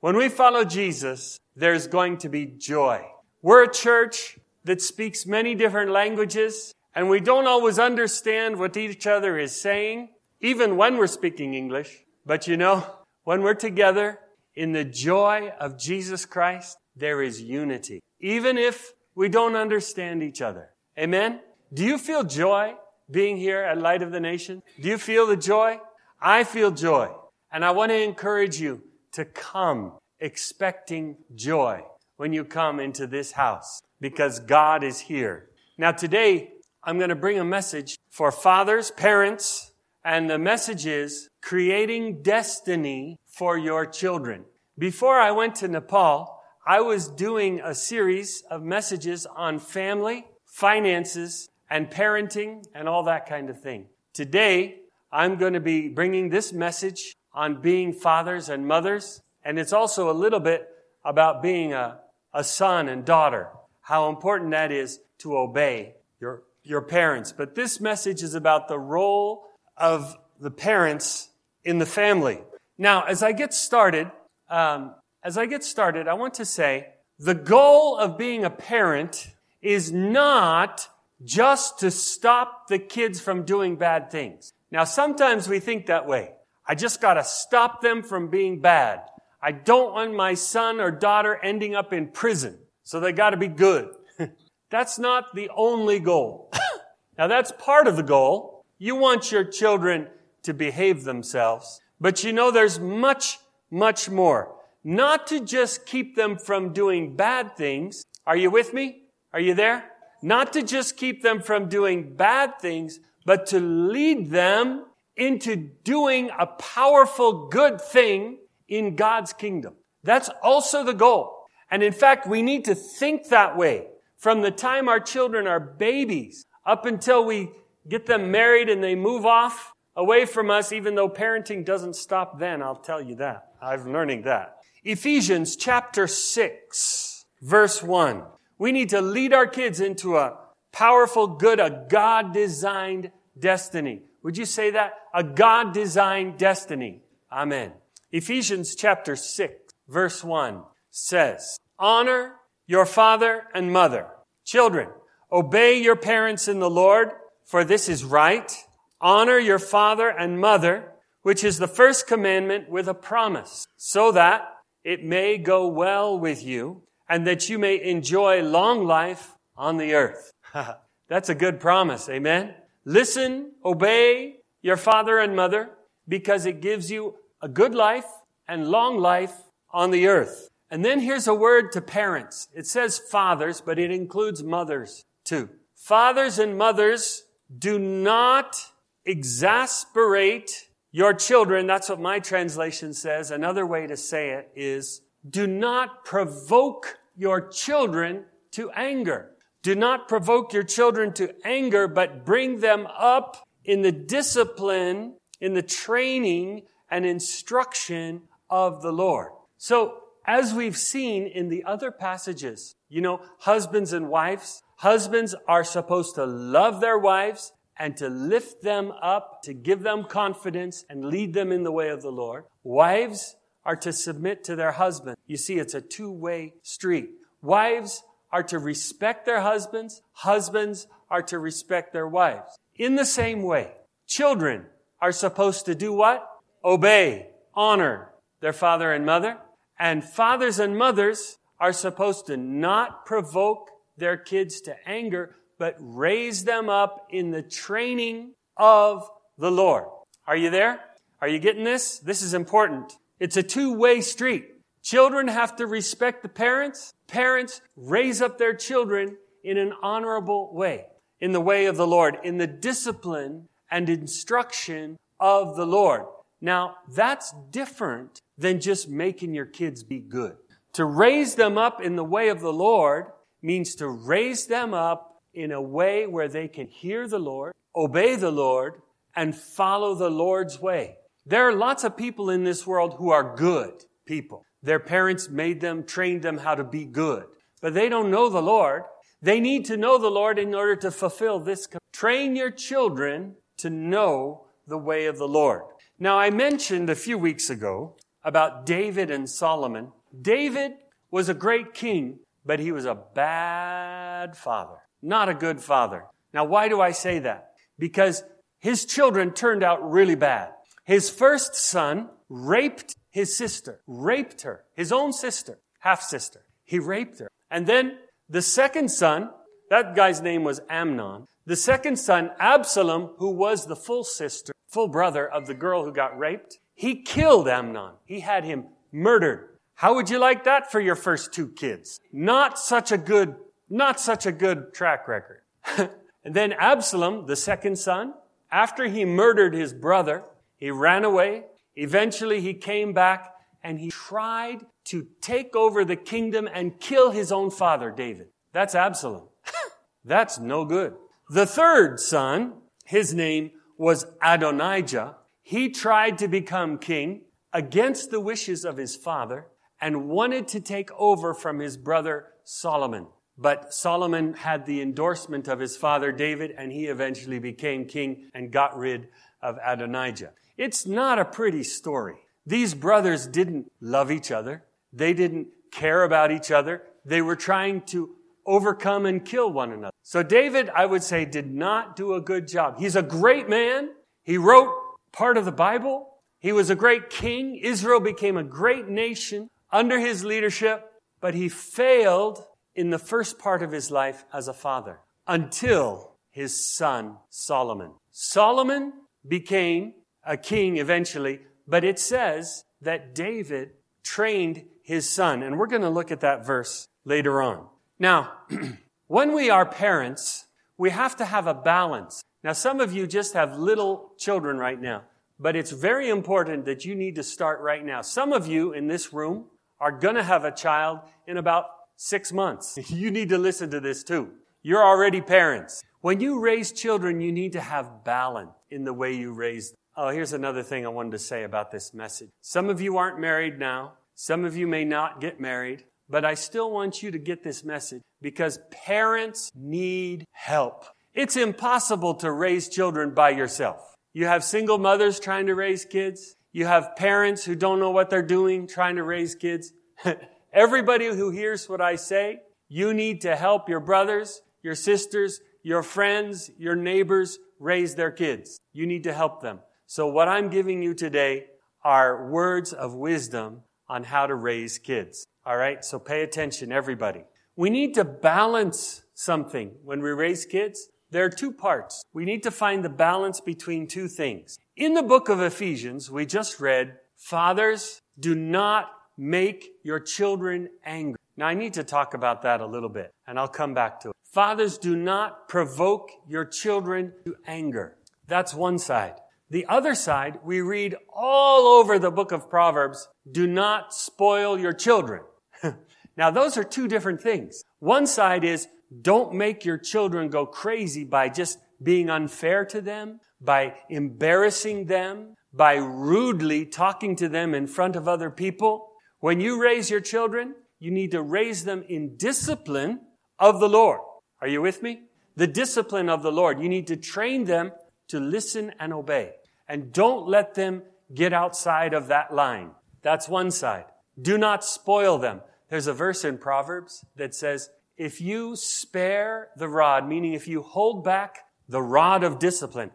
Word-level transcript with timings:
When 0.00 0.16
we 0.16 0.28
follow 0.28 0.64
Jesus, 0.64 1.40
there's 1.56 1.88
going 1.88 2.18
to 2.18 2.28
be 2.28 2.46
joy. 2.46 3.04
We're 3.42 3.64
a 3.64 3.72
church 3.72 4.38
that 4.62 4.80
speaks 4.80 5.26
many 5.26 5.56
different 5.56 5.90
languages, 5.90 6.72
and 6.94 7.08
we 7.08 7.18
don't 7.18 7.48
always 7.48 7.80
understand 7.80 8.60
what 8.60 8.76
each 8.76 9.08
other 9.08 9.36
is 9.36 9.60
saying, 9.60 10.10
even 10.40 10.76
when 10.76 10.98
we're 10.98 11.08
speaking 11.08 11.54
English. 11.54 12.04
But 12.24 12.46
you 12.46 12.56
know, 12.56 12.86
when 13.24 13.42
we're 13.42 13.54
together 13.54 14.20
in 14.54 14.70
the 14.70 14.84
joy 14.84 15.50
of 15.58 15.76
Jesus 15.76 16.24
Christ, 16.26 16.78
there 16.94 17.20
is 17.20 17.42
unity. 17.42 18.00
Even 18.20 18.56
if 18.56 18.92
we 19.16 19.28
don't 19.28 19.56
understand 19.56 20.22
each 20.22 20.40
other. 20.40 20.70
Amen? 20.96 21.40
Do 21.74 21.84
you 21.84 21.98
feel 21.98 22.22
joy 22.22 22.74
being 23.10 23.36
here 23.36 23.62
at 23.64 23.78
Light 23.78 24.02
of 24.02 24.12
the 24.12 24.20
Nation? 24.20 24.62
Do 24.80 24.88
you 24.88 24.98
feel 24.98 25.26
the 25.26 25.36
joy? 25.36 25.80
I 26.20 26.44
feel 26.44 26.70
joy. 26.70 27.08
And 27.50 27.64
I 27.64 27.72
want 27.72 27.90
to 27.90 28.00
encourage 28.00 28.60
you 28.60 28.82
to 29.12 29.24
come 29.24 29.92
expecting 30.20 31.16
joy 31.34 31.82
when 32.16 32.32
you 32.32 32.44
come 32.44 32.80
into 32.80 33.06
this 33.06 33.32
house 33.32 33.80
because 34.00 34.40
God 34.40 34.82
is 34.82 35.00
here. 35.00 35.48
Now 35.76 35.92
today, 35.92 36.52
I'm 36.82 36.98
going 36.98 37.10
to 37.10 37.16
bring 37.16 37.38
a 37.38 37.44
message 37.44 37.98
for 38.10 38.32
fathers, 38.32 38.90
parents, 38.90 39.72
and 40.04 40.28
the 40.28 40.38
message 40.38 40.86
is 40.86 41.28
creating 41.40 42.22
destiny 42.22 43.18
for 43.26 43.58
your 43.58 43.86
children. 43.86 44.44
Before 44.78 45.20
I 45.20 45.30
went 45.30 45.56
to 45.56 45.68
Nepal, 45.68 46.40
I 46.66 46.80
was 46.80 47.08
doing 47.08 47.60
a 47.60 47.74
series 47.74 48.42
of 48.50 48.62
messages 48.62 49.26
on 49.26 49.58
family, 49.58 50.26
finances, 50.44 51.48
and 51.70 51.90
parenting 51.90 52.64
and 52.74 52.88
all 52.88 53.02
that 53.04 53.28
kind 53.28 53.50
of 53.50 53.60
thing. 53.60 53.86
Today, 54.12 54.80
I'm 55.10 55.36
going 55.36 55.54
to 55.54 55.60
be 55.60 55.88
bringing 55.88 56.28
this 56.28 56.52
message 56.52 57.16
on 57.32 57.60
being 57.60 57.92
fathers 57.92 58.48
and 58.48 58.66
mothers. 58.66 59.20
And 59.44 59.58
it's 59.58 59.72
also 59.72 60.10
a 60.10 60.12
little 60.12 60.40
bit 60.40 60.68
about 61.04 61.42
being 61.42 61.72
a, 61.72 62.00
a 62.34 62.44
son 62.44 62.88
and 62.88 63.04
daughter, 63.04 63.48
how 63.80 64.08
important 64.08 64.50
that 64.50 64.72
is 64.72 65.00
to 65.18 65.36
obey 65.36 65.94
your, 66.20 66.42
your 66.62 66.82
parents. 66.82 67.32
But 67.32 67.54
this 67.54 67.80
message 67.80 68.22
is 68.22 68.34
about 68.34 68.68
the 68.68 68.78
role 68.78 69.44
of 69.76 70.16
the 70.40 70.50
parents 70.50 71.28
in 71.64 71.78
the 71.78 71.86
family. 71.86 72.40
Now, 72.76 73.02
as 73.02 73.22
I 73.22 73.32
get 73.32 73.52
started, 73.54 74.10
um, 74.48 74.94
as 75.22 75.36
I 75.36 75.46
get 75.46 75.64
started, 75.64 76.08
I 76.08 76.14
want 76.14 76.34
to 76.34 76.44
say 76.44 76.88
the 77.18 77.34
goal 77.34 77.98
of 77.98 78.16
being 78.16 78.44
a 78.44 78.50
parent 78.50 79.28
is 79.60 79.90
not 79.90 80.88
just 81.24 81.80
to 81.80 81.90
stop 81.90 82.68
the 82.68 82.78
kids 82.78 83.20
from 83.20 83.42
doing 83.44 83.76
bad 83.76 84.10
things. 84.10 84.52
Now, 84.70 84.84
sometimes 84.84 85.48
we 85.48 85.58
think 85.58 85.86
that 85.86 86.06
way. 86.06 86.32
I 86.68 86.74
just 86.74 87.00
gotta 87.00 87.24
stop 87.24 87.80
them 87.80 88.02
from 88.02 88.28
being 88.28 88.60
bad. 88.60 89.00
I 89.40 89.52
don't 89.52 89.94
want 89.94 90.14
my 90.14 90.34
son 90.34 90.80
or 90.80 90.90
daughter 90.90 91.40
ending 91.42 91.74
up 91.74 91.94
in 91.94 92.08
prison, 92.08 92.58
so 92.84 93.00
they 93.00 93.12
gotta 93.12 93.38
be 93.38 93.48
good. 93.48 93.88
that's 94.70 94.98
not 94.98 95.34
the 95.34 95.50
only 95.56 95.98
goal. 95.98 96.52
now 97.18 97.26
that's 97.26 97.52
part 97.52 97.88
of 97.88 97.96
the 97.96 98.02
goal. 98.02 98.66
You 98.76 98.96
want 98.96 99.32
your 99.32 99.44
children 99.44 100.08
to 100.42 100.52
behave 100.52 101.04
themselves, 101.04 101.80
but 101.98 102.22
you 102.22 102.34
know 102.34 102.50
there's 102.50 102.78
much, 102.78 103.38
much 103.70 104.10
more. 104.10 104.54
Not 104.84 105.26
to 105.28 105.40
just 105.40 105.86
keep 105.86 106.16
them 106.16 106.36
from 106.36 106.74
doing 106.74 107.16
bad 107.16 107.56
things. 107.56 108.04
Are 108.26 108.36
you 108.36 108.50
with 108.50 108.74
me? 108.74 109.04
Are 109.32 109.40
you 109.40 109.54
there? 109.54 109.90
Not 110.22 110.52
to 110.52 110.62
just 110.62 110.96
keep 110.96 111.22
them 111.22 111.40
from 111.40 111.68
doing 111.68 112.14
bad 112.14 112.58
things, 112.60 113.00
but 113.24 113.46
to 113.46 113.60
lead 113.60 114.30
them 114.30 114.84
into 115.18 115.56
doing 115.56 116.30
a 116.38 116.46
powerful 116.46 117.48
good 117.48 117.80
thing 117.80 118.38
in 118.68 118.96
God's 118.96 119.32
kingdom. 119.32 119.74
That's 120.04 120.30
also 120.42 120.84
the 120.84 120.94
goal. 120.94 121.34
And 121.70 121.82
in 121.82 121.92
fact, 121.92 122.26
we 122.26 122.42
need 122.42 122.64
to 122.66 122.74
think 122.74 123.28
that 123.28 123.56
way 123.56 123.86
from 124.16 124.40
the 124.40 124.50
time 124.50 124.88
our 124.88 125.00
children 125.00 125.46
are 125.46 125.60
babies 125.60 126.46
up 126.64 126.86
until 126.86 127.24
we 127.24 127.50
get 127.88 128.06
them 128.06 128.30
married 128.30 128.68
and 128.68 128.82
they 128.82 128.94
move 128.94 129.26
off 129.26 129.72
away 129.96 130.24
from 130.24 130.50
us, 130.50 130.72
even 130.72 130.94
though 130.94 131.08
parenting 131.08 131.64
doesn't 131.64 131.96
stop 131.96 132.38
then. 132.38 132.62
I'll 132.62 132.76
tell 132.76 133.02
you 133.02 133.16
that. 133.16 133.48
I'm 133.60 133.92
learning 133.92 134.22
that. 134.22 134.56
Ephesians 134.84 135.56
chapter 135.56 136.06
6, 136.06 137.24
verse 137.42 137.82
1. 137.82 138.22
We 138.58 138.72
need 138.72 138.88
to 138.90 139.00
lead 139.00 139.32
our 139.32 139.46
kids 139.46 139.80
into 139.80 140.16
a 140.16 140.38
powerful, 140.72 141.26
good, 141.26 141.58
a 141.60 141.86
God 141.88 142.32
designed 142.32 143.10
destiny. 143.38 144.02
Would 144.28 144.36
you 144.36 144.44
say 144.44 144.72
that? 144.72 144.92
A 145.14 145.24
God 145.24 145.72
designed 145.72 146.36
destiny. 146.36 147.00
Amen. 147.32 147.72
Ephesians 148.12 148.74
chapter 148.74 149.16
6 149.16 149.54
verse 149.88 150.22
1 150.22 150.64
says, 150.90 151.58
honor 151.78 152.34
your 152.66 152.84
father 152.84 153.44
and 153.54 153.72
mother. 153.72 154.08
Children, 154.44 154.90
obey 155.32 155.80
your 155.80 155.96
parents 155.96 156.46
in 156.46 156.58
the 156.58 156.68
Lord, 156.68 157.12
for 157.46 157.64
this 157.64 157.88
is 157.88 158.04
right. 158.04 158.54
Honor 159.00 159.38
your 159.38 159.58
father 159.58 160.10
and 160.10 160.38
mother, 160.38 160.92
which 161.22 161.42
is 161.42 161.56
the 161.56 161.66
first 161.66 162.06
commandment 162.06 162.68
with 162.68 162.86
a 162.86 162.92
promise, 162.92 163.66
so 163.78 164.12
that 164.12 164.46
it 164.84 165.02
may 165.02 165.38
go 165.38 165.68
well 165.68 166.18
with 166.18 166.44
you 166.44 166.82
and 167.08 167.26
that 167.26 167.48
you 167.48 167.58
may 167.58 167.82
enjoy 167.82 168.42
long 168.42 168.84
life 168.84 169.34
on 169.56 169.78
the 169.78 169.94
earth. 169.94 170.30
That's 171.08 171.30
a 171.30 171.34
good 171.34 171.60
promise. 171.60 172.10
Amen. 172.10 172.52
Listen, 172.88 173.52
obey 173.66 174.36
your 174.62 174.78
father 174.78 175.18
and 175.18 175.36
mother 175.36 175.68
because 176.08 176.46
it 176.46 176.62
gives 176.62 176.90
you 176.90 177.16
a 177.42 177.46
good 177.46 177.74
life 177.74 178.06
and 178.48 178.66
long 178.66 178.96
life 178.96 179.34
on 179.70 179.90
the 179.90 180.06
earth. 180.06 180.48
And 180.70 180.82
then 180.82 181.00
here's 181.00 181.26
a 181.26 181.34
word 181.34 181.70
to 181.72 181.82
parents. 181.82 182.48
It 182.54 182.66
says 182.66 182.98
fathers, 182.98 183.60
but 183.60 183.78
it 183.78 183.90
includes 183.90 184.42
mothers 184.42 185.04
too. 185.22 185.50
Fathers 185.74 186.38
and 186.38 186.56
mothers 186.56 187.24
do 187.58 187.78
not 187.78 188.56
exasperate 189.04 190.70
your 190.90 191.12
children. 191.12 191.66
That's 191.66 191.90
what 191.90 192.00
my 192.00 192.20
translation 192.20 192.94
says. 192.94 193.30
Another 193.30 193.66
way 193.66 193.86
to 193.86 193.98
say 193.98 194.30
it 194.30 194.50
is 194.56 195.02
do 195.28 195.46
not 195.46 196.06
provoke 196.06 196.96
your 197.14 197.48
children 197.48 198.24
to 198.52 198.70
anger. 198.70 199.32
Do 199.62 199.74
not 199.74 200.08
provoke 200.08 200.52
your 200.52 200.62
children 200.62 201.12
to 201.14 201.34
anger, 201.44 201.88
but 201.88 202.24
bring 202.24 202.60
them 202.60 202.86
up 202.86 203.46
in 203.64 203.82
the 203.82 203.92
discipline, 203.92 205.14
in 205.40 205.54
the 205.54 205.62
training 205.62 206.62
and 206.90 207.04
instruction 207.04 208.22
of 208.48 208.82
the 208.82 208.92
Lord. 208.92 209.32
So, 209.56 210.02
as 210.26 210.52
we've 210.52 210.76
seen 210.76 211.26
in 211.26 211.48
the 211.48 211.64
other 211.64 211.90
passages, 211.90 212.74
you 212.88 213.00
know, 213.00 213.20
husbands 213.40 213.92
and 213.92 214.08
wives, 214.08 214.62
husbands 214.76 215.34
are 215.46 215.64
supposed 215.64 216.14
to 216.16 216.24
love 216.24 216.80
their 216.80 216.98
wives 216.98 217.52
and 217.78 217.96
to 217.96 218.08
lift 218.08 218.62
them 218.62 218.92
up, 219.02 219.42
to 219.44 219.54
give 219.54 219.82
them 219.82 220.04
confidence 220.04 220.84
and 220.90 221.06
lead 221.06 221.32
them 221.32 221.50
in 221.50 221.62
the 221.62 221.72
way 221.72 221.88
of 221.88 222.02
the 222.02 222.10
Lord. 222.10 222.44
Wives 222.62 223.36
are 223.64 223.76
to 223.76 223.92
submit 223.92 224.44
to 224.44 224.56
their 224.56 224.72
husband. 224.72 225.16
You 225.26 225.36
see, 225.36 225.58
it's 225.58 225.74
a 225.74 225.80
two-way 225.80 226.54
street. 226.62 227.10
Wives 227.40 228.02
are 228.30 228.42
to 228.44 228.58
respect 228.58 229.26
their 229.26 229.40
husbands. 229.40 230.02
Husbands 230.12 230.86
are 231.10 231.22
to 231.22 231.38
respect 231.38 231.92
their 231.92 232.08
wives. 232.08 232.58
In 232.76 232.96
the 232.96 233.04
same 233.04 233.42
way, 233.42 233.72
children 234.06 234.66
are 235.00 235.12
supposed 235.12 235.66
to 235.66 235.74
do 235.74 235.92
what? 235.92 236.28
Obey, 236.64 237.28
honor 237.54 238.10
their 238.40 238.52
father 238.52 238.92
and 238.92 239.06
mother. 239.06 239.38
And 239.78 240.04
fathers 240.04 240.58
and 240.58 240.76
mothers 240.76 241.38
are 241.60 241.72
supposed 241.72 242.26
to 242.26 242.36
not 242.36 243.06
provoke 243.06 243.68
their 243.96 244.16
kids 244.16 244.60
to 244.62 244.76
anger, 244.86 245.36
but 245.58 245.76
raise 245.78 246.44
them 246.44 246.68
up 246.68 247.06
in 247.10 247.30
the 247.30 247.42
training 247.42 248.34
of 248.56 249.08
the 249.38 249.50
Lord. 249.50 249.84
Are 250.26 250.36
you 250.36 250.50
there? 250.50 250.80
Are 251.20 251.28
you 251.28 251.38
getting 251.38 251.64
this? 251.64 251.98
This 251.98 252.22
is 252.22 252.34
important. 252.34 252.92
It's 253.18 253.36
a 253.36 253.42
two-way 253.42 254.00
street. 254.00 254.46
Children 254.88 255.28
have 255.28 255.54
to 255.56 255.66
respect 255.66 256.22
the 256.22 256.30
parents. 256.30 256.94
Parents 257.08 257.60
raise 257.76 258.22
up 258.22 258.38
their 258.38 258.54
children 258.54 259.18
in 259.44 259.58
an 259.58 259.74
honorable 259.82 260.54
way, 260.54 260.86
in 261.20 261.32
the 261.32 261.42
way 261.42 261.66
of 261.66 261.76
the 261.76 261.86
Lord, 261.86 262.16
in 262.24 262.38
the 262.38 262.46
discipline 262.46 263.48
and 263.70 263.90
instruction 263.90 264.96
of 265.20 265.56
the 265.56 265.66
Lord. 265.66 266.06
Now, 266.40 266.76
that's 266.88 267.34
different 267.50 268.22
than 268.38 268.62
just 268.62 268.88
making 268.88 269.34
your 269.34 269.44
kids 269.44 269.82
be 269.82 269.98
good. 270.00 270.38
To 270.72 270.86
raise 270.86 271.34
them 271.34 271.58
up 271.58 271.82
in 271.82 271.96
the 271.96 272.02
way 272.02 272.30
of 272.30 272.40
the 272.40 272.50
Lord 272.50 273.08
means 273.42 273.74
to 273.74 273.88
raise 273.88 274.46
them 274.46 274.72
up 274.72 275.20
in 275.34 275.52
a 275.52 275.60
way 275.60 276.06
where 276.06 276.28
they 276.28 276.48
can 276.48 276.66
hear 276.66 277.06
the 277.06 277.18
Lord, 277.18 277.52
obey 277.76 278.16
the 278.16 278.30
Lord, 278.30 278.80
and 279.14 279.36
follow 279.36 279.94
the 279.94 280.08
Lord's 280.08 280.58
way. 280.58 280.96
There 281.26 281.46
are 281.46 281.54
lots 281.54 281.84
of 281.84 281.94
people 281.94 282.30
in 282.30 282.44
this 282.44 282.66
world 282.66 282.94
who 282.94 283.10
are 283.10 283.36
good 283.36 283.84
people. 284.06 284.46
Their 284.62 284.80
parents 284.80 285.28
made 285.28 285.60
them, 285.60 285.84
trained 285.84 286.22
them 286.22 286.38
how 286.38 286.54
to 286.54 286.64
be 286.64 286.84
good. 286.84 287.24
But 287.60 287.74
they 287.74 287.88
don't 287.88 288.10
know 288.10 288.28
the 288.28 288.42
Lord. 288.42 288.82
They 289.20 289.40
need 289.40 289.64
to 289.66 289.76
know 289.76 289.98
the 289.98 290.10
Lord 290.10 290.38
in 290.38 290.54
order 290.54 290.76
to 290.76 290.90
fulfill 290.90 291.40
this. 291.40 291.68
Train 291.92 292.36
your 292.36 292.50
children 292.50 293.34
to 293.58 293.70
know 293.70 294.46
the 294.66 294.78
way 294.78 295.06
of 295.06 295.18
the 295.18 295.28
Lord. 295.28 295.62
Now, 295.98 296.18
I 296.18 296.30
mentioned 296.30 296.90
a 296.90 296.94
few 296.94 297.18
weeks 297.18 297.50
ago 297.50 297.96
about 298.22 298.66
David 298.66 299.10
and 299.10 299.28
Solomon. 299.28 299.92
David 300.20 300.72
was 301.10 301.28
a 301.28 301.34
great 301.34 301.74
king, 301.74 302.20
but 302.44 302.60
he 302.60 302.70
was 302.70 302.84
a 302.84 302.94
bad 303.14 304.36
father. 304.36 304.76
Not 305.02 305.28
a 305.28 305.34
good 305.34 305.60
father. 305.60 306.04
Now, 306.32 306.44
why 306.44 306.68
do 306.68 306.80
I 306.80 306.92
say 306.92 307.18
that? 307.20 307.52
Because 307.78 308.22
his 308.58 308.84
children 308.84 309.32
turned 309.32 309.62
out 309.62 309.90
really 309.90 310.14
bad. 310.14 310.50
His 310.84 311.10
first 311.10 311.54
son 311.54 312.10
raped 312.28 312.96
his 313.10 313.36
sister, 313.36 313.80
raped 313.86 314.42
her, 314.42 314.64
his 314.74 314.92
own 314.92 315.12
sister, 315.12 315.58
half 315.80 316.02
sister. 316.02 316.44
He 316.64 316.78
raped 316.78 317.18
her. 317.18 317.28
And 317.50 317.66
then 317.66 317.98
the 318.28 318.42
second 318.42 318.90
son, 318.90 319.30
that 319.70 319.96
guy's 319.96 320.20
name 320.20 320.44
was 320.44 320.60
Amnon. 320.68 321.26
The 321.46 321.56
second 321.56 321.96
son, 321.96 322.30
Absalom, 322.38 323.10
who 323.16 323.30
was 323.30 323.66
the 323.66 323.76
full 323.76 324.04
sister, 324.04 324.52
full 324.66 324.88
brother 324.88 325.26
of 325.26 325.46
the 325.46 325.54
girl 325.54 325.84
who 325.84 325.92
got 325.92 326.18
raped, 326.18 326.58
he 326.74 327.02
killed 327.02 327.48
Amnon. 327.48 327.92
He 328.04 328.20
had 328.20 328.44
him 328.44 328.66
murdered. 328.92 329.48
How 329.74 329.94
would 329.94 330.10
you 330.10 330.18
like 330.18 330.44
that 330.44 330.70
for 330.70 330.80
your 330.80 330.94
first 330.94 331.32
two 331.32 331.48
kids? 331.48 332.00
Not 332.12 332.58
such 332.58 332.92
a 332.92 332.98
good, 332.98 333.36
not 333.70 333.98
such 333.98 334.26
a 334.26 334.32
good 334.32 334.74
track 334.74 335.08
record. 335.08 335.40
and 336.24 336.34
then 336.34 336.52
Absalom, 336.52 337.26
the 337.26 337.36
second 337.36 337.78
son, 337.78 338.14
after 338.50 338.86
he 338.88 339.04
murdered 339.04 339.54
his 339.54 339.72
brother, 339.72 340.24
he 340.56 340.70
ran 340.70 341.04
away. 341.04 341.44
Eventually 341.80 342.40
he 342.40 342.54
came 342.54 342.92
back 342.92 343.32
and 343.62 343.78
he 343.78 343.88
tried 343.88 344.66
to 344.86 345.06
take 345.20 345.54
over 345.54 345.84
the 345.84 345.94
kingdom 345.94 346.48
and 346.52 346.80
kill 346.80 347.12
his 347.12 347.30
own 347.30 347.52
father, 347.52 347.92
David. 347.92 348.28
That's 348.52 348.74
Absalom. 348.74 349.28
That's 350.04 350.40
no 350.40 350.64
good. 350.64 350.94
The 351.30 351.46
third 351.46 352.00
son, 352.00 352.54
his 352.84 353.14
name 353.14 353.52
was 353.76 354.06
Adonijah. 354.20 355.18
He 355.40 355.68
tried 355.68 356.18
to 356.18 356.26
become 356.26 356.78
king 356.78 357.22
against 357.52 358.10
the 358.10 358.20
wishes 358.20 358.64
of 358.64 358.76
his 358.76 358.96
father 358.96 359.46
and 359.80 360.08
wanted 360.08 360.48
to 360.48 360.60
take 360.60 360.90
over 360.98 361.32
from 361.32 361.60
his 361.60 361.76
brother 361.76 362.26
Solomon. 362.42 363.06
But 363.36 363.72
Solomon 363.72 364.34
had 364.34 364.66
the 364.66 364.82
endorsement 364.82 365.46
of 365.46 365.60
his 365.60 365.76
father 365.76 366.10
David 366.10 366.52
and 366.58 366.72
he 366.72 366.86
eventually 366.86 367.38
became 367.38 367.84
king 367.84 368.30
and 368.34 368.50
got 368.50 368.76
rid 368.76 369.10
of 369.40 369.58
Adonijah. 369.64 370.32
It's 370.58 370.84
not 370.84 371.20
a 371.20 371.24
pretty 371.24 371.62
story. 371.62 372.16
These 372.44 372.74
brothers 372.74 373.26
didn't 373.26 373.70
love 373.80 374.10
each 374.10 374.32
other. 374.32 374.64
They 374.92 375.14
didn't 375.14 375.48
care 375.70 376.02
about 376.02 376.32
each 376.32 376.50
other. 376.50 376.82
They 377.04 377.22
were 377.22 377.36
trying 377.36 377.82
to 377.92 378.10
overcome 378.44 379.06
and 379.06 379.24
kill 379.24 379.52
one 379.52 379.70
another. 379.70 379.94
So 380.02 380.22
David, 380.22 380.68
I 380.70 380.84
would 380.84 381.04
say, 381.04 381.24
did 381.24 381.54
not 381.54 381.94
do 381.94 382.14
a 382.14 382.20
good 382.20 382.48
job. 382.48 382.78
He's 382.78 382.96
a 382.96 383.02
great 383.02 383.48
man. 383.48 383.90
He 384.24 384.36
wrote 384.36 384.74
part 385.12 385.36
of 385.36 385.44
the 385.44 385.52
Bible. 385.52 386.08
He 386.40 386.52
was 386.52 386.70
a 386.70 386.74
great 386.74 387.08
king. 387.08 387.56
Israel 387.56 388.00
became 388.00 388.36
a 388.36 388.42
great 388.42 388.88
nation 388.88 389.50
under 389.70 390.00
his 390.00 390.24
leadership, 390.24 390.90
but 391.20 391.34
he 391.34 391.48
failed 391.48 392.42
in 392.74 392.90
the 392.90 392.98
first 392.98 393.38
part 393.38 393.62
of 393.62 393.70
his 393.70 393.90
life 393.90 394.24
as 394.32 394.48
a 394.48 394.52
father 394.54 395.00
until 395.26 396.16
his 396.30 396.64
son 396.74 397.18
Solomon. 397.28 397.92
Solomon 398.10 398.92
became 399.26 399.94
a 400.28 400.36
king 400.36 400.76
eventually, 400.76 401.40
but 401.66 401.82
it 401.82 401.98
says 401.98 402.64
that 402.82 403.14
David 403.14 403.72
trained 404.04 404.64
his 404.82 405.08
son. 405.08 405.42
And 405.42 405.58
we're 405.58 405.66
going 405.66 405.82
to 405.82 405.90
look 405.90 406.12
at 406.12 406.20
that 406.20 406.46
verse 406.46 406.86
later 407.04 407.42
on. 407.42 407.66
Now, 407.98 408.32
when 409.08 409.32
we 409.34 409.50
are 409.50 409.66
parents, 409.66 410.46
we 410.76 410.90
have 410.90 411.16
to 411.16 411.24
have 411.24 411.46
a 411.46 411.54
balance. 411.54 412.22
Now, 412.44 412.52
some 412.52 412.80
of 412.80 412.92
you 412.92 413.06
just 413.06 413.32
have 413.32 413.58
little 413.58 414.12
children 414.18 414.58
right 414.58 414.80
now, 414.80 415.02
but 415.40 415.56
it's 415.56 415.72
very 415.72 416.08
important 416.08 416.66
that 416.66 416.84
you 416.84 416.94
need 416.94 417.16
to 417.16 417.22
start 417.22 417.60
right 417.60 417.84
now. 417.84 418.02
Some 418.02 418.32
of 418.32 418.46
you 418.46 418.72
in 418.72 418.86
this 418.86 419.12
room 419.12 419.46
are 419.80 419.92
going 419.92 420.14
to 420.14 420.22
have 420.22 420.44
a 420.44 420.52
child 420.52 421.00
in 421.26 421.36
about 421.36 421.66
six 421.96 422.32
months. 422.32 422.78
You 422.90 423.10
need 423.10 423.30
to 423.30 423.38
listen 423.38 423.70
to 423.70 423.80
this 423.80 424.04
too. 424.04 424.30
You're 424.62 424.84
already 424.84 425.20
parents. 425.20 425.82
When 426.00 426.20
you 426.20 426.40
raise 426.40 426.72
children, 426.72 427.20
you 427.20 427.32
need 427.32 427.52
to 427.52 427.60
have 427.60 428.04
balance 428.04 428.52
in 428.70 428.84
the 428.84 428.92
way 428.92 429.14
you 429.14 429.32
raise 429.32 429.70
them. 429.70 429.77
Oh, 430.00 430.10
here's 430.10 430.32
another 430.32 430.62
thing 430.62 430.86
I 430.86 430.90
wanted 430.90 431.10
to 431.10 431.18
say 431.18 431.42
about 431.42 431.72
this 431.72 431.92
message. 431.92 432.30
Some 432.40 432.70
of 432.70 432.80
you 432.80 432.98
aren't 432.98 433.18
married 433.18 433.58
now. 433.58 433.94
Some 434.14 434.44
of 434.44 434.56
you 434.56 434.68
may 434.68 434.84
not 434.84 435.20
get 435.20 435.40
married, 435.40 435.82
but 436.08 436.24
I 436.24 436.34
still 436.34 436.70
want 436.70 437.02
you 437.02 437.10
to 437.10 437.18
get 437.18 437.42
this 437.42 437.64
message 437.64 438.02
because 438.22 438.60
parents 438.70 439.50
need 439.56 440.24
help. 440.30 440.84
It's 441.14 441.36
impossible 441.36 442.14
to 442.14 442.30
raise 442.30 442.68
children 442.68 443.10
by 443.12 443.30
yourself. 443.30 443.96
You 444.12 444.26
have 444.26 444.44
single 444.44 444.78
mothers 444.78 445.18
trying 445.18 445.46
to 445.46 445.56
raise 445.56 445.84
kids. 445.84 446.36
You 446.52 446.66
have 446.66 446.94
parents 446.94 447.44
who 447.44 447.56
don't 447.56 447.80
know 447.80 447.90
what 447.90 448.08
they're 448.08 448.22
doing 448.22 448.68
trying 448.68 448.94
to 448.96 449.02
raise 449.02 449.34
kids. 449.34 449.72
Everybody 450.52 451.06
who 451.06 451.30
hears 451.30 451.68
what 451.68 451.80
I 451.80 451.96
say, 451.96 452.38
you 452.68 452.94
need 452.94 453.22
to 453.22 453.34
help 453.34 453.68
your 453.68 453.80
brothers, 453.80 454.42
your 454.62 454.76
sisters, 454.76 455.40
your 455.64 455.82
friends, 455.82 456.52
your 456.56 456.76
neighbors 456.76 457.40
raise 457.58 457.96
their 457.96 458.12
kids. 458.12 458.60
You 458.72 458.86
need 458.86 459.02
to 459.02 459.12
help 459.12 459.42
them. 459.42 459.58
So 459.90 460.06
what 460.06 460.28
I'm 460.28 460.50
giving 460.50 460.82
you 460.82 460.92
today 460.92 461.46
are 461.82 462.28
words 462.28 462.74
of 462.74 462.92
wisdom 462.92 463.62
on 463.88 464.04
how 464.04 464.26
to 464.26 464.34
raise 464.34 464.78
kids. 464.78 465.26
All 465.46 465.56
right. 465.56 465.82
So 465.82 465.98
pay 465.98 466.20
attention, 466.20 466.70
everybody. 466.70 467.24
We 467.56 467.70
need 467.70 467.94
to 467.94 468.04
balance 468.04 469.02
something 469.14 469.70
when 469.82 470.02
we 470.02 470.10
raise 470.10 470.44
kids. 470.44 470.90
There 471.10 471.24
are 471.24 471.30
two 471.30 471.50
parts. 471.50 472.04
We 472.12 472.26
need 472.26 472.42
to 472.42 472.50
find 472.50 472.84
the 472.84 472.90
balance 472.90 473.40
between 473.40 473.86
two 473.86 474.08
things. 474.08 474.58
In 474.76 474.92
the 474.92 475.02
book 475.02 475.30
of 475.30 475.40
Ephesians, 475.40 476.10
we 476.10 476.26
just 476.26 476.60
read, 476.60 476.98
fathers, 477.16 478.02
do 478.20 478.34
not 478.34 478.90
make 479.16 479.70
your 479.84 480.00
children 480.00 480.68
angry. 480.84 481.16
Now 481.38 481.46
I 481.46 481.54
need 481.54 481.72
to 481.74 481.82
talk 481.82 482.12
about 482.12 482.42
that 482.42 482.60
a 482.60 482.66
little 482.66 482.90
bit 482.90 483.10
and 483.26 483.38
I'll 483.38 483.48
come 483.48 483.72
back 483.72 484.00
to 484.00 484.10
it. 484.10 484.16
Fathers, 484.34 484.76
do 484.76 484.94
not 484.94 485.48
provoke 485.48 486.10
your 486.28 486.44
children 486.44 487.14
to 487.24 487.36
anger. 487.46 487.96
That's 488.26 488.52
one 488.52 488.78
side. 488.78 489.14
The 489.50 489.66
other 489.66 489.94
side, 489.94 490.40
we 490.44 490.60
read 490.60 490.96
all 491.14 491.66
over 491.66 491.98
the 491.98 492.10
book 492.10 492.32
of 492.32 492.50
Proverbs, 492.50 493.08
do 493.30 493.46
not 493.46 493.94
spoil 493.94 494.58
your 494.58 494.74
children. 494.74 495.22
now 496.16 496.30
those 496.30 496.58
are 496.58 496.64
two 496.64 496.86
different 496.86 497.22
things. 497.22 497.64
One 497.78 498.06
side 498.06 498.44
is 498.44 498.68
don't 499.02 499.34
make 499.34 499.64
your 499.64 499.78
children 499.78 500.28
go 500.28 500.44
crazy 500.44 501.04
by 501.04 501.30
just 501.30 501.58
being 501.82 502.10
unfair 502.10 502.64
to 502.66 502.80
them, 502.80 503.20
by 503.40 503.74
embarrassing 503.88 504.86
them, 504.86 505.34
by 505.52 505.76
rudely 505.76 506.66
talking 506.66 507.16
to 507.16 507.28
them 507.28 507.54
in 507.54 507.66
front 507.66 507.96
of 507.96 508.06
other 508.06 508.30
people. 508.30 508.88
When 509.20 509.40
you 509.40 509.62
raise 509.62 509.90
your 509.90 510.00
children, 510.00 510.54
you 510.78 510.90
need 510.90 511.12
to 511.12 511.22
raise 511.22 511.64
them 511.64 511.84
in 511.88 512.16
discipline 512.16 513.00
of 513.38 513.60
the 513.60 513.68
Lord. 513.68 514.00
Are 514.40 514.48
you 514.48 514.60
with 514.60 514.82
me? 514.82 515.04
The 515.36 515.46
discipline 515.46 516.08
of 516.08 516.22
the 516.22 516.32
Lord. 516.32 516.60
You 516.60 516.68
need 516.68 516.86
to 516.88 516.96
train 516.96 517.44
them 517.44 517.72
to 518.08 518.20
listen 518.20 518.72
and 518.78 518.92
obey. 518.92 519.32
And 519.68 519.92
don't 519.92 520.26
let 520.26 520.54
them 520.54 520.82
get 521.14 521.32
outside 521.32 521.94
of 521.94 522.08
that 522.08 522.34
line. 522.34 522.70
That's 523.02 523.28
one 523.28 523.50
side. 523.50 523.84
Do 524.20 524.38
not 524.38 524.64
spoil 524.64 525.18
them. 525.18 525.40
There's 525.68 525.86
a 525.86 525.92
verse 525.92 526.24
in 526.24 526.38
Proverbs 526.38 527.04
that 527.16 527.34
says, 527.34 527.70
if 527.96 528.20
you 528.20 528.56
spare 528.56 529.48
the 529.56 529.68
rod, 529.68 530.08
meaning 530.08 530.32
if 530.32 530.48
you 530.48 530.62
hold 530.62 531.04
back 531.04 531.38
the 531.68 531.82
rod 531.82 532.24
of 532.24 532.38
discipline, 532.38 532.90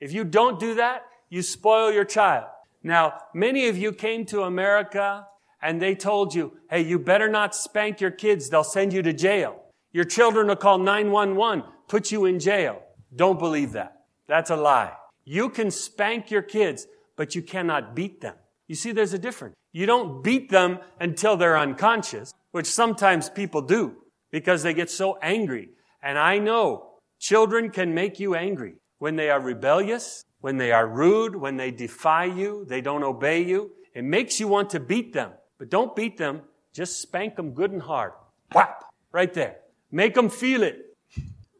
if 0.00 0.12
you 0.12 0.24
don't 0.24 0.58
do 0.58 0.74
that, 0.74 1.04
you 1.28 1.42
spoil 1.42 1.92
your 1.92 2.04
child. 2.04 2.46
Now, 2.82 3.14
many 3.34 3.68
of 3.68 3.76
you 3.76 3.92
came 3.92 4.24
to 4.26 4.42
America 4.42 5.26
and 5.62 5.80
they 5.80 5.94
told 5.94 6.34
you, 6.34 6.58
hey, 6.70 6.82
you 6.82 6.98
better 6.98 7.28
not 7.28 7.54
spank 7.54 8.00
your 8.00 8.10
kids. 8.10 8.48
They'll 8.48 8.64
send 8.64 8.92
you 8.92 9.02
to 9.02 9.12
jail. 9.12 9.62
Your 9.92 10.04
children 10.04 10.48
will 10.48 10.56
call 10.56 10.78
911, 10.78 11.64
put 11.88 12.12
you 12.12 12.24
in 12.26 12.38
jail. 12.38 12.82
Don't 13.14 13.38
believe 13.38 13.72
that. 13.72 14.02
That's 14.26 14.50
a 14.50 14.56
lie. 14.56 14.92
You 15.24 15.48
can 15.48 15.70
spank 15.70 16.30
your 16.30 16.42
kids, 16.42 16.86
but 17.16 17.34
you 17.34 17.42
cannot 17.42 17.94
beat 17.94 18.20
them. 18.20 18.34
You 18.68 18.74
see, 18.74 18.92
there's 18.92 19.12
a 19.12 19.18
difference. 19.18 19.54
You 19.72 19.86
don't 19.86 20.22
beat 20.22 20.50
them 20.50 20.78
until 21.00 21.36
they're 21.36 21.58
unconscious, 21.58 22.32
which 22.52 22.66
sometimes 22.66 23.28
people 23.28 23.62
do 23.62 23.96
because 24.30 24.62
they 24.62 24.74
get 24.74 24.90
so 24.90 25.18
angry. 25.22 25.70
And 26.02 26.18
I 26.18 26.38
know 26.38 26.90
children 27.18 27.70
can 27.70 27.94
make 27.94 28.20
you 28.20 28.34
angry 28.34 28.74
when 28.98 29.16
they 29.16 29.30
are 29.30 29.40
rebellious, 29.40 30.24
when 30.40 30.58
they 30.58 30.72
are 30.72 30.86
rude, 30.86 31.34
when 31.34 31.56
they 31.56 31.70
defy 31.70 32.24
you, 32.24 32.64
they 32.68 32.80
don't 32.80 33.02
obey 33.02 33.42
you. 33.42 33.72
It 33.94 34.04
makes 34.04 34.38
you 34.38 34.48
want 34.48 34.70
to 34.70 34.80
beat 34.80 35.12
them, 35.12 35.32
but 35.58 35.70
don't 35.70 35.96
beat 35.96 36.18
them. 36.18 36.42
Just 36.72 37.00
spank 37.00 37.36
them 37.36 37.52
good 37.52 37.70
and 37.70 37.82
hard. 37.82 38.12
Whap! 38.52 38.84
Right 39.12 39.32
there. 39.32 39.56
Make 39.90 40.14
them 40.14 40.28
feel 40.28 40.62
it. 40.62 40.96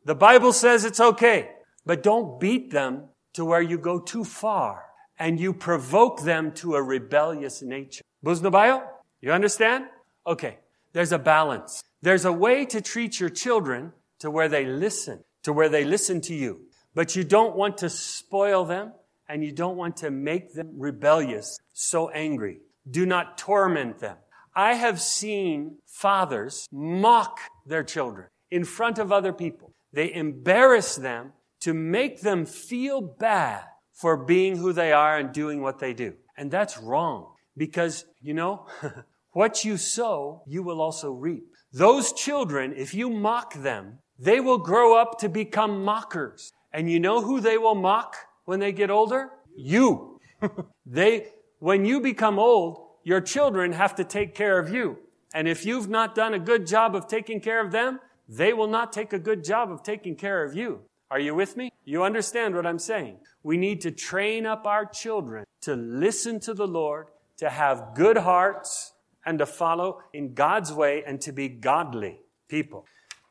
The 0.05 0.15
Bible 0.15 0.53
says 0.53 0.85
it's 0.85 1.01
okay, 1.01 1.51
but 1.87 2.03
don't 2.03 2.39
beat 2.39 2.71
them 2.71 3.09
to 3.35 3.45
where 3.45 3.63
you 3.63 3.79
go 3.79 3.99
too 4.01 4.25
far 4.25 4.85
and 5.19 5.39
you 5.39 5.53
provoke 5.53 6.23
them 6.23 6.53
to 6.53 6.75
a 6.75 6.83
rebellious 6.83 7.63
nature. 7.63 8.03
Buznabayo? 8.25 8.83
You 9.21 9.33
understand? 9.33 9.85
Okay. 10.27 10.59
There's 10.93 11.13
a 11.13 11.19
balance. 11.19 11.83
There's 12.03 12.25
a 12.25 12.33
way 12.33 12.65
to 12.67 12.81
treat 12.81 13.19
your 13.21 13.29
children 13.29 13.93
to 14.21 14.31
where 14.31 14.49
they 14.49 14.65
listen, 14.65 15.25
to 15.43 15.53
where 15.53 15.69
they 15.69 15.85
listen 15.85 16.21
to 16.23 16.35
you. 16.35 16.63
But 16.95 17.17
you 17.17 17.25
don't 17.25 17.57
want 17.57 17.79
to 17.79 17.91
spoil 17.91 18.65
them 18.65 18.93
and 19.29 19.45
you 19.45 19.53
don't 19.53 19.77
want 19.77 19.97
to 19.99 20.11
make 20.11 20.55
them 20.55 20.71
rebellious, 20.79 21.59
so 21.73 22.11
angry. 22.11 22.61
Do 22.89 23.07
not 23.07 23.39
torment 23.39 23.99
them. 23.99 24.17
I 24.55 24.75
have 24.75 25.01
seen 25.01 25.79
fathers 25.87 26.69
mock 26.71 27.41
their 27.67 27.83
children 27.83 28.29
in 28.51 28.65
front 28.65 28.99
of 28.99 29.11
other 29.11 29.33
people. 29.33 29.73
They 29.93 30.13
embarrass 30.13 30.95
them 30.95 31.33
to 31.65 31.73
make 31.73 32.21
them 32.21 32.45
feel 32.45 33.01
bad 33.01 33.65
for 33.91 34.19
being 34.19 34.59
who 34.59 34.71
they 34.75 34.93
are 34.93 35.17
and 35.17 35.33
doing 35.33 35.63
what 35.63 35.79
they 35.79 35.95
do. 35.95 36.13
And 36.37 36.51
that's 36.51 36.77
wrong 36.77 37.33
because, 37.57 38.05
you 38.21 38.35
know, 38.35 38.67
what 39.33 39.65
you 39.65 39.79
sow, 39.79 40.43
you 40.47 40.63
will 40.63 40.83
also 40.83 41.11
reap. 41.11 41.45
Those 41.73 42.13
children, 42.13 42.75
if 42.77 42.93
you 42.93 43.09
mock 43.09 43.55
them, 43.55 44.01
they 44.19 44.41
will 44.41 44.59
grow 44.59 45.01
up 45.01 45.19
to 45.21 45.29
become 45.31 45.83
mockers. 45.83 46.53
And 46.71 46.91
you 46.91 47.01
know 47.01 47.23
who 47.23 47.41
they 47.41 47.57
will 47.57 47.75
mock 47.75 48.15
when 48.45 48.61
they 48.61 48.73
get 48.73 48.91
older? 48.91 49.31
You. 49.57 50.21
they, 50.87 51.29
when 51.61 51.87
you 51.87 51.99
become 52.01 52.39
old, 52.39 52.79
your 53.05 53.23
children 53.23 53.73
have 53.73 53.95
to 53.95 54.05
take 54.05 54.35
care 54.35 54.59
of 54.59 54.69
you. 54.69 54.99
And 55.33 55.49
if 55.49 55.65
you've 55.65 55.89
not 55.89 56.15
done 56.15 56.35
a 56.35 56.39
good 56.39 56.67
job 56.67 56.95
of 56.95 57.09
taking 57.09 57.41
care 57.41 57.65
of 57.65 57.73
them, 57.73 58.01
they 58.29 58.53
will 58.53 58.69
not 58.69 58.93
take 58.93 59.15
a 59.15 59.19
good 59.19 59.43
job 59.43 59.73
of 59.73 59.83
taking 59.83 60.15
care 60.15 60.45
of 60.45 60.55
you. 60.55 60.83
Are 61.11 61.21
you 61.21 61.35
with 61.35 61.57
me? 61.57 61.71
You 61.85 62.03
understand 62.03 62.55
what 62.55 62.67
I'm 62.67 62.79
saying? 62.79 63.19
We 63.43 63.57
need 63.57 63.81
to 63.83 63.91
train 63.91 64.47
up 64.47 64.67
our 64.67 64.87
children 64.87 65.45
to 65.63 65.75
listen 65.75 66.41
to 66.41 66.55
the 66.55 66.67
Lord, 66.67 67.09
to 67.39 67.51
have 67.51 67.95
good 67.95 68.17
hearts, 68.17 68.93
and 69.27 69.39
to 69.39 69.47
follow 69.47 70.01
in 70.13 70.35
God's 70.35 70.73
way 70.73 71.03
and 71.07 71.21
to 71.23 71.33
be 71.33 71.49
godly 71.49 72.21
people. 72.49 72.87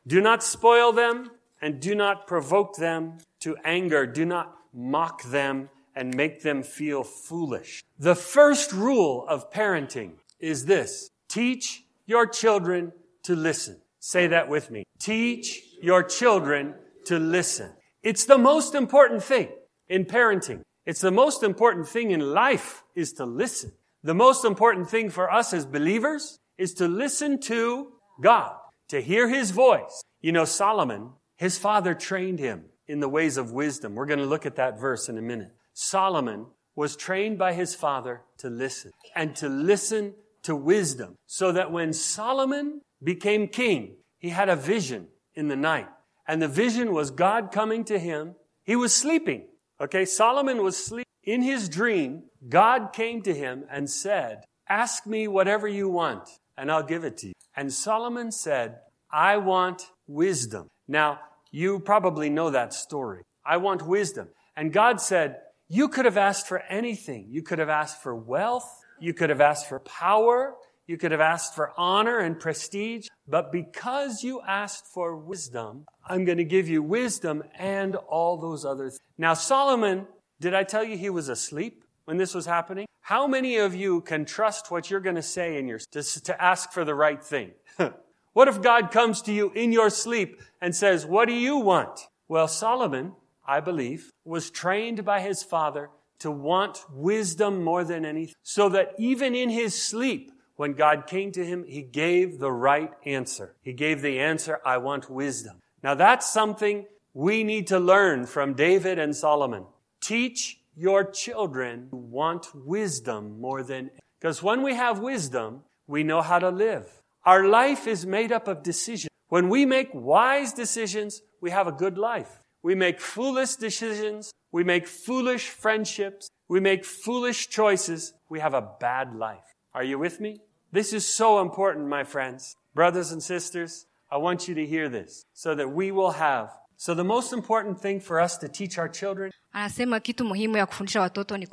Do 0.06 0.22
not 0.22 0.44
spoil 0.44 0.92
them 0.92 1.30
and 1.62 1.80
do 1.80 1.96
not 1.96 2.28
provoke 2.28 2.76
them 2.76 3.20
to 3.42 3.56
anger. 3.64 4.06
Do 4.06 4.26
not 4.26 4.56
mock 4.74 5.24
them 5.24 5.70
and 5.96 6.16
make 6.16 6.42
them 6.42 6.64
feel 6.64 7.04
foolish. 7.04 7.84
The 8.00 8.16
first 8.16 8.74
rule 8.74 9.26
of 9.28 9.52
parenting 9.52 10.14
is 10.40 10.66
this. 10.66 11.10
Teach 11.28 11.84
your 12.06 12.26
children 12.28 12.92
to 13.24 13.36
listen. 13.36 13.80
Say 14.00 14.28
that 14.28 14.50
with 14.50 14.72
me. 14.72 14.84
Teach 15.00 15.62
your 15.82 16.04
children 16.04 16.76
to 17.06 17.20
listen. 17.20 17.72
It's 18.02 18.26
the 18.26 18.38
most 18.38 18.76
important 18.76 19.24
thing 19.24 19.50
in 19.88 20.06
parenting. 20.06 20.62
It's 20.86 21.02
the 21.02 21.12
most 21.12 21.44
important 21.44 21.88
thing 21.88 22.12
in 22.12 22.20
life 22.20 22.84
is 22.96 23.14
to 23.14 23.26
listen. 23.26 23.72
The 24.04 24.14
most 24.14 24.44
important 24.44 24.90
thing 24.90 25.10
for 25.10 25.32
us 25.32 25.54
as 25.54 25.66
believers 25.66 26.40
is 26.58 26.74
to 26.76 26.88
listen 26.88 27.40
to 27.42 27.94
God, 28.22 28.56
to 28.90 29.02
hear 29.02 29.30
His 29.30 29.52
voice. 29.52 30.04
You 30.22 30.32
know, 30.32 30.46
Solomon, 30.46 31.12
his 31.36 31.58
father 31.58 31.94
trained 31.94 32.40
him 32.40 32.64
in 32.88 33.02
the 33.02 33.10
ways 33.10 33.36
of 33.36 33.52
wisdom. 33.52 33.96
We're 33.96 34.06
going 34.06 34.20
to 34.20 34.26
look 34.26 34.46
at 34.46 34.56
that 34.56 34.80
verse 34.80 35.10
in 35.10 35.18
a 35.18 35.22
minute. 35.22 35.52
Solomon 35.74 36.46
was 36.76 36.96
trained 36.96 37.38
by 37.38 37.54
his 37.54 37.76
father 37.76 38.22
to 38.38 38.50
listen 38.50 38.92
and 39.16 39.36
to 39.36 39.50
listen 39.50 40.14
to 40.44 40.56
wisdom 40.56 41.16
so 41.26 41.52
that 41.52 41.72
when 41.72 41.92
Solomon 41.92 42.82
became 43.04 43.50
king, 43.50 43.98
he 44.18 44.30
had 44.30 44.48
a 44.48 44.56
vision 44.56 45.08
in 45.36 45.50
the 45.50 45.56
night. 45.58 45.88
And 46.28 46.42
the 46.42 46.48
vision 46.48 46.94
was 46.94 47.12
God 47.12 47.52
coming 47.52 47.84
to 47.86 48.00
him. 48.00 48.36
He 48.64 48.76
was 48.76 48.94
sleeping. 48.94 49.48
Okay. 49.82 50.06
Solomon 50.06 50.64
was 50.64 50.78
sleeping. 50.78 51.04
In 51.24 51.42
his 51.42 51.70
dream, 51.70 52.24
God 52.50 52.92
came 52.92 53.22
to 53.24 53.34
him 53.34 53.66
and 53.72 53.90
said, 53.90 54.44
ask 54.68 55.06
me 55.08 55.28
whatever 55.28 55.68
you 55.68 55.88
want 55.88 56.28
and 56.58 56.72
I'll 56.72 56.84
give 56.84 57.04
it 57.04 57.18
to 57.20 57.28
you. 57.28 57.34
And 57.56 57.72
Solomon 57.72 58.32
said, 58.32 58.80
I 59.12 59.38
want 59.38 59.84
wisdom. 60.08 60.70
Now, 60.88 61.20
you 61.52 61.80
probably 61.80 62.30
know 62.30 62.50
that 62.50 62.74
story. 62.74 63.24
I 63.46 63.58
want 63.58 63.88
wisdom. 63.88 64.30
And 64.56 64.74
God 64.74 65.00
said, 65.00 65.38
you 65.70 65.88
could 65.88 66.06
have 66.06 66.18
asked 66.18 66.48
for 66.48 66.60
anything. 66.70 67.28
You 67.30 67.42
could 67.42 67.60
have 67.60 67.70
asked 67.70 68.02
for 68.02 68.16
wealth. 68.16 68.70
You 69.00 69.14
could 69.14 69.30
have 69.30 69.42
asked 69.42 69.70
for 69.70 69.80
power. 69.80 70.56
You 70.88 70.98
could 70.98 71.12
have 71.12 71.22
asked 71.22 71.56
for 71.56 71.72
honor 71.78 72.20
and 72.20 72.40
prestige. 72.40 73.08
But 73.28 73.52
because 73.52 74.24
you 74.24 74.42
asked 74.42 74.86
for 74.86 75.16
wisdom, 75.16 75.86
I'm 76.06 76.26
going 76.26 76.38
to 76.38 76.44
give 76.44 76.68
you 76.68 76.84
wisdom 76.84 77.44
and 77.58 77.96
all 77.96 78.38
those 78.38 78.66
other 78.66 78.90
things. 78.90 79.00
Now, 79.18 79.34
Solomon, 79.34 80.08
did 80.40 80.54
I 80.54 80.64
tell 80.64 80.84
you 80.84 80.98
he 80.98 81.10
was 81.10 81.30
asleep 81.30 81.84
when 82.06 82.18
this 82.18 82.34
was 82.34 82.46
happening? 82.46 82.86
How 83.02 83.28
many 83.28 83.58
of 83.58 83.76
you 83.76 84.02
can 84.02 84.26
trust 84.26 84.72
what 84.72 84.90
you're 84.90 85.00
going 85.00 85.16
to 85.16 85.22
say 85.22 85.58
in 85.58 85.68
your, 85.68 85.80
to, 85.92 86.04
to 86.24 86.42
ask 86.42 86.72
for 86.72 86.84
the 86.84 86.96
right 86.96 87.24
thing? 87.24 87.52
what 88.34 88.48
if 88.48 88.62
God 88.62 88.92
comes 88.92 89.22
to 89.24 89.34
you 89.34 89.52
in 89.52 89.72
your 89.72 89.90
sleep 89.90 90.42
and 90.62 90.76
says, 90.76 91.06
what 91.06 91.28
do 91.28 91.34
you 91.34 91.58
want? 91.58 92.00
Well, 92.28 92.48
Solomon 92.48 93.14
I 93.46 93.60
believe, 93.60 94.12
was 94.24 94.50
trained 94.50 95.04
by 95.04 95.20
his 95.20 95.44
father 95.44 95.90
to 96.20 96.32
want 96.32 96.86
wisdom 96.92 97.64
more 97.64 97.84
than 97.84 98.06
anything, 98.06 98.36
so 98.42 98.70
that 98.70 98.94
even 98.98 99.36
in 99.36 99.50
his 99.50 99.80
sleep, 99.80 100.32
when 100.56 100.74
God 100.74 101.08
came 101.08 101.32
to 101.32 101.46
him, 101.46 101.64
he 101.64 101.82
gave 101.82 102.40
the 102.40 102.52
right 102.52 102.92
answer. 103.06 103.56
He 103.62 103.74
gave 103.74 104.02
the 104.02 104.20
answer, 104.20 104.60
I 104.66 104.78
want 104.78 105.10
wisdom. 105.10 105.62
Now 105.82 105.96
that's 105.96 106.32
something 106.32 106.86
we 107.14 107.44
need 107.44 107.68
to 107.68 107.80
learn 107.80 108.26
from 108.26 108.54
David 108.54 109.00
and 109.00 109.16
Solomon. 109.16 109.66
Teach 110.02 110.60
your 110.76 111.04
children 111.04 111.90
to 111.90 111.96
want 111.96 112.48
wisdom 112.56 113.40
more 113.40 113.64
than, 113.64 113.92
because 114.20 114.42
when 114.42 114.64
we 114.64 114.76
have 114.76 115.00
wisdom, 115.00 115.62
we 115.88 116.04
know 116.04 116.22
how 116.22 116.40
to 116.40 116.50
live. 116.50 117.02
Our 117.26 117.48
life 117.48 117.88
is 117.88 118.06
made 118.06 118.32
up 118.32 118.48
of 118.48 118.64
decisions. 118.64 119.10
When 119.30 119.50
we 119.50 119.66
make 119.66 119.90
wise 119.94 120.54
decisions, 120.54 121.22
we 121.42 121.52
have 121.52 121.68
a 121.68 121.72
good 121.72 121.98
life. 121.98 122.40
We 122.62 122.76
make 122.76 123.00
foolish 123.00 123.56
decisions. 123.56 124.32
We 124.52 124.64
make 124.64 124.88
foolish 124.88 125.50
friendships. 125.50 126.30
We 126.48 126.60
make 126.60 126.86
foolish 126.86 127.50
choices. 127.50 128.14
We 128.30 128.40
have 128.40 128.54
a 128.54 128.70
bad 128.80 129.16
life. 129.16 129.53
Are 129.76 129.84
you 129.84 130.00
with 130.00 130.20
me? 130.20 130.40
This 130.72 130.94
is 130.94 131.16
so 131.16 131.42
important, 131.42 131.88
my 131.88 132.04
friends. 132.04 132.56
Brothers 132.76 133.12
and 133.12 133.22
sisters, 133.24 133.86
I 134.12 134.18
want 134.18 134.48
you 134.48 134.56
to 134.56 134.66
hear 134.66 134.90
this 134.90 135.26
so 135.34 135.56
that 135.56 135.68
we 135.70 135.92
will 135.92 136.12
have. 136.12 136.50
So 136.78 136.94
the 136.94 137.04
most 137.04 137.34
important 137.34 137.80
thing 137.82 138.00
for 138.00 138.20
us 138.22 138.38
to 138.38 138.48
teach 138.48 138.78
our 138.78 138.90
children. 138.90 139.32
Anasema 139.54 140.00
kitu 140.00 140.26
muhimu 140.26 140.58
ya 140.58 140.66
kufundisha 140.66 141.02
watoto 141.02 141.38
ni 141.38 141.48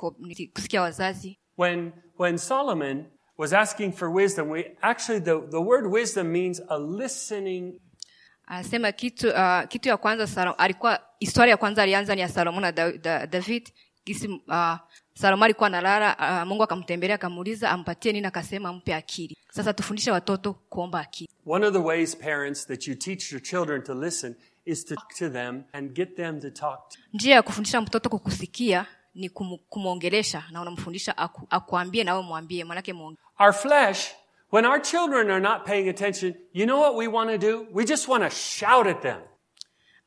kusikia 0.54 0.82
wazazi. 0.82 1.38
When, 1.58 1.92
when 2.18 2.38
Solomon 2.38 3.06
was 3.38 3.52
asking 3.52 3.92
for 3.92 4.10
wisdom, 4.10 4.50
we 4.50 4.76
actually, 4.82 5.20
the, 5.20 5.40
the 5.50 5.60
word 5.60 5.86
wisdom 5.86 6.32
means 6.32 6.60
a 6.68 6.78
listening 6.78 7.80
anasema 8.50 8.92
kitu 8.92 9.28
uh, 9.28 9.62
kitu 9.68 9.88
ya 9.88 9.96
kwanza 9.96 10.26
Salom, 10.26 10.54
alikuwa 10.58 11.00
historia 11.18 11.50
ya 11.50 11.56
kwanza 11.56 11.82
alianza 11.82 12.14
ni 12.14 12.20
ya 12.20 12.28
Salomo 12.28 12.60
na 12.60 12.72
da, 12.72 12.92
da, 12.92 13.26
David 13.26 13.72
kisi 14.14 14.28
uh, 14.28 14.76
Salomo 15.14 15.44
alikuwa 15.44 15.66
analala 15.66 16.16
uh, 16.42 16.48
Mungu 16.48 16.62
akamtembelea 16.62 17.14
akamuuliza 17.14 17.70
ampatie 17.70 18.12
nini 18.12 18.26
akasema 18.26 18.72
mpe 18.72 18.94
akili 18.94 19.36
sasa 19.50 19.72
tufundishe 19.72 20.10
watoto 20.10 20.52
kuomba 20.52 21.00
akili 21.00 21.30
one 21.46 21.66
of 21.66 21.72
the 21.72 21.78
ways 21.78 22.16
parents 22.16 22.66
that 22.66 22.88
you 22.88 22.94
teach 22.94 23.32
your 23.32 23.42
children 23.42 23.82
to 23.82 23.94
listen 23.94 24.34
is 24.64 24.84
to 24.84 24.94
talk 24.94 25.14
to 25.14 25.28
them 25.30 25.62
and 25.72 25.92
get 25.92 26.16
them 26.16 26.40
to 26.40 26.50
talk 26.50 26.88
to. 26.88 26.98
njia 27.12 27.34
ya 27.34 27.42
kufundisha 27.42 27.80
mtoto 27.80 28.08
kukusikia 28.08 28.86
ni 29.14 29.28
kum, 29.28 29.58
kumwongelesha 29.68 30.44
na 30.50 30.60
unamfundisha 30.60 31.18
aku, 31.18 31.46
akuambie 31.50 32.04
nawe 32.04 32.22
mwambie 32.22 32.64
manake 32.64 32.94
our 33.38 33.52
flesh 33.52 34.10
when 34.52 34.64
our 34.64 34.82
children 34.82 35.30
are 35.30 35.40
not 35.40 35.64
paying 35.64 35.88
attention, 35.88 36.34
you 36.52 36.66
know 36.66 36.80
what 36.80 36.96
we 36.96 37.08
want 37.08 37.30
to 37.30 37.38
do? 37.38 37.66
We 37.72 37.84
just 37.84 38.08
want 38.08 38.24
to 38.24 38.30
shout 38.30 38.86
at 38.86 39.02
them. 39.02 39.20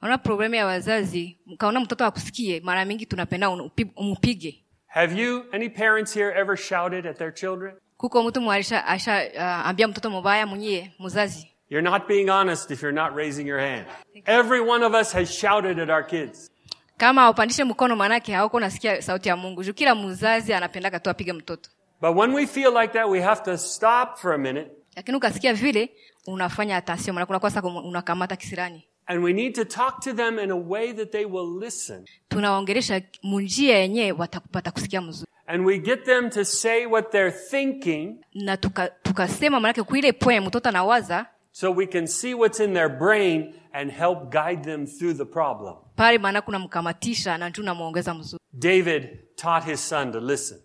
Ona 0.03 0.17
problemu 0.17 0.55
ya 0.55 0.65
wazazi, 0.65 1.37
mkaona 1.45 1.79
mtoto 1.79 2.05
akusikie, 2.05 2.59
mara 2.63 2.85
mingi 2.85 3.05
tunapenda 3.05 3.49
umpige. 3.95 4.63
Have 4.87 5.21
you, 5.21 5.45
any 5.51 5.69
parents 5.69 6.13
here 6.13 6.39
ever 6.39 6.57
shouted 6.57 7.07
at 7.07 7.17
their 7.17 7.33
children? 7.33 7.75
Kuko 7.97 8.23
mtu 8.23 8.41
mwalisha 8.41 8.85
asha 8.85 9.25
uh, 9.35 9.41
ambia 9.41 9.87
mtoto 9.87 10.09
mubaya 10.09 10.47
mwenyewe 10.47 10.91
muzazi. 10.99 11.47
You're 11.69 11.89
not 11.89 12.07
being 12.07 12.29
honest 12.29 12.71
if 12.71 12.83
you're 12.83 13.01
not 13.01 13.15
raising 13.15 13.47
your 13.47 13.59
hand. 13.59 13.85
Every 14.25 14.59
one 14.59 14.85
of 14.85 14.93
us 14.93 15.13
has 15.13 15.29
shouted 15.39 15.79
at 15.79 15.89
our 15.89 16.07
kids. 16.07 16.51
Kama 16.97 17.29
upandishe 17.29 17.63
mkono 17.63 17.95
manake 17.95 18.33
hauko 18.33 18.59
nasikia 18.59 19.01
sauti 19.01 19.29
ya 19.29 19.37
Mungu. 19.37 19.63
Juu 19.63 19.73
kila 19.73 19.95
mzazi 19.95 20.53
anapendaka 20.53 20.99
tu 20.99 21.09
apige 21.09 21.33
mtoto. 21.33 21.69
But 22.01 22.17
when 22.17 22.33
we 22.33 22.47
feel 22.47 22.73
like 22.81 22.93
that, 22.93 23.09
we 23.09 23.21
have 23.21 23.41
to 23.43 23.57
stop 23.57 24.17
for 24.17 24.33
a 24.33 24.37
minute. 24.37 24.71
Lakini 24.95 25.17
ukasikia 25.17 25.53
vile 25.53 25.89
unafanya 26.27 26.77
atasio 26.77 27.13
maana 27.13 27.25
kuna 27.25 27.39
sasa 27.39 27.61
unakamata 27.63 28.35
kisirani. 28.35 28.87
And 29.07 29.23
we 29.23 29.33
need 29.33 29.55
to 29.55 29.65
talk 29.65 29.99
to 30.03 30.13
them 30.13 30.39
in 30.39 30.51
a 30.51 30.57
way 30.57 30.93
that 30.93 31.11
they 31.11 31.25
will 31.25 31.59
listen. 31.59 32.05
Tunaongelesha 32.29 33.01
munjia 33.23 33.77
yenyewe 33.77 34.11
watakupata 34.11 34.71
kusikia 34.71 35.01
mzuri. 35.01 35.31
And 35.47 35.65
we 35.65 35.79
get 35.79 36.05
them 36.05 36.29
to 36.29 36.45
say 36.45 36.85
what 36.85 37.11
they're 37.11 37.31
thinking. 37.49 38.17
Na 38.33 38.57
tukasema 38.57 38.89
tuka 39.03 39.49
maanake 39.49 39.83
kuile 39.83 40.13
point 40.13 40.47
mtoto 40.47 40.69
anawaza 40.69 41.25
so 41.51 41.71
we 41.71 41.85
can 41.85 42.07
see 42.07 42.33
what's 42.33 42.59
in 42.59 42.73
their 42.73 42.89
brain 42.89 43.53
and 43.73 43.91
help 43.91 44.31
guide 44.31 44.63
them 44.63 44.87
through 44.87 45.13
the 45.13 45.25
problem. 45.25 45.75
Pale 45.95 46.17
maana 46.17 46.41
kuna 46.41 46.59
mkamatisha 46.59 47.37
na 47.37 47.51
tunamuongeza 47.51 48.13
mzuri. 48.13 48.39
David 48.53 49.19
taught 49.35 49.65
his 49.65 49.89
son 49.89 50.11
to 50.11 50.19
listen. 50.19 50.57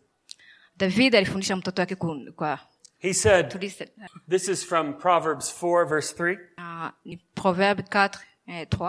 David 0.77 1.17
alifundisha 1.17 1.57
mtoto 1.57 1.83
wake 1.83 1.95
kwa 2.37 2.59
He 3.01 3.15
said, 3.15 3.49
this 4.29 4.49
is 4.49 4.65
from 4.65 4.95
Proverbs 4.95 5.49
4 5.63 5.87
verse 5.87 6.13
3. 6.13 6.37
Uh, 6.59 6.91
Proverbe 7.35 7.83
4 7.83 8.11
3. 8.49 8.89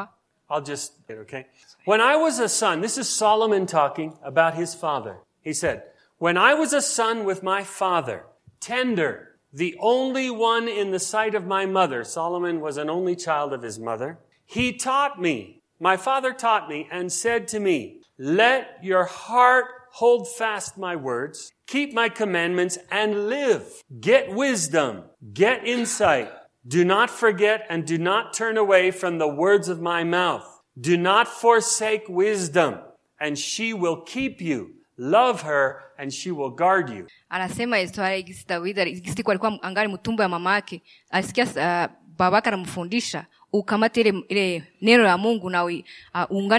I'll 0.50 0.62
just, 0.62 0.94
okay. 1.10 1.46
When 1.86 2.01
I 2.01 2.16
was 2.16 2.39
a 2.39 2.50
son, 2.50 2.82
this 2.82 2.98
is 2.98 3.08
Solomon 3.08 3.66
talking 3.66 4.18
about 4.24 4.56
his 4.56 4.74
father. 4.74 5.18
He 5.42 5.54
said, 5.54 5.84
when 6.18 6.38
I 6.38 6.54
was 6.54 6.74
a 6.74 6.82
son 6.82 7.24
with 7.24 7.44
my 7.44 7.63
father, 7.63 8.25
tender, 8.60 9.30
the 9.51 9.75
only 9.80 10.30
one 10.30 10.68
in 10.68 10.92
the 10.92 11.00
sight 11.00 11.34
of 11.36 11.46
my 11.46 11.66
mother. 11.66 12.04
Solomon 12.04 12.62
was 12.62 12.78
an 12.78 12.89
only 12.89 13.16
child 13.16 13.54
of 13.54 13.63
his 13.63 13.80
mother. 13.80 14.20
He 14.46 14.74
taught 14.74 15.22
me, 15.22 15.62
my 15.80 15.98
father 15.98 16.34
taught 16.34 16.70
me 16.70 16.88
and 16.92 17.12
said 17.12 17.48
to 17.50 17.60
me, 17.60 18.01
let 18.18 18.84
your 18.84 19.06
heart 19.06 19.66
hold 19.92 20.28
fast 20.28 20.78
my 20.78 20.96
words, 20.96 21.51
keep 21.66 21.94
my 21.94 22.10
commandments 22.10 22.78
and 22.92 23.30
live. 23.30 23.84
Get 24.00 24.34
wisdom, 24.34 25.04
get 25.34 25.66
insight. 25.66 26.32
Do 26.66 26.84
not 26.84 27.10
forget 27.10 27.62
and 27.70 27.86
do 27.88 27.98
not 27.98 28.34
turn 28.34 28.58
away 28.58 28.92
from 28.92 29.18
the 29.18 29.28
words 29.28 29.70
of 29.70 29.80
my 29.80 30.04
mouth. 30.04 30.44
Do 30.82 30.98
not 30.98 31.28
forsake 31.28 32.04
wisdom 32.10 32.75
and 33.20 33.38
she 33.38 33.74
will 33.74 34.04
keep 34.06 34.42
you. 34.42 34.75
Love 34.98 35.42
her 35.44 35.75
and 35.98 36.12
she 36.13 36.32
will 36.32 36.50
guard 36.51 36.89
you. 36.89 37.08
anasema 37.30 37.78
gisi 38.22 38.46
Daudi 38.48 39.01
gisi 39.01 39.24
alikuwa 39.28 39.63
angali 39.63 39.94
mtumbo 39.94 40.24
ya 40.24 40.30
mama 40.30 40.54
yake 40.54 40.82
alisikia 41.10 41.46
uh, 41.46 41.96
babake 42.18 42.48
anamfundisha 42.50 43.25
ukamate 43.54 44.01
ile 44.01 44.13
ile 44.28 44.63
neno 44.82 45.04
la 45.04 45.18
Mungu 45.18 45.50
na 45.50 45.63
uh, 45.66 45.74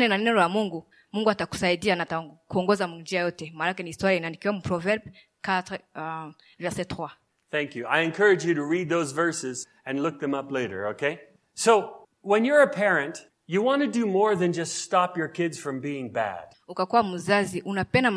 na 0.08 0.18
neno 0.18 0.34
la 0.34 0.48
Mungu 0.48 0.86
Mungu 1.12 1.30
atakusaidia 1.30 1.96
na 1.96 2.02
atakuongoza 2.02 2.86
njia 2.86 3.20
yote 3.20 3.52
maana 3.54 3.74
ni 3.78 3.90
historia 3.90 4.16
inaandikiwa 4.16 4.54
Proverbe 4.60 5.12
4 5.42 5.78
uh, 6.26 6.32
verset 6.58 6.92
3 6.92 7.10
Thank 7.50 7.74
you. 7.76 7.86
I 7.86 8.00
encourage 8.00 8.44
you 8.44 8.54
to 8.54 8.62
read 8.64 8.88
those 8.88 9.12
verses 9.14 9.66
and 9.86 10.02
look 10.02 10.20
them 10.20 10.34
up 10.34 10.50
later, 10.52 10.86
okay? 10.88 11.18
So, 11.54 12.06
when 12.22 12.44
you're 12.44 12.62
a 12.62 12.68
parent, 12.70 13.26
you 13.46 13.62
want 13.62 13.82
to 13.82 13.88
do 13.88 14.06
more 14.06 14.36
than 14.36 14.52
just 14.52 14.74
stop 14.84 15.16
your 15.16 15.28
kids 15.28 15.58
from 15.58 15.80
being 15.80 16.08
bad. 16.12 16.44
ukakuwa 16.68 17.02
mzazi 17.02 17.60
unapenda 17.62 18.10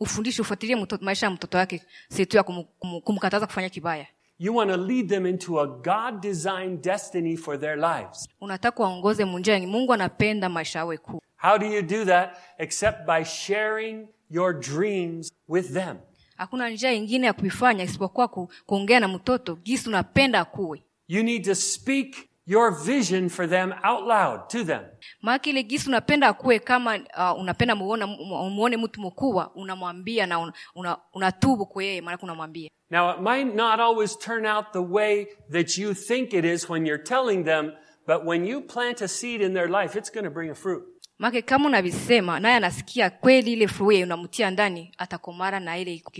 ufundishe 0.00 0.42
ufuatilie 0.42 0.76
maisha 1.00 1.26
ya 1.26 1.30
mtoto 1.32 1.58
wake 1.58 1.82
si 2.08 2.26
tu 2.26 2.36
ya 2.36 2.42
kum, 2.42 2.64
kum, 2.78 3.00
kumkataza 3.00 3.46
kufanya 3.46 3.68
kibaya 3.68 4.06
You 4.38 4.56
want 4.56 4.70
to 4.70 4.76
lead 4.76 5.08
them 5.08 5.26
into 5.26 5.60
a 5.60 5.66
God 5.66 6.20
designed 6.20 6.80
destiny 6.82 7.36
for 7.36 7.60
their 7.60 7.76
lives. 7.76 8.28
unataka 8.40 8.82
waongoze 8.82 9.24
munjia 9.24 9.58
mungu 9.66 9.92
anapenda 9.92 10.48
maisha 10.48 10.78
yawe 10.78 10.96
kuu 10.98 11.20
How 11.36 11.58
do 11.58 11.66
you 11.66 11.82
do 11.82 12.04
that 12.04 12.36
except 12.58 13.06
by 13.06 13.24
sharing 13.24 14.08
your 14.30 14.60
dreams 14.60 15.32
with 15.48 15.72
them? 15.72 15.96
Hakuna 16.36 16.68
njia 16.70 16.92
ingine 16.92 17.26
ya 17.26 17.32
kuifanya 17.32 17.84
isipokuwa 17.84 18.28
ku, 18.28 18.50
kuongea 18.66 19.00
na 19.00 19.08
mtoto 19.08 19.54
gisi 19.56 19.88
unapenda 19.88 20.40
akuwe 20.40 20.82
You 21.08 21.22
need 21.22 21.44
to 21.44 21.54
speak 21.54 22.16
your 22.46 22.82
vision 22.84 23.28
for 23.28 23.48
them 23.50 23.72
out 23.72 24.06
loud 24.06 24.48
to 24.48 24.64
them. 24.64 24.82
maake 25.22 25.50
ile 25.50 25.62
gisi 25.62 25.88
unapenda 25.88 26.28
akuwe 26.28 26.58
kama 26.58 26.96
uh, 26.96 27.40
unapenda 27.40 27.74
muone, 27.74 28.04
muone 28.50 28.76
mtu 28.76 29.00
mkubwa 29.00 29.54
unamwambia 29.54 30.26
na 30.26 30.52
una, 30.74 30.98
unatubu 31.14 31.66
kwa 31.66 31.84
yeye 31.84 32.00
maanake 32.00 32.22
unamwambia 32.24 32.70
Now, 32.90 33.10
it 33.14 33.20
might 33.20 33.54
not 33.54 33.80
always 33.80 34.18
turn 34.18 34.46
out 34.46 34.66
the 34.72 34.78
way 34.78 35.26
that 35.52 35.78
you 35.78 35.94
think 35.94 36.32
it 36.32 36.44
is 36.44 36.70
when 36.70 36.86
you're 36.86 37.02
telling 37.04 37.44
them, 37.44 37.72
but 38.06 38.24
when 38.24 38.44
you 38.46 38.60
plant 38.60 39.02
a 39.02 39.08
seed 39.08 39.40
in 39.40 39.54
their 39.54 39.68
life, 39.68 39.98
it's 39.98 40.12
going 40.12 40.24
to 40.24 40.30
bring 40.30 40.50
a 40.50 40.54
fruit. 40.54 40.82
Maake 41.18 41.42
kama 41.42 41.66
unavisema 41.66 42.40
naye 42.40 42.56
anasikia 42.56 43.10
kweli 43.10 43.52
ile 43.52 43.66
unamtia 44.04 44.50
ndani 44.50 44.92
atakomara 44.98 45.60
na 45.60 45.78
ile 45.78 45.94
iko 45.94 46.10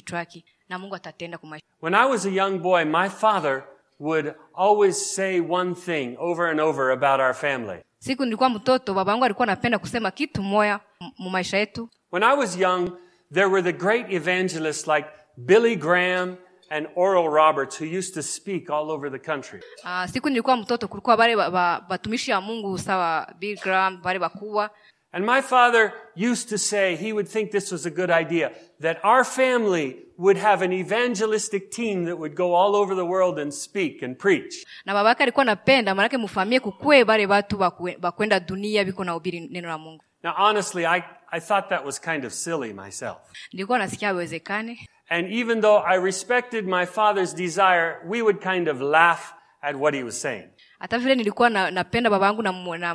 na 0.68 0.78
mungu 0.78 0.94
atatenda 0.94 1.38
kwa 1.38 1.48
maisha 1.48 1.66
When 1.82 1.94
I 1.94 2.06
was 2.10 2.26
a 2.26 2.30
young 2.30 2.58
boy, 2.58 2.84
my 2.84 3.08
father 3.08 3.64
would 4.00 4.34
always 4.54 5.14
say 5.14 5.40
one 5.40 5.74
thing 5.74 6.16
over 6.18 6.46
and 6.50 6.60
over 6.60 6.90
about 6.90 7.20
our 7.20 7.34
family. 7.34 7.78
siku 7.98 8.24
nilikuwa 8.24 8.48
mtoto 8.50 8.94
baba 8.94 9.12
yangu 9.12 9.24
alikuwa 9.24 9.48
anapenda 9.48 9.78
kusema 9.78 10.10
kitu 10.10 10.42
moya 10.42 10.80
mu 11.18 11.30
maisha 11.30 11.58
yetu 11.58 11.88
When 12.12 12.22
I 12.22 12.36
was 12.36 12.56
young, 12.58 12.90
there 13.32 13.46
were 13.46 13.62
the 13.62 13.78
great 13.78 14.12
evangelists 14.12 14.86
like 14.86 15.08
Billy 15.36 15.76
Graham 15.76 16.36
and 16.70 16.86
Oral 16.96 17.28
Roberts 17.28 17.80
who 17.80 17.98
used 17.98 18.14
to 18.14 18.22
speak 18.22 18.70
all 18.70 18.90
over 18.90 19.10
the 19.12 19.18
country. 19.18 19.60
uh, 19.84 20.04
siku 20.10 20.28
nilikuwa 20.28 20.56
mtoto 20.56 20.88
kulikuwa 20.88 21.16
bale 21.16 21.36
ba- 21.36 21.50
ba- 21.50 21.80
batumishi 21.88 22.30
ya 22.30 22.40
mungu 22.40 22.78
sawa 22.78 23.35
Bill 23.38 23.59
Graham 23.61 24.02
bale 24.02 24.18
bakubwa 24.18 24.70
And 25.14 25.24
my 25.24 25.40
father 25.42 25.92
used 26.16 26.48
to 26.48 26.59
say, 26.59 26.96
he 26.96 27.12
would 27.12 27.29
think 27.29 27.53
this 27.53 27.70
was 27.72 27.87
a 27.87 27.90
good 27.90 28.11
idea, 28.11 28.50
that 28.81 28.98
our 29.05 29.24
family 29.24 29.96
would 30.18 30.37
have 30.37 30.61
an 30.64 30.72
evangelistic 30.72 31.70
team 31.70 32.05
that 32.07 32.16
would 32.18 32.35
go 32.35 32.55
all 32.55 32.74
over 32.74 32.96
the 32.96 33.05
world 33.05 33.38
and 33.38 33.55
speak 33.55 34.03
and 34.03 34.18
preach. 34.18 34.64
na 34.87 34.92
baba 34.94 35.09
yake 35.09 35.22
alikuwa 35.22 35.42
anapenda 35.42 35.94
maanake 35.94 36.16
mufamie 36.18 36.61
kukwe 36.61 37.05
bale 37.05 37.27
batu 37.27 37.59
bakwenda 38.00 38.40
dunia 38.40 38.85
biko 38.85 39.05
na 39.05 39.20
neno 39.50 39.68
la 39.68 39.79
mungu 39.79 40.03
Now, 40.24 40.33
honestly, 40.37 40.87
I, 40.87 41.05
I 41.31 41.40
thought 41.40 41.68
that 41.68 41.85
was 41.85 42.00
kind 42.00 42.24
of 42.24 42.33
silly 42.33 42.72
myself. 42.72 43.18
nilikuwa 43.53 43.79
nasikia 43.79 44.09
awezekane 44.09 44.88
And 45.09 45.33
even 45.33 45.61
though 45.61 45.83
I 45.87 45.96
respected 45.96 46.66
my 46.66 46.87
father's 46.87 47.35
desire, 47.35 48.00
we 48.09 48.22
would 48.22 48.40
kind 48.40 48.68
of 48.68 48.81
laugh 48.81 49.35
at 49.62 49.77
what 49.77 49.94
he 49.94 50.03
was 50.03 50.20
saying. 50.20 50.48
Hata 50.85 50.99
vile 50.99 51.14
nilikuwa 51.14 51.51
na, 51.51 51.70
napenda 51.70 52.11
baba 52.11 52.27
yangu 52.27 52.42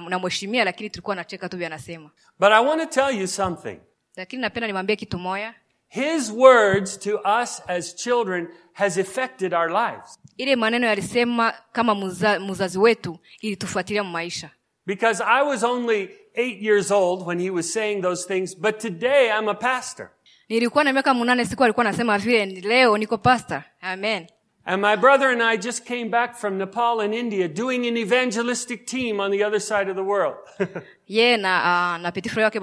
namheshimia 0.09 0.59
na, 0.59 0.65
na 0.65 0.71
lakini 0.71 0.89
tulikuwa 0.89 1.15
nacheka 1.15 1.49
tu 1.49 1.65
anasema 1.65 2.09
But 2.39 2.49
I 2.51 2.65
want 2.65 2.81
to 2.81 3.01
tell 3.01 3.19
you 3.21 3.27
something. 3.27 3.79
lakini 4.15 4.41
napenda 4.41 4.67
nimwambie 4.67 4.95
kitu 4.95 5.19
moya 5.19 5.53
His 5.87 6.31
words 6.31 6.99
to 6.99 7.19
us 7.41 7.61
as 7.67 7.95
children 7.95 8.47
has 8.73 8.97
affected 8.97 9.53
our 9.53 9.67
lives. 9.71 10.19
ile 10.37 10.55
maneno 10.55 10.87
yalisema 10.87 11.53
kama 11.71 11.95
muza, 11.95 12.39
muzazi 12.39 12.79
wetu 12.79 13.19
ilitufuatilia 13.41 14.03
maisha 14.03 14.49
Because 14.85 15.23
I 15.27 15.43
was 15.43 15.63
only 15.63 16.09
eight 16.33 16.61
years 16.61 16.91
old 16.91 17.27
when 17.27 17.39
he 17.41 17.49
was 17.49 17.73
saying 17.73 18.01
those 18.01 18.27
things, 18.33 18.57
but 18.57 18.77
today 18.79 19.29
I'm 19.39 19.49
a 19.49 19.53
pastor. 19.55 20.09
nilikuwa 20.49 20.83
na 20.83 20.93
miaka 20.93 21.13
munane 21.13 21.45
siku 21.45 21.63
alikuwa 21.63 21.85
anasema 21.85 22.17
vile 22.17 22.45
leo 22.45 22.97
niko 22.97 23.17
pastor 23.17 23.63
amen 23.81 24.27
And 24.69 24.83
my 24.83 24.95
brother 24.95 25.29
and 25.31 25.41
I 25.41 25.57
just 25.57 25.83
came 25.83 26.11
back 26.11 26.37
from 26.37 26.59
Nepal 26.59 26.99
and 26.99 27.11
India 27.11 27.47
doing 27.47 27.87
an 27.87 27.97
evangelistic 27.97 28.85
team 28.85 29.19
on 29.19 29.31
the 29.31 29.41
other 29.43 29.59
side 29.59 29.89
of 29.89 29.95
the 29.95 30.03
world. 30.03 30.35
ye 31.07 31.37
na 31.37 31.53
uh, 31.59 31.97
na 31.97 32.11
petit 32.11 32.29
frere 32.29 32.45
wake 32.45 32.59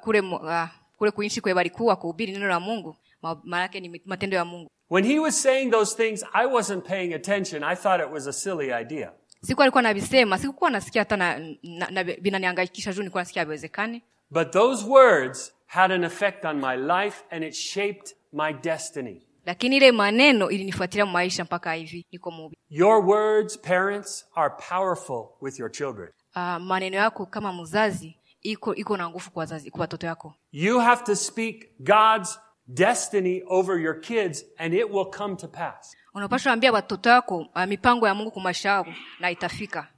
kule 0.00 0.20
uh, 0.20 0.68
kule 0.96 1.10
kuishi 1.10 1.40
kwe 1.40 1.54
balikuwa 1.54 1.96
kuhubiri 1.96 2.32
neno 2.32 2.48
la 2.48 2.60
mungu 2.60 2.96
Ma- 3.22 3.40
maanake 3.44 3.80
ni 3.80 4.00
matendo 4.06 4.36
ya 4.36 4.44
mungu 4.44 4.70
when 4.88 5.04
he 5.04 5.18
was 5.18 5.42
saying 5.42 5.70
those 5.70 5.96
things, 5.96 6.24
I 6.32 6.46
wasn't 6.46 6.84
paying 6.84 7.14
attention. 7.14 7.64
I 7.64 7.74
thought 7.74 8.00
it 8.00 8.10
was 8.10 8.26
a 8.26 8.32
silly 8.32 8.72
idea. 8.72 9.12
siku 9.42 9.62
alikuwa 9.62 9.82
navisema 9.82 10.38
sikukuwa 10.38 10.70
nasikia 10.70 11.02
hata 11.02 11.16
na, 11.16 11.38
na, 11.62 11.90
na 11.90 12.04
vinaniangaikisha 12.04 12.92
juu 12.92 13.00
nilikuwa 13.00 13.22
nasikia 13.22 13.42
haviwezekani 13.42 14.02
But 14.30 14.52
those 14.52 14.86
words 14.86 15.52
had 15.66 15.94
an 15.94 16.04
effect 16.04 16.44
on 16.44 16.60
my 16.60 16.76
life 16.76 17.24
and 17.30 17.44
it 17.44 17.54
shaped 17.54 18.14
my 18.32 18.52
destiny. 18.52 19.22
Lakini 19.46 19.76
ile 19.76 19.92
maneno 19.92 20.50
ilinifuatilia 20.50 21.06
maisha 21.06 21.44
mpaka 21.44 21.72
hivi 21.72 22.06
niko 22.12 22.30
mubi 22.30 22.56
Your 22.70 23.04
words, 23.06 23.58
parents, 23.58 24.26
are 24.34 24.54
powerful 24.68 25.24
with 25.40 25.58
your 25.58 25.70
children. 25.72 26.08
uh, 26.36 26.56
maneno 26.56 26.96
yako 26.96 27.26
kama 27.26 27.52
mzazi 27.52 28.16
iko 28.42 28.74
iko 28.74 28.96
na 28.96 29.08
nguvu 29.08 29.30
kwa 29.30 29.40
wazazi 29.40 29.70
kwa 29.70 29.80
watoto 29.80 30.06
yako 30.06 30.34
You 30.52 30.78
have 30.78 31.04
to 31.04 31.16
speak 31.16 31.66
God's 31.78 32.38
destiny 32.66 33.42
over 33.46 33.78
your 33.80 34.00
kids 34.00 34.44
and 34.58 34.74
it 34.74 34.90
will 34.90 35.06
come 35.10 35.36
to 35.36 35.48
pass. 35.48 35.96
unapaswa 36.14 36.52
ambia 36.52 36.72
watoto 36.72 37.10
wako 37.10 37.36
uh, 37.38 37.64
mipango 37.64 38.06
ya 38.08 38.14
mungu 38.14 38.30
kwa 38.30 38.42
maisha 38.42 38.68
yako 38.68 38.90
na 39.20 39.30
itafika 39.30 39.88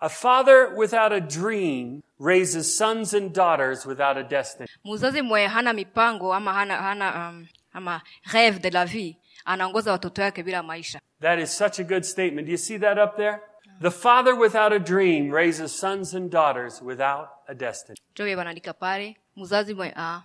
A 0.00 0.08
father 0.08 0.72
without 0.76 1.12
a 1.12 1.20
dream 1.20 2.02
raises 2.20 2.78
sons 2.78 3.14
and 3.14 3.32
daughters 3.34 3.86
without 3.86 4.16
a 4.16 4.22
destiny. 4.22 4.68
mzazi 4.84 5.22
mwe 5.22 5.46
hana 5.46 5.72
mipango 5.72 6.34
ama 6.34 6.52
hana, 6.52 6.76
hana 6.76 7.28
um, 7.30 7.46
ama 7.76 8.02
rêve 8.32 8.58
de 8.60 8.70
la 8.70 8.84
vie 8.84 9.16
anaongoza 9.44 9.92
watoto 9.92 10.22
wake 10.22 10.42
bila 10.42 10.62
maisha 10.62 11.00
That 11.20 11.38
is 11.38 11.56
such 11.58 11.80
a 11.80 11.84
good 11.84 12.04
statement. 12.04 12.46
Do 12.46 12.52
you 12.52 12.58
see 12.58 12.78
that 12.78 12.98
up 12.98 13.16
there? 13.16 13.40
The 13.80 13.90
father 13.90 14.34
without 14.34 14.72
a 14.72 14.78
dream 14.78 15.32
raises 15.32 15.72
sons 15.80 16.14
and 16.14 16.30
daughters 16.30 16.82
without 16.82 17.28
a 17.48 17.54
destiny. 17.54 17.96
wanaandika 18.36 18.72
pale 18.72 19.16
mzazi 19.36 19.74
mwe 19.74 19.94
uh, 19.96 20.20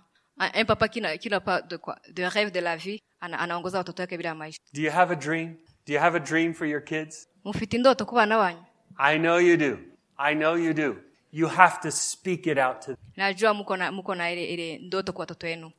un 0.60 0.64
papa 0.66 0.88
qui 0.88 1.00
n'a 1.00 1.18
qui 1.18 1.28
n'a 1.28 1.40
pas 1.40 1.62
de 1.62 1.76
quoi 1.76 1.96
de 2.12 2.22
rêve 2.24 2.50
de 2.50 2.60
la 2.60 2.76
vie 2.76 3.02
anaongoza 3.20 3.78
watoto 3.78 4.02
wake 4.02 4.16
bila 4.16 4.34
maisha 4.34 4.58
Do 4.72 4.82
you 4.82 4.90
have 4.90 5.12
a 5.12 5.16
dream? 5.16 5.56
Do 5.86 5.92
you 5.92 6.00
have 6.00 6.16
a 6.16 6.20
dream 6.20 6.54
for 6.54 6.66
your 6.66 6.84
kids? 6.84 7.28
mufite 7.44 7.78
ndoto 7.78 8.06
I 8.98 9.18
know 9.18 9.38
you 9.38 9.56
do. 9.56 9.78
I 10.18 10.34
know 10.34 10.56
you 10.56 10.74
do. 10.74 10.96
You 11.34 11.48
have 11.48 11.80
to 11.82 11.90
speak 11.90 12.46
it 12.46 12.58
out 12.58 12.80
to 12.80 12.86
them. 12.86 12.96
najua 13.16 13.54
mko 13.54 13.76
na 13.76 13.92
mko 13.92 14.14
na 14.14 14.30
ile 14.32 14.44
ile 14.44 14.78
ndoto 14.78 15.12
kwa 15.12 15.22
watoto 15.22 15.46
wenu 15.46 15.70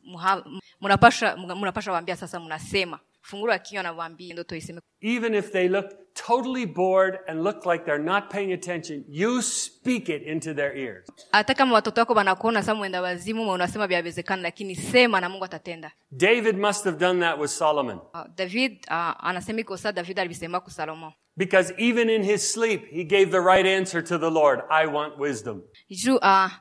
mnapasha 0.82 1.38
mnapasha 1.38 1.92
waambia 1.92 2.16
sasa 2.16 2.40
mnasema 2.40 3.00
fungura 3.24 3.60
kinywa 3.60 3.84
na 3.84 3.92
waambie 3.92 4.34
ndoto 4.34 4.56
iseme 4.56 4.82
Even 5.02 5.34
if 5.36 5.52
they 5.52 5.68
look 5.70 5.86
totally 6.28 6.66
bored 6.66 7.20
and 7.28 7.44
look 7.44 7.66
like 7.66 7.84
they're 7.86 8.04
not 8.04 8.30
paying 8.32 8.54
attention, 8.54 9.04
you 9.10 9.42
speak 9.42 10.10
it 10.10 10.22
into 10.28 10.54
their 10.54 10.78
ears. 10.78 11.08
hata 11.32 11.54
kama 11.54 11.74
watoto 11.74 12.02
wako 12.02 12.14
wanakuona 12.14 12.62
sasa 12.62 12.76
mwenda 12.76 13.02
wazimu 13.02 13.52
unasema 13.52 13.88
vyawezekana 13.88 14.42
lakini 14.42 14.76
sema 14.76 15.22
na 15.22 15.30
mungu 15.30 15.46
atatenda 15.46 15.92
David 16.12 16.58
must 16.58 16.86
have 16.86 16.98
done 16.98 17.20
that 17.20 17.40
with 17.40 17.50
Solomon. 17.52 17.98
uh, 17.98 18.22
david 18.36 18.72
uh, 18.88 19.26
anasema 19.28 19.60
iko 19.60 19.78
saa 19.78 19.92
david 19.92 20.20
alivisema 20.20 20.60
ku 20.60 20.72
salomo 20.72 21.14
Because 21.38 21.74
even 21.78 22.10
in 22.10 22.24
his 22.24 22.54
sleep, 22.54 22.86
he 22.92 23.04
gave 23.04 23.26
the 23.32 23.40
right 23.40 23.66
answer 23.66 24.04
to 24.04 24.20
the 24.20 24.30
Lord 24.30 24.60
I 24.70 24.86
want 24.86 25.18
wisdom. 25.20 25.62
juu 25.90 26.16
uh, 26.16 26.52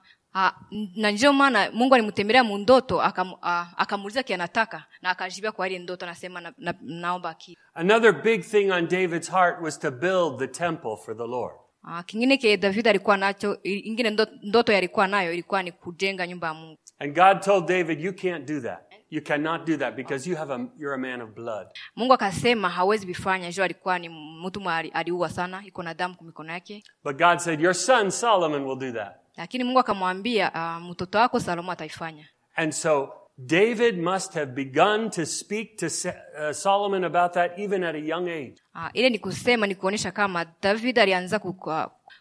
Na 0.96 1.10
ndio 1.10 1.32
maana 1.32 1.70
mungu 1.72 1.94
alimtembelea 1.94 2.44
mundoto 2.44 3.00
akam- 3.02 3.36
akamuuliza 3.76 4.22
kianataka 4.22 4.84
na 5.02 5.10
akajibia 5.10 5.52
kwa 5.52 5.68
ile 5.68 5.78
ndoto 5.78 6.06
anasema 6.06 6.40
na, 6.40 6.52
na, 6.58 6.74
naomba 6.80 7.30
akili 7.30 7.58
Another 7.74 8.22
big 8.22 8.42
thing 8.44 8.70
on 8.70 8.88
David's 8.88 9.30
heart 9.30 9.62
was 9.62 9.78
to 9.78 9.90
build 9.90 10.38
the 10.38 10.46
temple 10.48 10.96
for 11.04 11.16
the 11.16 11.26
Lord. 11.26 11.54
ah, 11.84 12.02
kingine 12.02 12.36
ke 12.36 12.56
david 12.56 12.88
alikuwa 12.88 13.16
nacho 13.16 13.58
ingine 13.62 14.10
ndoto, 14.42 14.72
yalikuwa 14.72 15.06
nayo 15.06 15.32
ilikuwa 15.32 15.62
ni 15.62 15.72
kujenga 15.72 16.26
nyumba 16.26 16.46
ya 16.48 16.54
mungu 16.54 16.78
And 16.98 17.14
God 17.14 17.40
told 17.40 17.66
David, 17.66 18.00
you 18.00 18.12
can't 18.12 18.46
do 18.48 18.60
that. 18.60 18.78
You 19.10 19.22
cannot 19.22 19.66
do 19.66 19.76
that 19.76 19.94
because 19.96 20.30
you 20.30 20.36
have 20.36 20.52
a, 20.54 20.58
you're 20.78 20.94
a 20.94 20.98
man 20.98 21.20
of 21.22 21.30
blood. 21.34 21.66
mungu 21.96 22.12
akasema 22.12 22.68
hawezi 22.68 23.16
jo 23.56 23.64
alikuwa 23.64 23.98
ni 23.98 24.08
mtu 24.44 24.70
aliua 24.70 25.28
sana 25.28 25.62
iko 25.66 25.82
na 25.82 25.94
damu 25.94 26.14
kwa 26.16 26.26
mikono 26.26 26.52
yake 26.52 26.82
But 27.04 27.16
God 27.18 27.38
said, 27.38 27.60
your 27.60 27.74
son 27.74 28.10
Solomon 28.10 28.62
will 28.64 28.78
do 28.78 28.92
that. 28.92 29.21
Lakini 29.36 29.64
mungu 29.64 29.78
akamwambia 29.78 30.54
ah, 30.54 30.80
mtoto 30.80 31.18
wako 31.18 31.40
salomo 31.40 31.72
ataifanya 31.72 32.26
And 32.56 32.72
so 32.72 33.12
David 33.38 33.98
must 33.98 34.34
have 34.34 34.52
begun 34.52 35.10
to 35.10 35.26
speak 35.26 35.76
to 35.78 35.86
uh, 35.86 36.52
Solomon 36.52 37.04
about 37.04 37.32
that 37.32 37.58
even 37.58 37.84
at 37.84 37.94
a 37.94 37.98
young 37.98 38.28
age. 38.28 38.54
Ah, 38.74 38.90
ile 38.94 39.10
ni 39.10 39.18
kusema 39.18 39.66
ni 39.66 39.74
kuonyesha 39.74 40.10
kama 40.10 40.46
david 40.62 40.98
alianza 40.98 41.38
ku, 41.38 41.52
ku, 41.52 41.70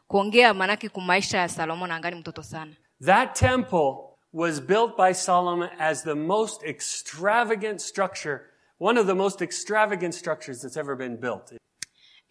kuongea 0.07 0.53
manake 0.53 0.89
ku 0.89 1.01
maisha 1.01 1.37
ya 1.37 1.49
angani 1.89 2.15
mtoto 2.15 2.43
sana 2.43 2.71
That 3.05 3.39
temple 3.39 4.11
was 4.33 4.61
built 4.61 4.95
by 4.97 5.13
Solomon 5.13 5.69
as 5.79 6.03
the 6.03 6.15
most 6.15 6.63
extravagant 6.63 7.81
structure, 7.81 8.41
one 8.79 8.99
of 8.99 9.07
the 9.07 9.15
most 9.15 9.41
extravagant 9.41 10.13
structures 10.13 10.61
that's 10.61 10.77
ever 10.77 10.95
been 10.95 11.17
built. 11.17 11.53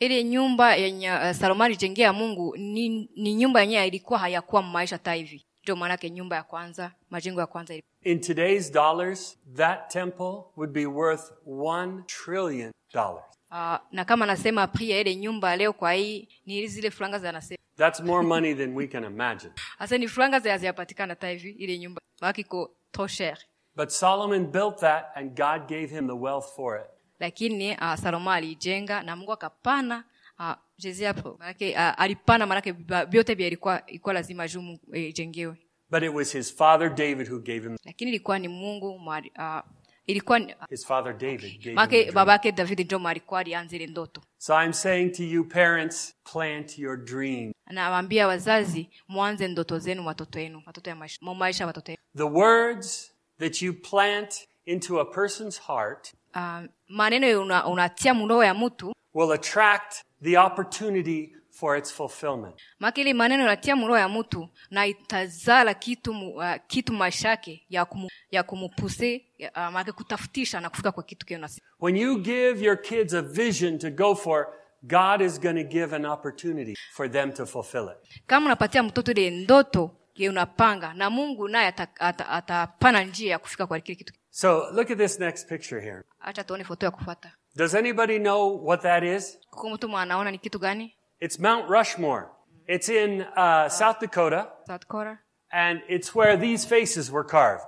Ile 0.01 0.25
nyumba 0.25 0.75
yenye 0.75 1.13
uh, 1.13 1.31
salomo 1.33 1.65
alijengea 1.65 2.13
mungu 2.13 2.57
ni, 2.57 3.11
ni 3.17 3.35
nyumba 3.35 3.61
yenyewe 3.61 3.87
ilikuwa 3.87 4.19
hayakuwa 4.19 4.63
maisha 4.63 4.97
hata 4.97 5.15
hivi 5.15 5.47
ndio 5.63 5.77
maanake 5.77 6.11
nyumba 6.11 6.37
ya 6.37 6.43
kwanza 6.43 6.93
majengo 7.11 7.41
ya 7.41 7.47
kwanza 7.47 7.75
In 8.03 8.21
today's 8.21 8.73
dollars, 8.73 9.39
that 9.57 9.93
temple 9.93 10.45
would 10.57 10.73
be 10.73 10.87
worth 10.87 11.33
one 11.47 12.03
trillion 12.07 12.73
dollars. 12.95 13.25
uh, 13.51 13.77
na 13.93 14.05
kama 14.05 14.27
nasema 14.27 14.69
ya 14.81 15.01
ile 15.01 15.17
nyumba 15.17 15.57
leo 15.57 15.73
kwa 15.73 15.93
hii 15.93 16.29
ni 16.47 16.67
zile 16.67 16.91
franga 16.91 17.43
That's 17.77 18.01
more 18.01 18.27
money 18.27 18.55
than 18.55 18.75
we 18.77 18.87
can 18.87 19.05
imagine. 19.05 19.53
hasa 19.79 19.99
ni 19.99 20.09
franga 20.09 20.41
hazijapatikana 20.41 21.13
hata 21.13 21.29
hivi 21.29 21.51
ile 21.51 21.79
nyumba 21.79 22.01
maake 22.21 22.41
iko 22.41 22.71
trop 22.93 23.11
cher 23.11 23.39
But 23.77 23.91
Solomon 23.91 24.47
built 24.47 24.81
that 24.81 25.13
and 25.15 25.37
God 25.37 25.69
gave 25.69 25.87
him 25.91 26.07
the 26.07 26.17
wealth 26.17 26.55
for 26.57 26.77
it. 26.77 27.00
Lakini 27.21 27.73
uh, 27.77 27.95
salomo 27.95 28.31
aliijenga 28.33 29.03
na 29.03 29.17
mungu 29.17 29.33
akapana 29.33 30.05
uh, 30.39 30.53
jezi 30.79 31.05
hapo 31.05 31.37
manake 31.39 31.75
uh, 31.75 32.01
alipana 32.01 32.47
manake 32.47 32.73
vyote 33.09 33.35
vya 33.35 33.47
ilikuwa 33.47 33.87
ilikuwa 33.87 34.15
lazima 34.15 34.49
juu 34.49 34.79
eh, 34.93 35.09
ijengewe 35.09 35.57
But 35.91 36.03
it 36.03 36.15
was 36.15 36.33
his 36.33 36.57
father 36.57 36.89
David 36.95 37.29
who 37.29 37.39
gave 37.39 37.61
him, 37.61 37.77
lakini 37.85 38.11
ilikuwa 38.11 38.39
ni 38.39 38.49
mungu 38.49 38.91
uh, 38.95 39.61
ilikuwa 40.07 40.41
his 40.69 40.87
father 40.87 41.13
David 41.13 41.41
gave 41.41 41.51
him 41.53 41.63
the 41.63 41.75
make 41.75 42.03
dream. 42.03 42.15
babake 42.15 42.53
david 42.53 42.81
ndio 42.81 43.09
alikuwa 43.09 43.41
alianza 43.41 43.77
ile 43.77 43.87
ndoto 43.87 44.21
So 44.39 44.63
I'm 44.63 44.73
saying 44.73 45.11
to 45.11 45.23
you 45.25 45.45
parents, 45.49 46.15
plant 46.33 46.79
your 46.79 46.97
dream. 47.05 47.53
nawaambia 47.67 48.27
wazazi 48.27 48.91
mwanze 49.09 49.49
ndoto 49.49 49.79
zenu 49.79 50.07
watoto 50.07 50.39
wenu 50.39 50.63
watoto 50.67 50.91
ya 50.91 50.97
maisha, 50.97 51.19
mu 51.23 51.35
maisha 51.35 51.67
watoto 51.67 51.93
The 52.17 52.23
words 52.23 53.13
that 53.39 53.63
you 53.63 53.75
plant 53.75 54.49
into 54.65 55.01
a 55.01 55.05
person's 55.05 55.61
heart 55.67 56.15
uh, 56.35 56.61
maneno 56.89 57.43
una, 57.43 57.67
unatia 57.67 58.15
muroho 58.15 58.45
ya 58.45 58.55
mtu 58.55 58.95
will 59.15 59.33
attract 59.33 59.95
the 60.23 60.39
opportunity 60.39 61.33
for 61.51 61.79
its 61.79 61.93
fulfillment. 61.93 62.55
make 62.81 63.01
ile 63.01 63.15
maneno 63.15 63.43
unatia 63.45 63.77
muroho 63.77 63.99
ya 63.99 64.09
mtu 64.09 64.49
na 64.71 64.87
itazala 64.87 65.75
kitu 65.75 66.31
uh, 66.31 66.45
kitu 66.67 66.93
maisha 66.93 67.29
yake 67.29 67.67
ya, 67.71 67.85
kumu, 67.85 68.09
ya 68.31 68.43
kumupuse 68.43 69.25
uh, 69.57 69.69
make 69.73 69.93
kutafutisha 69.93 70.61
na 70.61 70.71
kufika 70.71 70.93
kwa 70.93 71.03
kitu 71.03 71.27
kio 71.27 71.49
When 71.81 71.97
you 71.97 72.19
give 72.19 72.65
your 72.65 72.83
kids 72.83 73.15
a 73.15 73.23
vision 73.23 73.79
to 73.79 73.91
go 73.91 74.15
for, 74.15 74.47
God 74.83 75.21
is 75.21 75.41
going 75.41 75.55
to 75.65 75.69
give 75.69 75.97
an 75.97 76.07
opportunity 76.07 76.75
for 76.93 77.11
them 77.11 77.33
to 77.33 77.47
fulfill 77.47 77.89
it. 77.89 78.23
kama 78.27 78.47
unapatia 78.47 78.83
mtoto 78.83 79.13
ile 79.13 79.31
ndoto 79.31 79.91
ye 80.15 80.29
unapanga 80.29 80.95
na 80.95 81.11
mungu 81.11 81.49
naye 81.49 81.67
atapana 81.67 82.09
ata, 82.09 82.29
ata 82.29 82.57
atapana 82.57 83.03
njia 83.03 83.31
ya 83.31 83.39
kufika 83.39 83.67
kwa 83.67 83.81
kile 83.81 83.97
kitu 83.97 84.15
So 84.31 84.69
look 84.73 84.91
at 84.91 84.99
this 84.99 85.19
next 85.19 85.49
picture 85.49 85.81
here. 85.81 86.05
acha 86.21 86.45
tuone 86.45 86.65
foto 86.65 86.87
ya 86.87 86.91
kufata 86.91 87.33
Does 87.57 87.75
anybody 87.75 88.19
know 88.19 88.65
what 88.67 88.83
that 88.83 89.03
is? 89.03 89.39
mtu 89.73 89.89
mwanaona 89.89 90.31
ni 90.31 90.39
kitu 90.39 90.59
gani 90.59 90.95
It's 91.21 91.39
Mount 91.39 91.69
Rushmore. 91.71 92.27
It's 92.67 92.89
in 92.89 93.21
uh, 93.37 93.69
South 93.69 94.01
Dakota, 94.01 94.49
South 94.67 94.87
Korea 94.87 95.19
and 95.53 95.81
it's 95.89 96.15
where 96.15 96.37
these 96.37 96.67
faces 96.69 97.11
were 97.11 97.25
carved. 97.25 97.67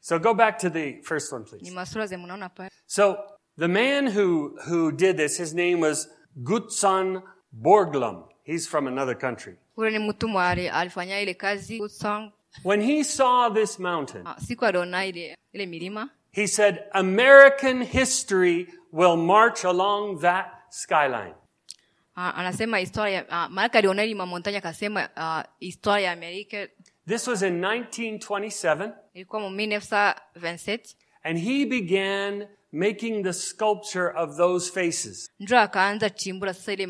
So 0.00 0.18
go 0.18 0.34
back 0.34 0.58
to 0.58 0.70
the 0.70 1.00
first 1.02 1.32
one, 1.32 1.42
ni 1.44 1.48
please. 1.50 1.70
masura 1.74 2.06
ze 2.06 2.16
mnaona 2.16 2.48
pale 2.48 2.70
So 2.86 3.16
the 3.58 3.68
man 3.68 4.06
who, 4.06 4.56
who 4.68 4.92
did 4.92 5.16
this, 5.16 5.38
his 5.38 5.54
name 5.54 5.80
was 5.80 6.08
Gutzon 6.42 7.22
Borglum. 7.62 8.24
He's 8.44 8.68
from 8.68 8.86
another 8.86 9.14
country. 9.14 9.56
ule 9.76 9.90
ni 9.90 9.98
mtu 9.98 10.38
alifanya 10.38 11.20
ile 11.20 11.34
kazi 11.34 11.78
good 11.78 11.90
song 11.90 12.32
When 12.64 12.80
he 12.82 13.04
saw 13.04 13.48
this 13.54 13.78
mountain, 13.78 14.22
Ah, 14.26 14.36
siku 14.40 14.64
aliona 14.66 15.06
ile 15.06 15.36
ile 15.52 15.66
milima 15.66 16.10
he 16.32 16.46
said, 16.46 16.84
American 16.92 17.82
history 17.84 18.66
will 18.92 19.16
march 19.16 19.64
along 19.64 20.20
that 20.20 20.46
skyline. 20.70 21.34
Ah, 22.16 22.32
anasema 22.34 22.78
historia 22.78 23.24
uh, 23.28 23.48
aliona 23.78 24.04
ile 24.04 24.58
akasema 24.58 25.08
historia 25.60 26.06
ya 26.06 26.12
amerika 26.12 26.68
This 27.08 27.26
was 27.28 27.42
in 27.42 27.60
1927, 27.60 28.92
ilikuwa 29.14 29.42
1927 29.42 30.94
and 31.24 31.38
he 31.38 31.64
began 31.66 32.46
making 32.72 33.22
the 33.24 33.32
sculpture 33.32 34.12
of 34.16 34.36
those 34.36 34.70
faces. 34.72 35.30
njo 35.40 35.58
akaanza 35.58 36.10
sasa 36.54 36.72
ile 36.72 36.86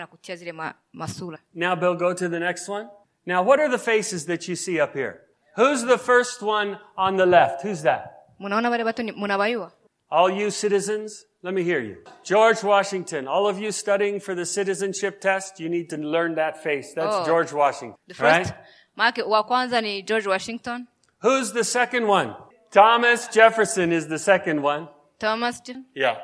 na 0.00 0.06
kutia 0.06 0.36
zile 0.36 0.54
masura 0.92 1.38
Now, 1.54 1.76
Bill, 1.76 1.94
go 1.96 2.14
to 2.14 2.28
the 2.28 2.38
next 2.38 2.68
one. 2.68 2.88
Now, 3.28 3.42
what 3.42 3.60
are 3.60 3.68
the 3.68 3.78
faces 3.78 4.24
that 4.24 4.48
you 4.48 4.56
see 4.56 4.80
up 4.80 4.94
here? 4.94 5.20
Who's 5.56 5.82
the 5.84 5.98
first 5.98 6.40
one 6.42 6.78
on 6.96 7.16
the 7.18 7.26
left? 7.26 7.62
Who's 7.62 7.82
that? 7.82 8.02
munaona 8.40 8.70
wale 8.70 8.84
watu 8.84 9.02
ni- 9.02 9.12
munabayua 9.12 9.70
All 10.10 10.30
you 10.30 10.50
citizens, 10.50 11.26
let 11.42 11.52
me 11.54 11.62
hear 11.62 11.80
you. 11.80 11.96
George 12.24 12.62
Washington. 12.64 13.28
All 13.28 13.46
of 13.46 13.58
you 13.60 13.70
studying 13.72 14.18
for 14.20 14.34
the 14.34 14.46
citizenship 14.46 15.20
test, 15.20 15.60
you 15.60 15.68
need 15.68 15.90
to 15.90 15.96
learn 15.98 16.36
that 16.36 16.56
face. 16.62 16.94
That's 16.94 17.16
Oh. 17.16 17.26
George 17.26 17.52
Washington. 17.52 17.98
the 18.08 18.14
first 18.14 18.52
Right? 18.96 19.26
wa 19.26 19.42
kwanza 19.42 19.82
ni 19.82 20.02
george 20.02 20.26
washington 20.28 20.86
Who's 21.22 21.52
the 21.52 21.64
second 21.64 22.06
one? 22.08 22.34
Thomas 22.70 23.28
Jefferson 23.28 23.92
is 23.92 24.06
the 24.08 24.18
second 24.18 24.62
one. 24.64 24.88
thomas 25.18 25.60
Jefferson. 25.60 25.84
Yeah. 25.94 26.16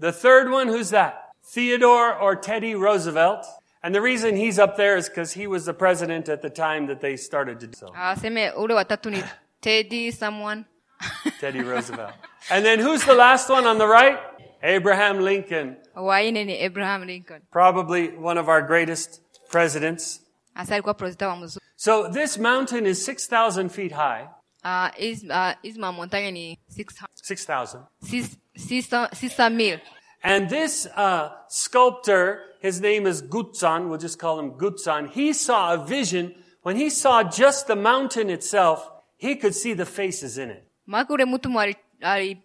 The 0.00 0.12
third 0.12 0.50
one, 0.50 0.68
who's 0.68 0.90
that? 0.90 1.14
Theodore 1.54 2.14
or 2.14 2.36
Teddy 2.36 2.74
Roosevelt. 2.74 3.44
And 3.86 3.94
the 3.94 4.00
reason 4.00 4.34
he's 4.36 4.58
up 4.58 4.76
there 4.76 4.96
is 4.96 5.08
because 5.08 5.32
he 5.40 5.46
was 5.46 5.64
the 5.64 5.72
president 5.72 6.28
at 6.28 6.42
the 6.42 6.50
time 6.50 6.86
that 6.88 7.00
they 7.00 7.16
started 7.16 7.60
to 7.60 7.66
do 7.68 7.72
so. 7.78 7.86
aseme 7.94 8.50
ule 8.56 8.74
watatu 8.74 9.10
ni 9.10 9.22
teddy 9.60 10.10
someone 10.10 10.64
Teddy 11.40 11.60
Roosevelt. 11.60 12.12
And 12.50 12.64
then 12.64 12.80
who's 12.80 13.04
the 13.04 13.14
last 13.14 13.48
one 13.50 13.64
on 13.66 13.78
the 13.78 13.86
right? 13.86 14.18
Abraham 14.62 15.20
Lincoln. 15.20 15.76
waine 15.94 16.44
ni 16.46 16.52
abraham 16.64 17.06
lincoln 17.06 17.42
Probably 17.52 18.08
one 18.08 18.40
of 18.40 18.48
our 18.48 18.62
greatest 18.62 19.20
presidents. 19.50 20.20
hasa 20.54 20.74
alikuwa 20.74 20.94
president 20.94 21.28
wa 21.30 21.36
mzuri 21.36 21.64
So 21.76 22.08
this 22.08 22.38
mountain 22.38 22.86
is 22.86 23.04
6,000 23.08 23.68
feet 23.68 23.92
high. 23.92 24.22
uh, 24.64 24.88
uh, 25.30 25.52
hizi 25.62 25.78
mamontagne 25.78 26.30
ni 26.30 26.58
600 26.68 27.06
6,000. 27.14 27.80
six- 28.02 28.36
six- 28.56 29.08
six 29.14 29.38
mil 29.50 29.78
And 30.22 30.48
this 30.50 30.88
uh, 30.96 31.28
sculptor, 31.48 32.40
his 32.66 32.80
name 32.80 33.10
is 33.10 33.22
Gutzon, 33.22 33.88
we'll 33.88 33.98
just 34.00 34.18
call 34.20 34.38
him 34.40 34.50
Gutzon, 34.50 35.08
he 35.10 35.32
saw 35.34 35.72
a 35.74 35.76
vision. 35.86 36.34
When 36.62 36.76
he 36.76 36.90
saw 36.90 37.22
just 37.22 37.66
the 37.66 37.76
mountain 37.76 38.30
itself, 38.30 38.90
he 39.16 39.36
could 39.36 39.54
see 39.54 39.74
the 39.74 39.84
faces 39.86 40.38
in 40.38 40.50
it. 40.50 40.62
maake 40.86 41.24
mtu 41.24 41.48
mwali- 41.50 41.76
ali- 42.00 42.42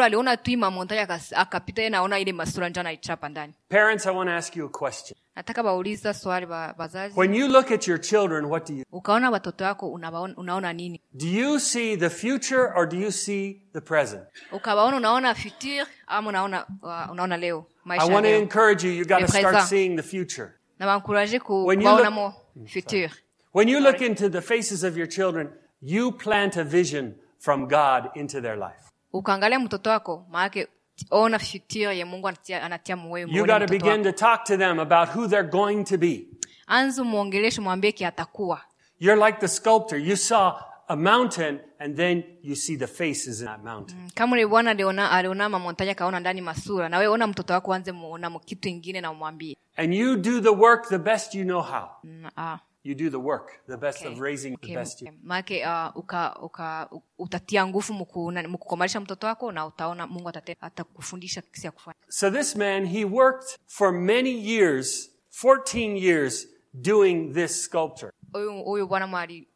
aliona 0.00 0.36
tu 0.36 0.50
hii 0.50 0.56
mamontagne 0.56 1.06
akapita 1.36 1.90
naona 1.90 2.18
ile 2.18 2.32
masura 2.32 2.68
njo 2.68 2.80
anaichapa 2.80 3.28
ndani 3.28 3.52
Parents, 3.68 4.06
I 4.06 4.14
want 4.16 4.28
to 4.30 4.36
ask 4.36 4.56
you 4.56 4.66
a 4.66 4.68
question. 4.68 5.18
nataka 5.36 5.62
bauliza 5.62 6.14
swali 6.14 6.46
bazazi 6.46 7.18
When 7.20 7.34
you 7.34 7.48
look 7.48 7.70
at 7.72 7.88
your 7.88 8.00
children, 8.00 8.44
what 8.44 8.68
do 8.68 8.74
you 8.74 8.84
ukaona 8.92 9.30
watoto 9.30 9.64
wako 9.64 9.92
unaona 10.36 10.72
nini 10.72 11.00
do 11.14 11.26
you 11.26 11.60
see 11.60 11.96
the 11.96 12.10
future 12.10 12.72
or 12.76 12.86
do 12.88 12.96
you 12.96 13.12
see 13.12 13.62
the 13.72 13.80
present? 13.80 14.22
ukawaona 14.52 14.96
unaona 14.96 15.34
futur 15.34 15.86
ama 16.06 16.28
unaona 16.28 16.66
unaona 17.10 17.36
leo 17.36 17.66
I 17.68 17.71
maisha 17.84 18.06
ya 18.06 18.14
want 18.14 18.26
to 18.26 18.32
encourage 18.32 18.86
you, 18.88 18.92
you 18.94 19.04
got 19.04 19.20
to 19.20 19.28
start 19.28 19.60
seeing 19.68 19.96
the 19.96 20.02
future. 20.02 20.48
na 20.78 20.86
wankuraje 20.86 21.40
When 21.48 21.80
you 21.80 21.88
look- 21.88 22.10
mo 22.10 22.34
mm, 22.56 22.66
futur 22.66 23.10
When 23.54 23.68
you 23.68 23.80
look 23.80 24.00
into 24.00 24.28
the 24.30 24.40
faces 24.40 24.84
of 24.84 24.96
your 24.96 25.08
children, 25.08 25.50
you 25.82 26.12
plant 26.12 26.56
a 26.56 26.64
vision 26.64 27.14
from 27.38 27.68
God 27.68 28.10
into 28.14 28.40
their 28.40 28.56
life. 28.56 28.90
ukaangalia 29.12 29.58
mtoto 29.58 29.90
wako 29.90 30.26
maanake 30.30 30.68
ona 31.10 31.38
futur 31.38 31.92
ye 31.92 32.04
mungu 32.04 32.28
anatia, 32.28 32.62
anatia 32.62 32.96
moyo 32.96 33.26
You 33.28 33.46
got 33.46 33.58
to 33.58 33.66
begin 33.66 34.02
to 34.02 34.12
talk 34.12 34.44
to 34.44 34.56
them 34.56 34.78
about 34.80 35.08
who 35.16 35.28
they're 35.28 35.50
going 35.50 35.84
to 35.84 35.98
be. 35.98 36.26
anza 36.66 37.04
mwongeleshe 37.04 37.60
mwambie 37.60 37.92
ki 37.92 38.04
atakuwa 38.04 38.60
You're 39.00 39.26
like 39.26 39.38
the 39.40 39.48
sculptor. 39.48 39.98
You 39.98 40.16
saw 40.16 40.52
a 40.88 40.96
mountain 40.96 41.60
and 41.78 41.96
then 41.96 42.24
you 42.42 42.54
see 42.54 42.76
the 42.76 42.86
faces 42.86 43.40
in 43.40 43.46
that 43.46 43.64
mountain. 43.64 43.98
Mm, 43.98 44.10
kama 44.14 44.32
ule 44.32 44.46
bwana 44.46 44.70
aliona 44.70 45.10
aliona 45.10 45.48
mamontaja 45.48 45.92
akaona 45.92 46.20
ndani 46.20 46.40
masura 46.40 46.88
na 46.88 46.98
wewe 46.98 47.12
ona 47.12 47.26
mtoto 47.26 47.52
wako 47.52 47.74
anze 47.74 47.92
muona 47.92 48.38
kitu 48.38 48.68
ingine 48.68 49.00
na 49.00 49.10
umwambie 49.10 49.56
And 49.76 49.94
you 49.94 50.16
do 50.16 50.40
the 50.40 50.48
work 50.52 50.88
the 50.88 50.98
best 50.98 51.34
you 51.34 51.44
know 51.44 51.62
how. 51.62 51.88
Mm, 52.04 52.30
ah, 52.36 52.58
You 52.84 52.96
do 52.96 53.10
the 53.10 53.20
work, 53.20 53.62
the 53.68 53.76
best 53.76 54.00
okay. 54.00 54.12
of 54.12 54.20
raising 54.20 54.56
the 54.56 54.74
best 54.74 55.04
maake 55.22 55.64
uh, 55.64 55.96
uka, 55.96 56.36
uka, 56.42 56.90
utatia 57.18 57.66
nguvu 57.66 57.92
mukukomalisha 57.94 59.00
mtoto 59.00 59.26
wako 59.26 59.52
na 59.52 59.66
utaona 59.66 60.06
mungu 60.06 60.28
atakufundisha 60.60 61.42
kisi 61.42 61.66
ya 61.66 61.72
kufanya 61.72 61.96
So 62.08 62.30
this 62.30 62.56
man, 62.56 62.86
he 62.86 63.04
worked 63.04 63.58
for 63.66 63.92
many 63.92 64.30
years, 64.30 65.10
14 65.42 65.96
years, 65.96 66.48
doing 66.74 67.32
this 67.32 67.64
sculpture. 67.64 68.12
huyu 68.32 68.62
huyu 68.62 68.86
bwana 68.86 69.06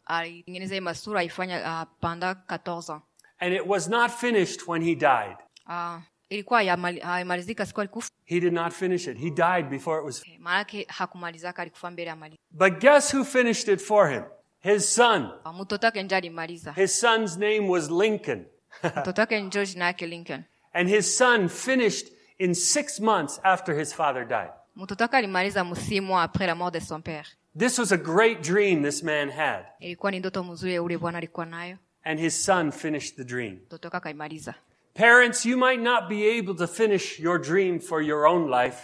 alitengeneza 0.06 0.80
masura 0.80 1.20
aifanya 1.20 1.60
uh, 1.82 1.88
panda 2.00 2.32
14 2.48 2.92
ans 2.92 3.02
And 3.38 3.52
it 3.54 3.62
was 3.66 3.88
not 3.88 4.10
finished 4.10 4.68
when 4.68 4.82
he 4.82 4.94
died. 4.94 5.36
uh, 5.68 5.98
ilikuwa 6.28 6.62
haimalizika 7.02 7.66
siku 7.66 7.80
alikufa 7.80 8.08
He 8.24 8.40
did 8.40 8.52
not 8.52 8.72
finish 8.72 9.06
it. 9.06 9.18
He 9.18 9.30
died 9.30 9.68
before 9.70 9.98
it 10.00 10.04
was. 10.06 10.20
okay. 10.20 10.38
maanake 10.38 10.86
hakumalizaka 10.88 11.62
alikufa 11.62 11.90
mbele 11.90 12.14
But 12.50 12.80
guess 12.80 13.14
who 13.14 13.24
finished 13.24 13.68
it 13.68 13.80
for 13.80 14.08
him? 14.10 14.22
His 14.60 14.94
son. 14.94 15.28
mtoto 15.60 15.86
wake 15.86 16.02
njo 16.02 16.16
alimaliza 16.16 16.72
His 16.72 17.00
son's 17.00 17.36
name 17.36 17.68
was 17.68 17.90
Lincoln. 17.90 18.44
mtoto 19.00 19.20
wake 19.20 19.40
njo 19.40 19.64
jina 19.64 19.84
yake 19.84 20.06
lincoln 20.06 20.42
And 20.72 20.88
his 20.88 21.16
son 21.18 21.48
finished 21.48 22.12
in 22.38 22.54
six 22.54 23.00
months 23.00 23.40
after 23.42 23.78
his 23.78 23.94
father 23.94 24.24
died. 24.28 24.50
mtoto 24.76 25.04
wake 25.04 25.16
alimaliza 25.16 25.64
msimu 25.64 26.18
après 26.20 26.46
la 26.46 26.54
mort 26.54 26.72
de 26.74 26.80
son 26.80 27.00
père 27.02 27.26
This 27.58 27.78
was 27.78 27.92
a 27.92 27.96
great 27.96 28.42
dream 28.42 28.82
this 28.82 29.02
man 29.02 29.30
had. 29.30 29.64
ilikuwa 29.80 30.12
ni 30.12 30.18
ndoto 30.18 30.44
mzuri 30.44 30.78
ule 30.78 30.98
bwana 30.98 31.18
alikuwa 31.18 31.46
nayo 31.46 31.76
And 32.04 32.20
his 32.20 32.44
son 32.44 32.70
finished 32.72 33.16
the 33.16 33.24
dream. 33.24 33.52
mtoto 33.66 33.86
wake 33.88 33.96
akaimaliza 33.96 34.54
Parents, 34.94 35.46
you 35.46 35.58
might 35.58 35.80
not 35.80 36.08
be 36.08 36.38
able 36.38 36.54
to 36.54 36.66
finish 36.66 37.20
your 37.20 37.38
dream 37.40 37.80
for 37.80 38.02
your 38.02 38.26
own 38.26 38.50
life, 38.50 38.78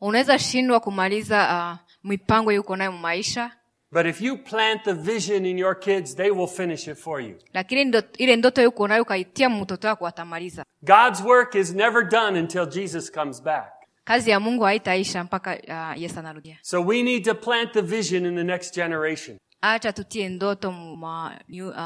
unaweza 0.00 0.38
shindwa 0.38 0.80
kumaliza 0.80 1.70
uh, 1.74 1.88
mipango 2.10 2.52
yuko 2.52 2.76
nayo 2.76 2.92
maisha 2.92 3.50
but 3.92 4.06
if 4.06 4.20
you 4.20 4.38
plant 4.38 4.82
the 4.84 4.92
vision 4.92 5.46
in 5.46 5.58
your 5.58 5.78
kids, 5.80 6.16
they 6.16 6.30
will 6.30 6.46
finish 6.48 6.88
it 6.88 6.96
for 6.98 7.20
you. 7.20 7.34
lakini 7.52 8.02
ile 8.18 8.36
ndoto 8.36 8.62
yuko 8.62 8.88
nayo 8.88 9.02
ukaitia 9.02 9.48
mtoto 9.50 9.88
wako 9.88 10.06
atamaliza 10.06 10.64
God's 10.82 11.20
work 11.24 11.54
is 11.54 11.74
never 11.74 12.08
done 12.08 12.40
until 12.40 12.66
Jesus 12.66 13.12
comes 13.12 13.42
back. 13.42 13.72
Kazi 14.04 14.30
ya 14.30 14.40
mungu 14.40 14.62
haitaisha 14.64 15.24
mpaka 15.24 15.58
uh, 15.94 16.02
yesu 16.02 16.18
anarudia 16.18 16.58
So 16.62 16.80
we 16.82 17.02
need 17.02 17.24
to 17.24 17.34
plant 17.34 17.72
the 17.72 17.82
vision 17.82 18.26
in 18.26 18.36
the 18.36 18.44
next 18.44 18.74
generation. 18.74 19.38
acha 19.60 19.92
tutie 19.92 20.28
ndoto 20.28 20.72
ma 20.72 21.38
new, 21.48 21.68
uh, 21.68 21.76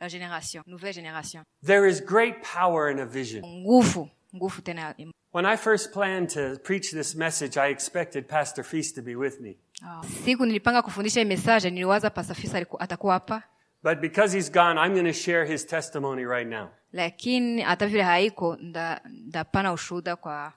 la 0.00 0.08
generation 0.08 0.62
nouvelle 0.66 0.92
generation 0.94 1.44
There 1.66 1.90
is 1.90 2.04
great 2.06 2.34
power 2.54 2.90
in 2.90 2.98
a 2.98 3.04
vision. 3.06 3.44
nguvu 3.46 4.08
nguvu 4.36 4.62
tena 4.62 4.94
When 5.32 5.46
I 5.46 5.56
first 5.56 5.92
planned 5.92 6.30
to 6.34 6.56
preach 6.64 6.90
this 6.90 7.14
message, 7.14 7.58
I 7.60 7.70
expected 7.70 8.26
Pastor 8.28 8.64
Feast 8.64 8.94
to 8.94 9.02
be 9.02 9.14
with 9.16 9.40
me. 9.40 9.56
uh, 9.82 10.04
siku 10.24 10.46
nilipanga 10.46 10.82
kufundisha 10.82 11.20
hii 11.20 11.26
message 11.26 11.70
niliwaza 11.70 12.10
pasafisa 12.10 12.66
atakuwa 12.78 13.12
hapa 13.14 13.42
But 13.82 13.98
because 13.98 14.36
he's 14.36 14.52
gone, 14.52 14.80
I'm 14.86 14.92
going 14.94 15.12
to 15.12 15.12
share 15.12 15.44
his 15.52 15.66
testimony 15.66 16.24
right 16.24 16.48
now. 16.48 16.68
lakini 16.92 17.62
hata 17.62 17.86
vile 17.86 18.02
haiko 18.02 18.56
nda- 18.56 19.00
ndapana 19.08 19.72
ushuhuda 19.72 20.16
kwa 20.16 20.52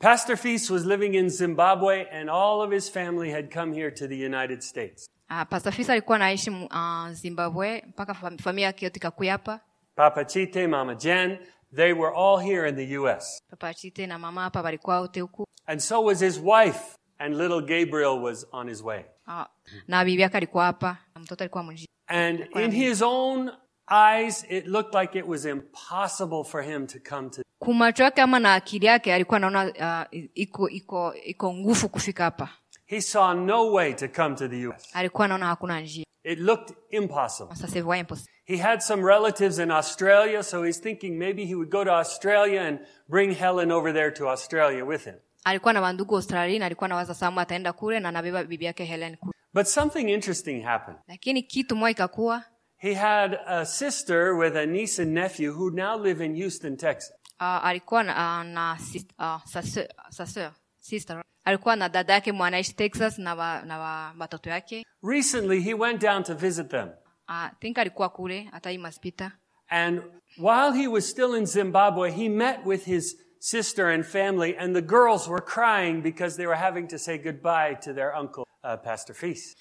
Pastor 0.00 0.36
Feast 0.36 0.70
was 0.70 0.84
living 0.84 1.14
in 1.14 1.30
Zimbabwe, 1.30 2.06
and 2.12 2.28
all 2.30 2.62
of 2.62 2.70
his 2.72 2.90
family 2.90 3.30
had 3.30 3.50
come 3.54 3.72
here 3.74 3.90
to 3.90 4.06
the 4.08 4.16
United 4.26 4.62
States. 4.62 5.08
uh, 5.30 5.42
pasafisa 5.48 5.92
alikuwa 5.92 6.16
anaishi 6.16 6.50
uh, 6.50 7.08
zimbabwe 7.10 7.84
mpaka 7.88 8.14
familia 8.14 8.66
yake 8.66 8.84
yote 8.84 8.96
ikakuya 8.98 9.32
hapa 9.32 9.60
Papa 9.94 10.24
Chite, 10.24 10.66
Mama 10.66 10.94
Jen, 10.94 11.38
they 11.76 11.92
were 11.92 12.12
all 12.16 12.38
here 12.38 12.68
in 12.68 12.76
the 12.76 12.96
U.S. 12.98 13.42
papa 13.50 13.74
chite 13.74 14.06
na 14.06 14.18
mama 14.18 14.42
hapa 14.42 14.62
walikuwa 14.62 15.00
wote 15.00 15.20
huku 15.20 15.44
And 15.66 15.80
so 15.80 16.00
was 16.04 16.20
his 16.20 16.38
wife, 16.38 16.96
and 17.18 17.36
little 17.36 17.60
Gabriel 17.60 18.22
was 18.22 18.46
on 18.52 18.68
his 18.68 18.82
way. 18.82 19.04
uh, 19.26 19.44
na 19.88 20.04
bibi 20.04 20.22
yake 20.22 20.36
alikuwa 20.36 20.64
hapa 20.64 20.96
mtoto 21.16 21.44
alikuwa 21.44 21.64
mjini 21.64 21.88
And 22.06 22.46
in 22.56 22.70
his 22.70 23.02
own 23.02 23.50
eyes, 23.90 24.44
it 24.48 24.66
looked 24.66 24.94
like 24.94 25.18
it 25.18 25.26
was 25.26 25.44
impossible 25.44 26.44
for 26.44 26.62
him 26.62 26.86
to 26.86 26.98
come 27.16 27.30
to. 27.30 27.42
kumacho 27.58 28.02
yake 28.04 28.20
ama 28.22 28.38
na 28.38 28.54
akili 28.54 28.86
yake 28.86 29.14
alikuwa 29.14 29.36
anaona 29.36 29.64
uh, 30.12 30.20
iko 30.34 30.68
iko 30.70 31.14
iko 31.14 31.54
nguvu 31.54 31.88
kufika 31.88 32.24
hapa 32.24 32.48
He 32.86 33.00
saw 33.00 33.34
no 33.34 33.72
way 33.72 33.94
to 33.94 34.08
come 34.08 34.34
to 34.36 34.48
the 34.48 34.66
U.S. 34.66 34.88
alikuwa 34.92 35.24
anaona 35.24 35.46
hakuna 35.46 35.80
njia 35.80 36.04
It 36.24 36.38
looked 36.38 36.76
impossible. 36.90 37.54
sasa 37.56 37.78
impossible 37.78 38.32
He 38.44 38.56
had 38.56 38.80
some 38.80 39.02
relatives 39.06 39.58
in 39.58 39.70
Australia, 39.70 40.42
so 40.42 40.62
he's 40.64 40.80
thinking 40.82 41.18
maybe 41.18 41.44
he 41.44 41.54
would 41.54 41.70
go 41.70 41.84
to 41.84 41.92
Australia 41.92 42.62
and 42.62 42.78
bring 43.08 43.34
Helen 43.34 43.70
over 43.72 43.92
there 43.94 44.10
to 44.10 44.28
Australia 44.28 44.84
with 44.84 45.04
him. 45.04 45.14
alikuwa 45.44 45.72
na 45.72 45.80
wandugu 45.80 46.16
australia 46.16 46.58
na 46.58 46.66
alikuwa 46.66 46.88
nawaza 46.88 47.14
samu 47.14 47.40
ataenda 47.40 47.72
kule 47.72 48.00
na 48.00 48.08
anabeba 48.08 48.44
bibi 48.44 48.64
yake 48.64 48.84
helen 48.84 49.16
kule 49.16 49.32
But 49.54 49.66
something 49.66 50.10
interesting 50.12 50.60
happened. 50.62 50.98
lakini 51.08 51.42
kitu 51.42 51.76
moja 51.76 51.90
ikakuwa 51.90 52.42
He 52.80 52.94
had 52.94 53.38
a 53.46 53.64
sister 53.66 54.36
with 54.36 54.56
a 54.56 54.66
niece 54.66 55.02
and 55.02 55.12
nephew 55.14 55.52
who 55.52 55.70
now 55.70 55.96
live 55.98 56.20
in 56.24 56.34
Houston, 56.36 56.76
Texas. 56.76 57.12
uh, 57.40 57.64
alikuwa 57.64 58.02
na, 58.02 58.12
uh, 58.12 58.46
na 58.46 58.76
uh, 59.18 59.40
sa 59.44 59.60
sœur- 60.24 60.52
sister 60.80 61.22
alikuwa 61.44 61.76
na 61.76 61.88
dada 61.88 62.12
yake 62.14 62.32
mwanaishi 62.32 62.72
texas 62.72 63.18
na 63.18 63.34
wa, 63.34 63.62
na 63.62 63.78
wa, 63.78 64.14
watoto 64.18 64.50
yake 64.50 64.84
Recently, 65.02 65.60
he 65.60 65.74
went 65.74 66.00
down 66.00 66.22
to 66.22 66.34
visit 66.34 66.68
them. 66.70 66.88
uh, 67.28 67.48
think 67.60 67.78
alikuwa 67.78 68.08
kule 68.08 68.48
hata 68.52 68.70
hii 68.70 68.78
maspita 68.78 69.32
And 69.70 70.02
while 70.38 70.72
he 70.72 70.88
was 70.88 71.10
still 71.10 71.34
in 71.34 71.46
Zimbabwe, 71.46 72.10
he 72.10 72.28
met 72.28 72.64
with 72.66 72.84
his 72.84 73.16
sister 73.40 73.86
and 73.88 74.04
family, 74.04 74.56
and 74.58 74.74
the 74.74 74.82
girls 74.82 75.28
were 75.28 75.44
crying 75.44 76.02
because 76.02 76.36
they 76.36 76.46
were 76.46 76.56
having 76.60 76.86
to 76.88 76.98
say 76.98 77.18
goodbye 77.18 77.74
to 77.74 77.92
their 77.94 78.14
uncle. 78.16 78.44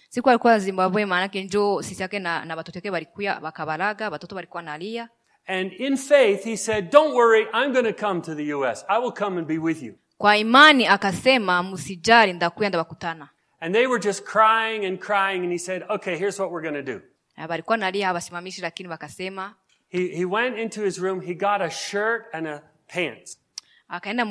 Siku 0.09 0.29
alikuwa 0.29 0.59
zimbabwe 0.59 1.05
maanake 1.05 1.43
njo 1.43 1.81
sisi 1.81 2.01
yake 2.01 2.19
na, 2.19 2.45
na 2.45 2.55
watoto 2.55 2.77
yake 2.77 2.89
walikuya 2.89 3.39
wakabalaga 3.41 4.09
watoto 4.09 4.35
walikuwa 4.35 4.63
nalia 4.63 5.09
And 5.49 5.71
in 5.73 5.95
faith, 5.95 6.43
he 6.43 6.57
said, 6.57 6.91
Don't 6.91 7.13
worry, 7.13 7.47
I'm 7.53 7.71
going 7.71 7.85
to 7.85 7.93
come 7.93 8.21
to 8.21 8.35
the 8.35 8.53
U.S. 8.53 8.83
I 8.89 8.99
will 8.99 9.13
come 9.13 9.37
and 9.37 9.47
be 9.47 9.57
with 9.57 9.81
you. 9.81 9.95
kwa 10.17 10.37
imani 10.37 10.87
akasema 10.87 11.63
msijali 11.63 12.33
ndakuya 12.33 12.69
ndawakutana 12.69 13.29
And 13.59 13.73
they 13.73 13.87
were 13.87 13.99
just 13.99 14.23
crying 14.23 14.85
and 14.85 14.99
crying, 14.99 15.43
and 15.43 15.51
he 15.51 15.57
said, 15.57 15.83
Okay, 15.89 16.15
here's 16.17 16.39
what 16.39 16.51
we're 16.51 16.71
going 16.71 16.85
to 16.85 16.93
do. 16.93 17.01
Na 17.37 17.47
nalia 17.77 18.07
hawasimamishi 18.07 18.61
lakini 18.61 18.89
wakasema 18.89 19.55
He, 19.89 20.07
he 20.07 20.25
went 20.25 20.57
into 20.57 20.83
his 20.83 20.97
room, 20.99 21.21
he 21.21 21.33
got 21.33 21.61
a 21.61 21.69
shirt 21.69 22.25
and 22.33 22.47
a 22.47 22.61
pants, 22.87 23.39
akaenda 23.87 24.25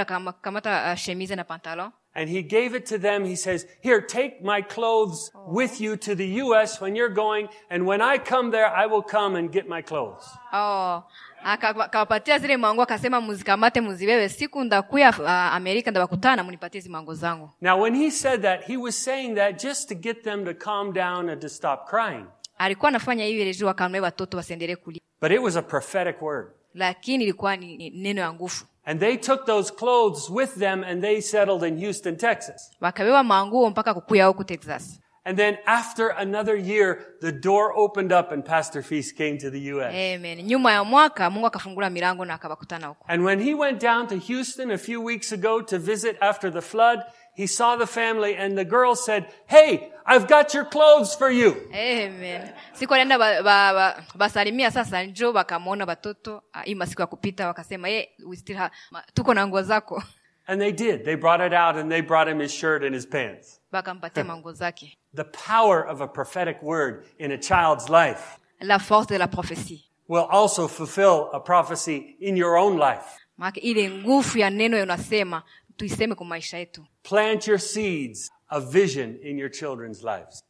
akakamata 0.00 0.92
uh, 0.92 0.98
shemize 0.98 1.36
na 1.36 1.44
pantalon 1.44 1.90
and 2.14 2.30
he 2.30 2.42
gave 2.42 2.74
it 2.76 2.86
to 2.86 2.98
them. 2.98 3.24
He 3.24 3.36
says, 3.36 3.66
Here, 3.80 4.00
take 4.00 4.42
my 4.42 4.62
clothes 4.62 5.30
with 5.46 5.80
you 5.80 5.96
to 5.96 6.14
the 6.14 6.26
U.S. 6.42 6.80
when 6.80 6.96
you're 6.96 7.14
going, 7.14 7.48
and 7.70 7.86
when 7.86 8.00
I 8.02 8.18
come 8.18 8.50
there, 8.50 8.66
I 8.66 8.86
will 8.86 9.02
come 9.02 9.38
and 9.38 9.52
get 9.52 9.68
my 9.68 9.82
clothes. 9.82 10.24
oh, 10.52 11.02
aka- 11.44 11.84
akawapatia 11.84 12.38
zile 12.38 12.56
manguo 12.56 12.82
akasema 12.82 13.20
muzikamate 13.20 13.80
muziwewe 13.80 14.28
siku 14.28 14.64
ndakuya 14.64 15.10
uh, 15.10 15.30
amerika 15.30 15.90
ndawakutana 15.90 16.44
munipatie 16.44 16.80
zi 16.80 16.88
manguo 16.88 17.14
zangu 17.14 17.50
Now, 17.60 17.82
when 17.82 17.94
he 17.94 18.10
said 18.10 18.42
that, 18.42 18.64
he 18.64 18.76
was 18.76 19.04
saying 19.04 19.34
that 19.34 19.62
just 19.62 19.88
to 19.88 19.94
get 19.94 20.22
them 20.24 20.44
to 20.44 20.54
calm 20.54 20.92
down 20.92 21.28
and 21.28 21.40
to 21.40 21.48
stop 21.48 21.88
crying. 21.90 22.24
alikuwa 22.58 22.88
anafanya 22.88 23.24
hivi 23.24 23.50
ili 23.50 23.64
wakamle 23.64 24.00
watoto 24.00 24.36
wasiendelee 24.36 24.76
kulia 24.76 25.00
But 25.20 25.32
it 25.32 25.40
was 25.40 25.56
a 25.56 25.62
prophetic 25.62 26.22
word. 26.22 26.46
lakini 26.74 27.24
ilikuwa 27.24 27.56
ni 27.56 27.90
neno 27.90 28.20
ya 28.20 28.32
nguvu 28.32 28.64
And 28.88 29.00
they 29.00 29.18
took 29.18 29.44
those 29.46 29.70
clothes 29.70 30.30
with 30.30 30.54
them 30.54 30.82
and 30.82 31.02
they 31.04 31.20
settled 31.20 31.62
in 31.62 31.76
Houston, 31.76 32.16
Texas. 32.16 32.70
wakabewa 32.80 33.22
manguo 33.24 33.70
mpaka 33.70 33.94
kukuya 33.94 34.26
huku 34.26 34.44
texas 34.44 35.00
And 35.24 35.36
then 35.38 35.58
after 35.66 36.08
another 36.08 36.56
year, 36.56 36.98
the 37.20 37.32
door 37.32 37.76
opened 37.76 38.12
up 38.12 38.32
and 38.32 38.42
Pastor 38.44 38.82
Feast 38.82 39.14
came 39.16 39.36
to 39.38 39.50
the 39.50 39.60
U.S. 39.74 39.92
Amen. 39.94 40.42
nyuma 40.46 40.72
ya 40.72 40.84
mwaka 40.84 41.30
mungu 41.30 41.46
akafungula 41.46 41.90
milango 41.90 42.24
na 42.24 42.34
akawakutana 42.34 42.86
huko 42.86 43.04
And 43.08 43.24
when 43.24 43.40
he 43.40 43.54
went 43.54 43.80
down 43.80 44.06
to 44.06 44.16
Houston 44.18 44.70
a 44.70 44.78
few 44.78 45.02
weeks 45.04 45.32
ago 45.32 45.60
to 45.62 45.78
visit 45.78 46.16
after 46.22 46.50
the 46.52 46.62
flood, 46.62 47.00
he 47.34 47.46
saw 47.46 47.76
the 47.76 47.86
family 47.86 48.34
and 48.36 48.56
the 48.58 48.64
girl 48.64 48.94
said, 48.96 49.26
Hey, 49.46 49.92
I've 50.10 50.26
got 50.26 50.54
your 50.54 50.64
clothes 50.64 51.14
for 51.16 51.30
you. 51.30 51.56
Amen. 51.74 52.52
siku 52.72 52.94
alienda 52.94 53.18
ba, 53.18 53.42
ba, 53.42 53.72
ba, 53.74 54.04
basalimia 54.14 54.70
sasa 54.70 55.02
njo 55.04 55.32
wakamwona 55.32 55.84
watoto 55.84 56.42
ah, 56.52 56.62
hii 56.62 56.74
masiku 56.74 57.00
ya 57.00 57.06
kupita 57.06 57.46
wakasema 57.46 57.88
hey, 57.88 58.04
we 58.26 58.36
still 58.36 58.56
have, 58.56 58.74
tuko 59.14 59.34
na 59.34 59.46
nguo 59.46 59.62
zako 59.62 60.02
And 60.50 60.60
they 60.62 60.72
did. 60.72 61.04
They 61.04 61.14
brought 61.16 61.42
it 61.46 61.52
out 61.52 61.76
and 61.76 61.90
they 61.90 62.00
brought 62.00 62.26
him 62.28 62.40
his 62.40 62.50
shirt 62.52 62.82
and 62.82 62.94
his 62.94 63.06
pants. 63.06 63.60
wakampatia 63.72 64.24
manguo 64.24 64.52
zake 64.52 64.98
The 65.14 65.24
power 65.24 65.86
of 65.88 66.00
a 66.00 66.06
prophetic 66.08 66.62
word 66.62 67.04
in 67.18 67.32
a 67.32 67.38
child's 67.38 67.88
life 67.88 68.38
la 68.60 68.78
force 68.78 69.06
de 69.08 69.18
la 69.18 69.26
prophesie 69.26 69.84
will 70.08 70.26
also 70.30 70.68
fulfill 70.68 71.28
a 71.32 71.40
prophecy 71.40 72.16
in 72.20 72.36
your 72.36 72.56
own 72.56 72.78
life. 72.78 73.04
maake 73.36 73.60
ile 73.60 73.90
nguvu 73.90 74.38
ya 74.38 74.50
neno 74.50 74.82
unasema 74.82 75.42
tuiseme 75.76 76.14
kwa 76.14 76.26
maisha 76.26 76.58
yetu 76.58 76.84
Plant 77.02 77.48
your 77.48 77.58
seeds 77.60 78.32
of 78.50 78.72
vision 78.72 79.16
in 79.22 79.38
your 79.38 79.50
children's 79.50 80.02
lives. 80.02 80.42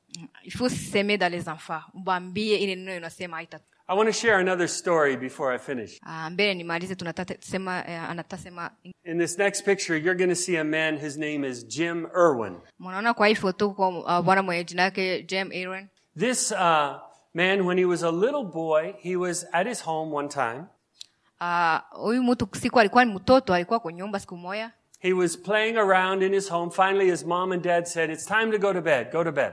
il 0.42 0.52
faut 0.52 0.68
s'aimer 0.68 1.18
dans 1.18 1.32
les 1.32 1.48
enfants 1.48 1.82
ile 2.36 2.76
neno 2.76 2.96
inasema 2.96 3.36
haita 3.36 3.60
I 3.90 3.94
want 3.94 4.06
to 4.06 4.12
share 4.12 4.38
another 4.38 4.68
story 4.68 5.16
before 5.16 5.50
I 5.54 5.58
finish. 5.58 5.98
Ah, 6.02 6.30
mbele 6.30 6.54
nimalize 6.54 6.94
tunataka 6.94 7.34
anatasema 8.08 8.70
In 9.04 9.18
this 9.18 9.38
next 9.38 9.64
picture, 9.64 9.96
you're 9.96 10.14
going 10.14 10.28
to 10.28 10.34
see 10.36 10.56
a 10.56 10.64
man. 10.64 10.98
His 10.98 11.16
name 11.16 11.48
is 11.48 11.64
Jim 11.64 12.06
Irwin. 12.14 12.56
mnaona 12.78 13.14
kwa 13.14 13.26
hii 13.28 13.34
foto 13.34 13.70
kwa 13.70 14.22
bwana 14.22 14.42
mwenye 14.42 14.64
jina 14.64 14.82
yake 14.82 15.22
Jem 15.22 15.50
Aaron 15.52 15.88
This 16.18 16.50
uh, 16.50 17.00
man, 17.34 17.60
when 17.66 17.78
he 17.78 17.84
was 17.84 18.02
a 18.02 18.10
little 18.10 18.44
boy, 18.44 18.94
he 18.98 19.16
was 19.16 19.46
at 19.52 19.66
his 19.66 19.84
home 19.84 20.12
one 20.16 20.28
time. 20.28 20.64
Ah, 21.40 21.82
huyu 21.90 22.22
mtu 22.22 22.48
siku 22.60 22.80
alikuwa 22.80 23.04
ni 23.04 23.14
mtoto 23.14 23.54
alikuwa 23.54 23.80
kwa 23.80 23.92
nyumba 23.92 24.20
siku 24.20 24.36
moja 24.36 24.72
He 25.00 25.12
was 25.12 25.36
playing 25.38 25.76
around 25.76 26.22
in 26.22 26.32
his 26.32 26.48
home. 26.50 26.70
Finally, 26.70 27.10
his 27.10 27.24
mom 27.24 27.52
and 27.52 27.62
dad 27.62 27.86
said, 27.86 28.10
It's 28.10 28.26
time 28.26 28.50
to 28.52 28.58
go 28.58 28.72
to 28.72 28.80
bed. 28.80 29.12
Go 29.12 29.24
to 29.24 29.32
bed. 29.32 29.52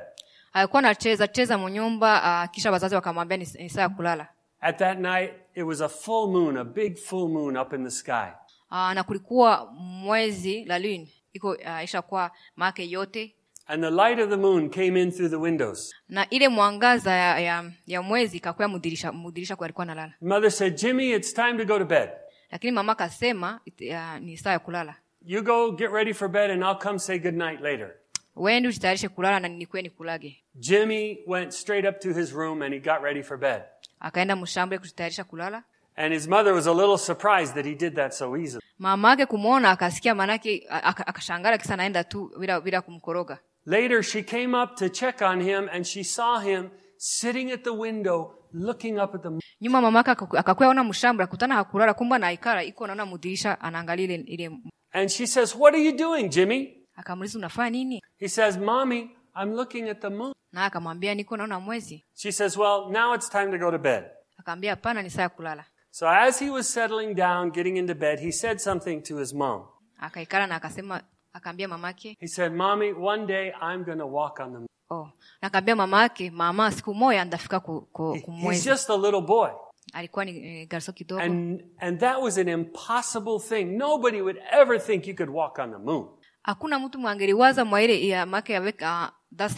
alikuwa 0.53 0.79
anacheza 0.79 1.27
cheza 1.27 1.57
munyumba 1.57 2.43
uh, 2.43 2.51
kisha 2.51 2.71
wazazi 2.71 2.95
wakamwambia 2.95 3.37
ni, 3.37 3.47
ni 3.59 3.69
saa 3.69 3.89
kulala 3.89 4.27
At 4.61 4.77
that 4.77 4.97
night, 4.99 5.33
it 5.55 5.63
was 5.63 5.81
a 5.81 5.89
full 5.89 6.27
moon, 6.31 6.57
a 6.57 6.63
big 6.63 6.97
full 6.97 7.27
moon 7.29 7.57
up 7.57 7.73
in 7.73 7.83
the 7.83 7.91
sky. 7.91 8.31
uh, 8.71 8.91
na 8.93 9.03
kulikuwa 9.03 9.71
mwezi 9.79 10.65
la 10.65 10.79
lune 10.79 11.07
iko 11.33 11.49
uh, 11.49 11.83
ishakuwa 11.83 12.31
make 12.55 12.89
yote 12.89 13.35
And 13.67 13.83
the 13.83 13.89
light 13.91 14.19
of 14.19 14.29
the 14.29 14.37
moon 14.37 14.69
came 14.69 15.01
in 15.01 15.11
through 15.11 15.29
the 15.31 15.35
windows. 15.39 15.93
na 16.09 16.29
ile 16.29 16.49
mwangaza 16.49 17.11
ya, 17.11 17.39
ya, 17.39 17.71
ya 17.87 18.01
mwezi 18.01 18.37
ikakuwa 18.37 18.67
mudirisha 18.67 19.11
mudirisha 19.11 19.55
kwa 19.55 19.65
alikuwa 19.65 19.83
analala 19.83 20.13
Mother 20.21 20.51
said, 20.51 20.75
Jimmy, 20.75 21.11
it's 21.13 21.33
time 21.33 21.57
to 21.57 21.65
go 21.65 21.79
to 21.79 21.85
bed. 21.85 22.09
lakini 22.51 22.71
mama 22.71 22.91
akasema 22.91 23.59
uh, 23.91 24.19
ni 24.19 24.37
saa 24.37 24.51
ya 24.51 24.59
kulala 24.59 24.95
You 25.27 25.41
go 25.41 25.71
get 25.71 25.91
ready 25.91 26.13
for 26.13 26.27
bed, 26.27 26.51
and 26.51 26.63
I'll 26.63 26.77
come 26.79 26.99
say 26.99 27.17
good 27.19 27.33
night 27.35 27.61
later. 27.61 27.95
wendi 28.35 28.67
ujitayarishe 28.67 29.09
kulala 29.09 29.39
na 29.39 29.47
nikwe 29.47 29.81
nikulage 29.81 30.43
Jimmy 30.59 31.19
went 31.27 31.51
straight 31.53 31.85
up 31.85 31.99
to 31.99 32.13
his 32.13 32.33
room 32.33 32.61
and 32.61 32.73
he 32.73 32.79
got 32.79 33.01
ready 33.03 33.23
for 33.23 33.37
bed. 33.37 33.61
akaenda 33.99 34.35
mshambule 34.35 34.79
kujitayarisha 34.79 35.23
kulala 35.23 35.63
And 35.97 36.13
his 36.13 36.27
mother 36.27 36.53
was 36.53 36.67
a 36.67 36.73
little 36.73 36.97
surprised 36.97 37.53
that 37.55 37.65
he 37.65 37.75
did 37.75 37.95
that 37.95 38.13
so 38.13 38.37
easily. 38.37 38.61
mama 38.79 39.25
kumwona 39.25 39.71
akasikia 39.71 40.15
manake 40.15 40.67
a- 40.69 41.13
kisa 41.57 41.75
naenda 41.75 42.03
tu 42.03 42.31
bila, 42.39 42.61
bila 42.61 42.81
kumkoroga 42.81 43.39
Later, 43.65 44.03
she 44.03 44.21
came 44.23 44.53
up 44.63 44.75
to 44.75 44.89
check 44.89 45.21
on 45.21 45.41
him 45.41 45.69
and 45.71 45.85
she 45.87 46.03
saw 46.03 46.39
him 46.39 46.69
sitting 46.97 47.51
at 47.51 47.63
the 47.63 47.73
window 47.73 48.35
looking 48.53 48.99
up 48.99 49.15
at 49.15 49.21
the 49.23 49.29
moon. 49.29 49.41
nyuma 49.61 49.81
mama 49.81 49.99
yake 49.99 50.11
akaku- 50.11 50.37
akakuwa 50.37 50.69
ona 50.69 50.83
mshambule 50.83 51.23
akutana 51.23 51.55
hakulala 51.55 51.93
kumba 51.93 52.19
na 52.19 52.31
ikara 52.31 52.63
iko 52.63 52.87
naona 52.87 53.05
mudirisha 53.05 53.61
anaangalia 53.61 54.05
ile, 54.05 54.15
ile 54.15 54.51
And 54.97 55.09
she 55.11 55.27
says, 55.27 55.53
What 55.55 55.73
are 55.75 55.83
you 55.83 55.91
doing, 55.97 56.29
Jimmy? 56.29 56.77
akamuliza 56.95 57.37
unafanya 57.39 57.69
nini 57.69 58.01
He 58.17 58.27
says, 58.29 58.57
Mommy, 58.57 59.11
I'm 59.35 59.53
looking 59.55 59.89
at 59.89 60.01
the 60.01 60.09
moon. 60.09 60.33
na 60.51 60.65
akamwambia 60.65 61.15
niko 61.15 61.37
naona 61.37 61.59
mwezi 61.59 62.03
She 62.13 62.31
says, 62.31 62.57
Well, 62.57 62.89
now 62.91 63.13
it's 63.15 63.29
time 63.29 63.51
to 63.51 63.57
go 63.57 63.71
to 63.71 63.77
bed. 63.77 64.03
akaambia 64.37 64.71
hapana 64.71 65.01
ni 65.01 65.09
saa 65.09 65.21
ya 65.21 65.29
kulala 65.29 65.65
So 65.91 66.07
as 66.09 66.39
he 66.39 66.49
was 66.49 66.73
settling 66.73 67.13
down, 67.15 67.51
getting 67.51 67.77
into 67.77 67.95
bed, 67.95 68.19
he 68.19 68.31
said 68.31 68.59
something 68.59 69.01
to 69.01 69.17
his 69.17 69.33
mom. 69.33 69.63
akaikala 69.99 70.47
na 70.47 70.55
akasema 70.55 71.01
akaambia 71.33 71.67
mamake 71.67 72.17
He 72.19 72.27
said, 72.27 72.53
Mommy, 72.53 72.93
one 72.93 73.25
day 73.25 73.53
I'm 73.61 73.83
going 73.83 73.99
to 73.99 74.07
walk 74.07 74.39
on 74.39 74.51
the 74.53 74.57
moon. 74.59 74.67
oh 74.89 75.09
na 75.41 75.47
akaambia 75.47 75.75
mama 75.75 76.09
mama 76.31 76.71
siku 76.71 76.93
moja 76.93 77.25
ndafika 77.25 77.59
ku, 77.59 77.81
ku, 77.81 78.13
He's 78.13 78.23
kumwezi 78.25 78.65
just 78.69 78.89
a 78.89 78.95
little 78.97 79.21
boy. 79.21 79.49
Alikuwa 79.95 80.25
ni 80.25 80.47
eh, 80.61 80.67
garso 80.67 80.91
kidogo 80.93 81.21
And, 81.21 81.63
and 81.79 81.99
that 81.99 82.17
was 82.21 82.37
an 82.37 82.47
impossible 82.49 83.39
thing. 83.39 83.63
Nobody 83.65 84.21
would 84.21 84.37
ever 84.51 84.79
think 84.81 85.07
you 85.07 85.15
could 85.15 85.29
walk 85.29 85.59
on 85.59 85.71
the 85.71 85.77
moon. 85.77 86.07
hakuna 86.43 86.79
mtu 86.79 86.99
mwangeliwaza 86.99 87.65
mwa 87.65 87.81
ile 87.81 88.07
ya 88.07 88.25
make 88.25 88.53
ah, 88.85 89.11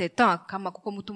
temps 0.09 0.41
kama 0.47 0.71
kuko 0.71 0.91
mtu 0.91 1.13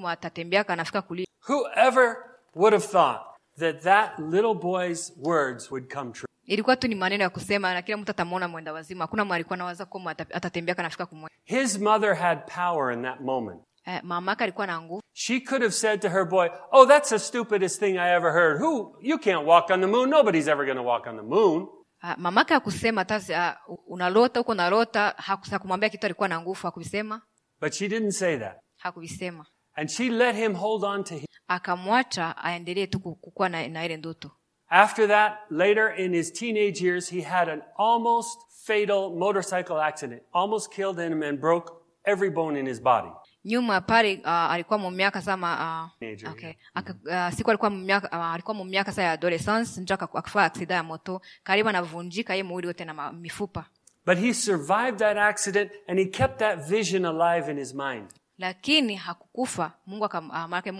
anafika 0.73 1.01
kulia 1.01 1.25
Whoever 1.49 2.17
would 2.55 2.73
have 2.73 2.88
thought 2.88 3.21
that 3.60 3.81
that 3.84 4.19
little 4.19 4.53
boy's 4.53 5.13
words 5.23 5.71
would 5.71 5.93
come 5.93 6.12
true? 6.12 6.27
ilikuwa 6.45 6.75
tu 6.75 6.88
ni 6.88 6.95
maneno 6.95 7.23
ya 7.23 7.29
kusema 7.29 7.73
na 7.73 7.81
kila 7.81 7.97
mtu 7.97 8.12
atamwona 8.12 8.47
mwenda 8.47 8.73
wazima 8.73 9.03
hakuna 9.03 9.34
alikuwa 9.36 9.57
nawaza 9.57 9.86
kama 9.86 10.12
ata- 10.12 10.36
atatembea 10.36 10.75
anafika 10.79 11.05
kumwe 11.05 11.29
His 11.43 11.79
mother 11.79 12.15
had 12.15 12.41
power 12.55 12.93
in 12.93 13.01
that 13.03 13.19
moment. 13.19 13.62
Eh, 13.86 14.02
alikuwa 14.38 14.67
na 14.67 14.82
nguvu 14.82 15.02
She 15.13 15.39
could 15.39 15.62
have 15.62 15.74
said 15.74 16.02
to 16.02 16.10
her 16.10 16.26
boy, 16.26 16.50
Oh, 16.72 16.86
that's 16.88 17.10
the 17.10 17.20
stupidest 17.20 17.80
thing 17.80 17.98
I 17.98 18.10
ever 18.15 18.32
heard. 18.32 18.62
Who? 18.62 18.96
You 19.02 19.17
can't 19.20 19.46
walk 19.46 19.70
on 19.70 19.82
the 19.82 19.88
moon. 19.88 20.10
Nobody's 20.10 20.48
ever 20.48 20.65
going 20.65 20.78
to 20.78 20.84
walk 20.84 21.08
on 21.08 21.15
the 21.17 21.24
moon. 21.24 21.67
uh, 22.04 22.13
mama 22.17 22.41
yake 22.41 22.54
hakusema 22.54 23.02
hata 23.02 23.56
uh, 23.67 23.78
unalota 23.88 24.39
huko 24.39 24.54
nalota 24.54 25.15
hakus- 25.17 25.52
hakumwambia 25.52 25.89
kitu 25.89 26.06
alikuwa 26.06 26.28
na 26.28 26.41
nguvu 26.41 26.60
hakuvisema 26.63 27.22
But 27.62 27.74
she 27.74 27.88
didn't 27.88 28.12
say 28.12 28.38
that. 28.38 28.58
hakuvisema 28.78 29.46
And 29.76 29.89
she 29.89 30.10
let 30.10 30.36
him 30.36 30.54
hold 30.56 30.84
on 30.84 31.04
to 31.04 31.15
him. 31.15 31.26
akamwacha 31.48 32.38
aendelee 32.38 32.88
tu 32.88 33.00
kukuwa 33.00 33.50
na, 33.50 33.67
na 33.67 33.86
ile 33.86 33.98
ndoto 33.98 34.32
After 34.74 35.08
that, 35.08 35.34
later 35.50 36.00
in 36.00 36.13
his 36.13 36.34
teenage 36.34 36.82
years, 36.86 37.10
he 37.10 37.22
had 37.22 37.52
an 37.52 37.62
almost 37.78 38.39
fatal 38.65 39.10
motorcycle 39.10 39.76
accident, 39.82 40.24
almost 40.34 40.74
killed 40.74 40.98
him 41.00 41.24
and 41.24 41.39
broke 41.39 41.74
every 42.06 42.30
bone 42.30 42.60
in 42.60 42.65
his 42.67 42.82
body. 42.82 43.12
Nyuma 43.45 43.82
pale 43.82 44.21
uh, 44.23 44.27
alikuwa 44.30 44.80
mumiaka 44.80 45.21
sama 45.21 45.54
uh, 45.54 45.99
Teenager, 45.99 46.30
okay. 46.30 46.54
Aka, 46.73 46.93
uh, 47.30 47.34
siku 47.38 47.49
alikuwa 47.49 47.69
mumiaka 47.71 48.17
uh, 48.19 48.25
alikuwa 48.25 48.54
mumiaka 48.56 48.91
sa 48.91 49.04
ya 49.04 49.12
adolescence 49.12 49.82
njo 49.82 49.93
aka- 49.93 50.43
aksida 50.45 50.75
ya 50.75 50.84
moto. 50.84 51.21
Karibu 51.43 51.69
anavunjika 51.69 52.36
ye 52.36 52.43
mwili 52.43 52.67
wote 52.67 52.86
na 52.86 53.12
mifupa. 53.12 53.65
But 54.06 54.17
he 54.17 54.34
survived 54.34 54.97
that 54.97 55.17
accident 55.17 55.71
and 55.88 55.99
he 55.99 56.06
kept 56.06 56.39
that 56.39 56.60
vision 56.60 57.06
alive 57.06 57.51
in 57.51 57.58
his 57.58 57.73
mind. 57.73 58.08
lakini 58.38 58.95
hakukufa. 58.95 59.71
Mungu 59.86 60.06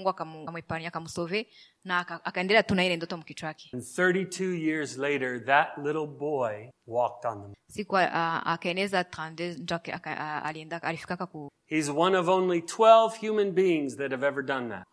akamwipania 0.10 0.88
akamsove 0.88 1.48
na 1.84 2.00
akaendelea 2.26 2.64
tu 2.64 2.76
na 2.76 2.86
ile 2.86 2.96
ndoto 2.98 3.16
And 3.16 3.26
32 3.26 4.54
years 4.54 4.98
later, 4.98 5.46
that 5.46 5.78
little 5.78 6.08
boy 6.08 6.70
walked 6.88 7.26
on 7.26 7.34
the 7.42 7.48
moon. 7.48 7.56
siku 7.68 7.96
uh, 7.96 8.02
akaeneza 8.48 9.02
32 9.04 9.60
njo 9.64 9.76
aka- 9.76 9.94
aka- 9.94 10.44
alienda 10.44 10.84
alifikaka 10.84 11.26
ku 11.26 11.50
He's 11.66 11.90
one 11.90 12.18
of 12.18 12.28
only 12.28 12.60
12 12.62 13.18
human 13.30 13.52
beings 13.52 13.96
that 13.98 14.12
have 14.12 14.28
ever 14.28 14.44
done 14.44 14.70
that. 14.70 14.86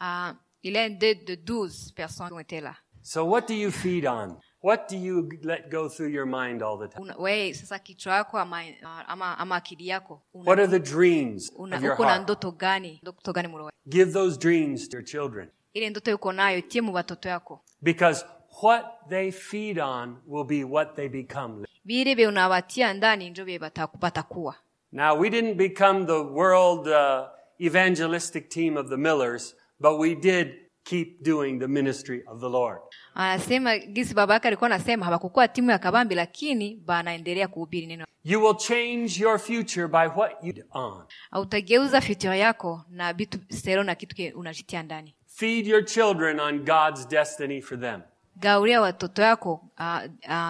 uh, 0.00 0.36
il 0.62 0.76
est 0.76 0.90
de, 0.90 1.14
de 1.14 1.34
12 1.36 1.94
personnes 1.94 2.28
qui 2.28 2.34
ont 2.34 2.40
été 2.40 2.60
là 2.60 2.74
So 3.02 3.24
what 3.24 3.46
do 3.48 3.54
you 3.54 3.70
feed 3.70 4.04
on? 4.06 4.36
What 4.60 4.88
do 4.90 4.96
you 4.96 5.28
let 5.42 5.70
go 5.70 5.88
through 5.88 6.10
your 6.12 6.26
mind 6.26 6.62
all 6.62 6.78
the 6.78 6.88
time? 6.88 7.02
Una- 7.02 7.16
we 7.18 7.54
sasa 7.54 7.78
kichwa 7.78 8.14
yako 8.14 8.38
ama, 8.38 8.62
ama, 9.06 9.38
ama 9.38 9.56
akili 9.56 9.88
yako 9.88 10.22
una, 10.34 10.50
What 10.50 10.58
are 10.58 10.68
the 10.68 10.80
dreams 10.94 11.50
una, 11.56 11.76
of 11.76 11.82
your 11.82 11.94
uko 11.94 12.02
na 12.04 12.08
heart? 12.10 12.22
ndoto 12.22 12.50
gani 12.52 12.98
ndoto 13.02 13.32
gani 13.32 13.48
murowe 13.48 13.72
Give 13.88 14.12
those 14.12 14.36
dreams 14.38 14.88
to 14.88 14.96
your 14.96 15.04
children. 15.06 15.48
Ile 15.74 15.90
ndoto 15.90 16.10
yuko 16.10 16.32
nayo 16.32 16.60
tie 16.60 16.80
mu 16.80 16.92
batoto 16.92 17.28
yako 17.28 17.60
Because 17.82 18.24
what 18.62 18.84
they 19.08 19.30
feed 19.32 19.78
on 19.78 20.16
will 20.26 20.44
be 20.44 20.64
what 20.64 20.94
they 20.96 21.08
become. 21.08 21.66
bile 21.84 22.14
bye 22.14 22.26
unawatia 22.26 22.94
ndani 22.94 23.30
njo 23.30 23.44
bye 23.44 23.58
bataku- 23.58 23.98
batakuwa 23.98 24.54
Now, 24.92 25.20
we 25.20 25.30
didn't 25.30 25.54
become 25.56 26.06
the 26.06 26.12
world 26.22 26.86
uh, 26.88 27.28
evangelistic 27.60 28.48
team 28.48 28.76
of 28.76 28.88
the 28.88 28.96
Millers, 28.96 29.54
but 29.80 29.98
we 29.98 30.14
did 30.14 30.48
keep 30.84 31.22
doing 31.22 31.58
the 31.58 31.68
ministry 31.68 32.22
of 32.26 32.40
the 32.40 32.48
Lord. 32.48 32.78
anasema 33.14 33.78
gisi 33.78 34.14
baba 34.14 34.34
yake 34.34 34.48
alikuwa 34.48 34.70
anasema 34.70 35.04
hawakukuwa 35.04 35.48
timu 35.48 35.70
ya 35.70 35.78
kabambi 35.78 36.14
lakini 36.14 36.74
banaendelea 36.76 37.48
kuhubiri 37.48 37.86
neno 37.86 38.04
You 38.24 38.44
will 38.44 38.56
change 38.56 39.22
your 39.22 39.38
future 39.38 39.88
by 39.88 40.06
what 40.16 40.32
you 40.42 40.54
on. 40.70 41.04
utageuza 41.42 42.00
future 42.00 42.38
yako 42.38 42.84
na 42.90 43.12
vitu 43.12 43.38
sero 43.48 43.82
na 43.84 43.94
kitu 43.94 44.38
unajitia 44.38 44.82
ndani 44.82 45.14
Feed 45.38 45.66
your 45.66 45.82
children 45.84 46.40
on 46.40 46.64
God's 46.64 47.06
destiny 47.06 47.60
for 47.60 47.78
them. 47.78 48.02
gauria 48.36 48.80
watoto 48.80 49.22
yako 49.22 49.60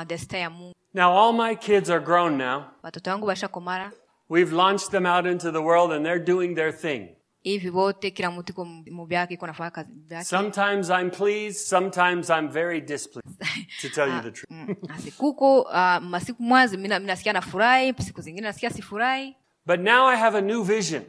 desta 0.07 0.38
ya 0.38 0.51
mungu 0.51 0.74
Now, 0.94 1.12
all 1.12 1.33
my 1.33 1.55
kids 1.57 1.90
are 1.90 2.01
grown 2.01 2.38
now. 2.38 2.64
watoto 2.83 3.11
wangu 3.11 3.27
bashakomara 3.27 3.92
We've 4.29 4.53
launched 4.57 4.90
them 4.90 5.07
out 5.07 5.27
into 5.27 5.51
the 5.53 5.62
world 5.62 5.92
and 5.92 6.07
they're 6.07 6.24
doing 6.24 6.55
their 6.55 6.72
thing. 6.72 7.09
hivi 7.42 7.70
wote 7.70 8.11
kila 8.11 8.31
mtu 8.31 8.53
iko 8.53 8.64
mu 8.64 9.07
byake 9.07 9.35
iko 9.35 9.46
nafanya 9.46 9.70
kazi 9.70 9.90
yake 10.11 10.24
Sometimes 10.24 10.90
I'm 10.90 11.11
pleased, 11.11 11.57
sometimes 11.69 12.31
I'm 12.31 12.48
very 12.48 12.81
displeased, 12.81 13.40
to 13.81 13.88
tell 13.88 14.08
you 14.08 14.15
ah, 14.15 14.23
the 14.23 14.31
truth. 14.31 14.50
Mm, 14.50 14.77
ah, 14.88 14.94
asi 14.94 15.10
kuko 15.10 15.67
ah, 15.73 16.00
masiku 16.00 16.42
mwazi 16.42 16.77
mina, 16.77 16.98
minasikia 16.98 17.33
nafurahi 17.33 17.94
siku 17.98 18.21
zingine 18.21 18.46
nasikia 18.46 18.71
sifurahi 18.71 19.37
But 19.67 19.81
now 19.81 20.06
I 20.06 20.17
have 20.17 20.38
a 20.38 20.42
new 20.42 20.65
vision. 20.65 21.02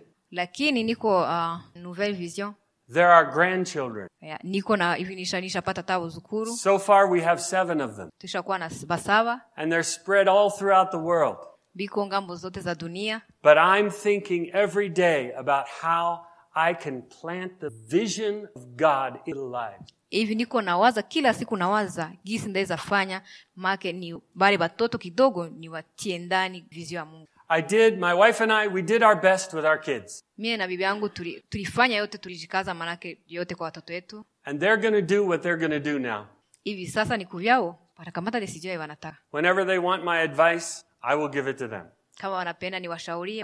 Lakini 2.90 2.90
niko 2.90 2.90
nouvelle 2.90 2.90
vision 2.90 2.94
There 2.94 3.08
are 3.08 3.32
grandchildren. 3.32 4.08
ya, 4.22 4.40
niko 4.44 4.78
na 4.78 4.98
nishapata 5.42 5.84
taa 5.84 6.00
uzukuru 6.00 6.56
So 6.56 6.80
far, 6.80 7.12
we 7.12 7.22
have 7.22 7.42
seven 7.42 7.82
of 7.82 7.96
them, 7.96 8.10
tushakuwa 8.18 8.58
na 8.60 8.70
basaba 8.88 9.42
and 9.56 9.72
they're 9.72 9.84
spread 9.84 10.28
all 10.30 10.52
throughout 10.52 10.92
the 10.92 10.98
world. 10.98 11.38
biko 11.76 12.06
ngambo 12.06 12.36
zote 12.36 12.60
za 12.62 12.76
dunia 12.76 13.22
But 13.44 13.58
I'm 13.58 13.90
thinking 13.92 14.50
every 14.54 14.90
day 14.90 15.32
about 15.38 15.66
how 15.82 16.20
I 16.56 16.74
can 16.74 17.02
plant 17.22 17.60
the 17.60 17.70
vision 17.70 18.48
of 18.56 18.64
God 18.76 19.20
in 19.26 19.36
lives. 19.36 19.94
hivi 20.10 20.36
niko 20.36 20.62
nawaza 20.62 21.02
kila 21.02 21.34
siku 21.34 21.58
nawaza 21.58 22.12
gisi 22.24 22.50
ndaweza 22.50 22.78
fanya 22.78 23.22
make 23.56 23.94
ni 23.94 24.22
bale 24.36 24.58
kidogo 24.98 25.48
ni 25.48 25.70
watie 25.70 26.18
ndani 26.20 26.66
vizio 26.72 26.98
ya 27.00 27.06
mungu 27.06 27.28
I 27.52 27.62
did, 27.62 27.97
my 28.00 28.14
wife 28.14 28.43
and 28.43 28.52
I, 28.54 28.68
we 28.68 28.82
did 28.82 29.02
our 29.04 29.16
best 29.22 29.54
with 29.54 29.66
our 29.66 29.80
kids. 29.82 30.24
mie 30.38 30.58
na 30.58 30.68
bibi 30.68 30.84
yangu 30.84 31.10
tuli, 31.10 31.43
tulifanya 31.50 31.97
yote 31.97 32.18
tulijikaza 32.18 32.74
manake 32.74 33.18
yote 33.28 33.56
kwa 33.56 33.66
watoto 33.66 33.93
wetu 33.93 34.26
And 34.43 34.60
they're 34.60 34.82
going 34.82 35.02
to 35.08 35.16
do 35.16 35.28
what 35.28 35.41
they're 35.41 35.68
going 35.68 35.82
to 35.84 35.91
do 35.93 36.00
now. 36.00 36.26
hivi 36.64 36.88
sasa 36.88 37.18
ni 37.18 37.26
kuvyao 37.26 37.80
watakamata 37.97 38.39
desijoi 38.39 38.78
wanataka 38.78 39.18
Whenever 39.34 39.68
they 39.68 39.78
want 39.78 40.04
my 40.04 40.22
advice, 40.22 40.86
I 41.02 41.16
will 41.16 41.30
give 41.30 41.50
it 41.50 41.58
to 41.58 41.68
them. 41.68 41.86
kama 42.18 42.36
wanapenda 42.36 42.80
ni 42.80 42.88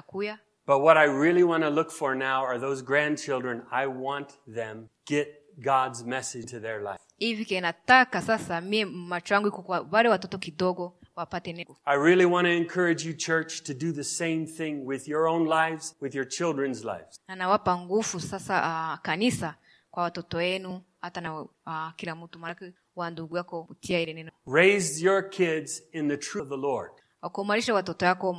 kuya 0.01 0.39
But 0.67 0.81
what 0.81 0.97
I 0.97 1.05
really 1.05 1.43
want 1.43 1.63
to 1.63 1.69
look 1.69 1.91
for 1.91 2.15
now 2.15 2.43
are 2.43 2.59
those 2.59 2.81
grandchildren. 2.83 3.61
I 3.71 3.85
want 3.87 4.29
them 4.55 4.89
get 5.05 5.27
God's 5.59 6.03
message 6.03 6.45
to 6.51 6.59
their 6.59 6.81
life. 6.81 6.99
hivi 7.17 7.45
kinataka 7.45 8.21
sasa 8.21 8.61
mie 8.61 8.85
macho 8.85 9.33
yangu 9.33 9.47
iko 9.47 9.61
kwa 9.61 9.87
wale 9.91 10.09
watoto 10.09 10.37
kidogo 10.37 10.97
I 11.85 11.95
really 11.95 12.25
want 12.25 12.45
to 12.47 12.51
encourage 12.51 13.05
you, 13.05 13.13
church, 13.13 13.63
to 13.63 13.73
do 13.73 13.91
the 13.93 14.03
same 14.03 14.45
thing 14.45 14.85
with 14.85 15.07
your 15.07 15.27
own 15.27 15.45
lives, 15.47 15.95
with 16.01 16.15
your 16.15 16.25
children's 16.27 16.83
lives. 16.83 17.19
na 17.27 17.77
nguvu 17.77 18.19
sasa 18.19 18.61
uh, 18.61 19.01
kanisa 19.01 19.55
kwa 19.91 20.03
watoto 20.03 20.37
wenu 20.37 20.81
hata 21.01 21.21
na 21.21 21.41
uh, 21.41 21.47
kila 21.95 22.15
mtu 22.15 22.39
maanake 22.39 22.73
wa 22.95 23.09
ndugu 23.11 23.37
yako 23.37 23.67
utia 23.69 23.99
ile 24.01 24.13
neno 24.13 24.31
Raise 24.47 25.05
your 25.05 25.29
kids 25.29 25.83
in 25.91 26.09
the 26.09 26.17
truth 26.17 26.43
of 26.43 26.49
the 26.49 26.67
Lord. 26.67 26.91
wakuimarisha 27.21 27.73
watoto 27.73 28.05
yako 28.05 28.29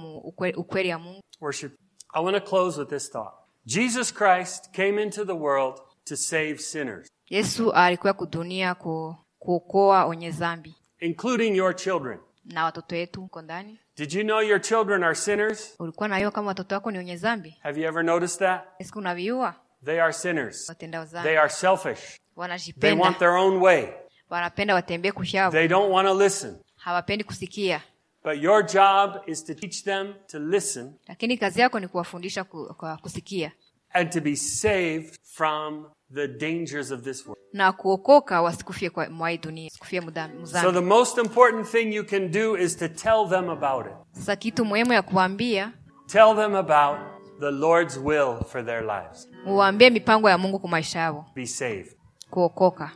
ukweli 0.56 0.88
ya 0.88 0.98
mungu 0.98 1.22
Worship. 1.40 1.72
I 2.14 2.24
want 2.24 2.36
to 2.36 2.50
close 2.50 2.80
with 2.80 2.88
this 2.88 3.10
thought. 3.10 3.34
Jesus 3.66 4.14
Christ 4.14 4.70
came 4.72 5.02
into 5.02 5.24
the 5.24 5.34
world 5.34 5.80
to 6.04 6.16
save 6.16 6.58
sinners, 6.58 7.08
yesu 7.30 7.72
alikuwa 7.72 8.12
kudunia 8.12 8.74
ku, 8.74 9.16
kuokoa 9.38 10.06
wenye 10.06 10.30
zambi 10.30 10.74
including 11.00 11.56
your 11.56 11.76
children. 11.76 12.18
Na 12.46 12.64
watoto 12.64 12.94
wetu 12.94 13.22
uko 13.24 13.42
ndani 13.42 13.78
Did 13.96 14.12
you 14.12 14.22
know 14.22 14.40
your 14.42 14.60
children 14.60 15.04
are 15.04 15.14
sinners? 15.14 15.74
ulikuwa 15.78 16.30
kama 16.30 16.48
watoto 16.48 16.74
wako 16.74 16.90
ni 16.90 16.98
wenye 16.98 17.16
zambi 17.16 17.56
Have 17.62 17.80
you 17.80 17.86
ever 17.88 18.04
noticed 18.04 18.38
that? 18.38 18.62
siku 18.82 18.98
unaviua 18.98 19.54
They 19.84 20.02
are 20.02 20.12
sinners. 20.12 20.68
watendao 20.68 21.06
They 21.06 21.38
are 21.38 21.48
selfish. 21.48 22.20
They 22.80 22.92
want 22.92 23.18
their 23.18 23.30
own 23.30 23.56
way. 23.62 23.88
wanapenda 24.30 24.74
watembee 24.74 25.12
kushavu 25.12 25.52
They 25.52 25.68
don't 25.68 25.92
want 25.92 26.08
to 26.08 26.14
listen. 26.24 26.56
hawapendi 26.76 27.24
kusikia 27.24 27.82
But 28.24 28.42
your 28.42 28.66
job 28.66 29.22
is 29.26 29.44
to 29.44 29.54
teach 29.54 29.84
them 29.84 30.14
to 30.26 30.38
listen 30.38 30.94
lakini 31.08 31.38
kazi 31.38 31.60
yako 31.60 31.80
ni 31.80 31.88
kuwafundisha 31.88 32.44
kusikia 33.02 33.52
and 33.92 34.10
to 34.10 34.20
be 34.20 34.36
saved 34.36 35.18
from 35.22 35.90
the 36.14 36.28
dangers 36.28 36.90
of 36.90 37.02
this 37.02 37.26
world. 37.26 37.42
Na 37.52 37.72
kuokoka 37.72 38.42
wasikufie 38.42 38.90
kwa 38.90 39.08
mwa 39.10 39.30
hii 39.30 39.38
dunia 39.38 39.70
sikufie 39.70 40.02
So 40.44 40.72
the 40.72 40.80
most 40.80 41.18
important 41.18 41.66
thing 41.66 41.94
you 41.94 42.04
can 42.04 42.30
do 42.30 42.56
is 42.56 42.76
to 42.76 42.88
tell 42.88 43.28
them 43.28 43.50
about 43.50 43.86
it. 43.86 43.92
sasa 44.12 44.36
kitu 44.36 44.64
muhimu 44.64 44.92
ya 44.92 45.02
kuambia 45.02 45.72
Tell 46.06 46.36
them 46.36 46.54
about 46.54 46.98
the 47.40 47.50
Lord's 47.50 47.96
will 47.96 48.44
for 48.48 48.64
their 48.66 48.80
lives. 48.82 49.28
uwaambie 49.46 49.90
mipango 49.90 50.30
ya 50.30 50.38
mungu 50.38 50.58
kwa 50.58 50.70
maisha 50.70 50.98
yao 50.98 51.26
Be 51.34 51.46
saved. 51.46 51.96
kuokoka 52.30 52.90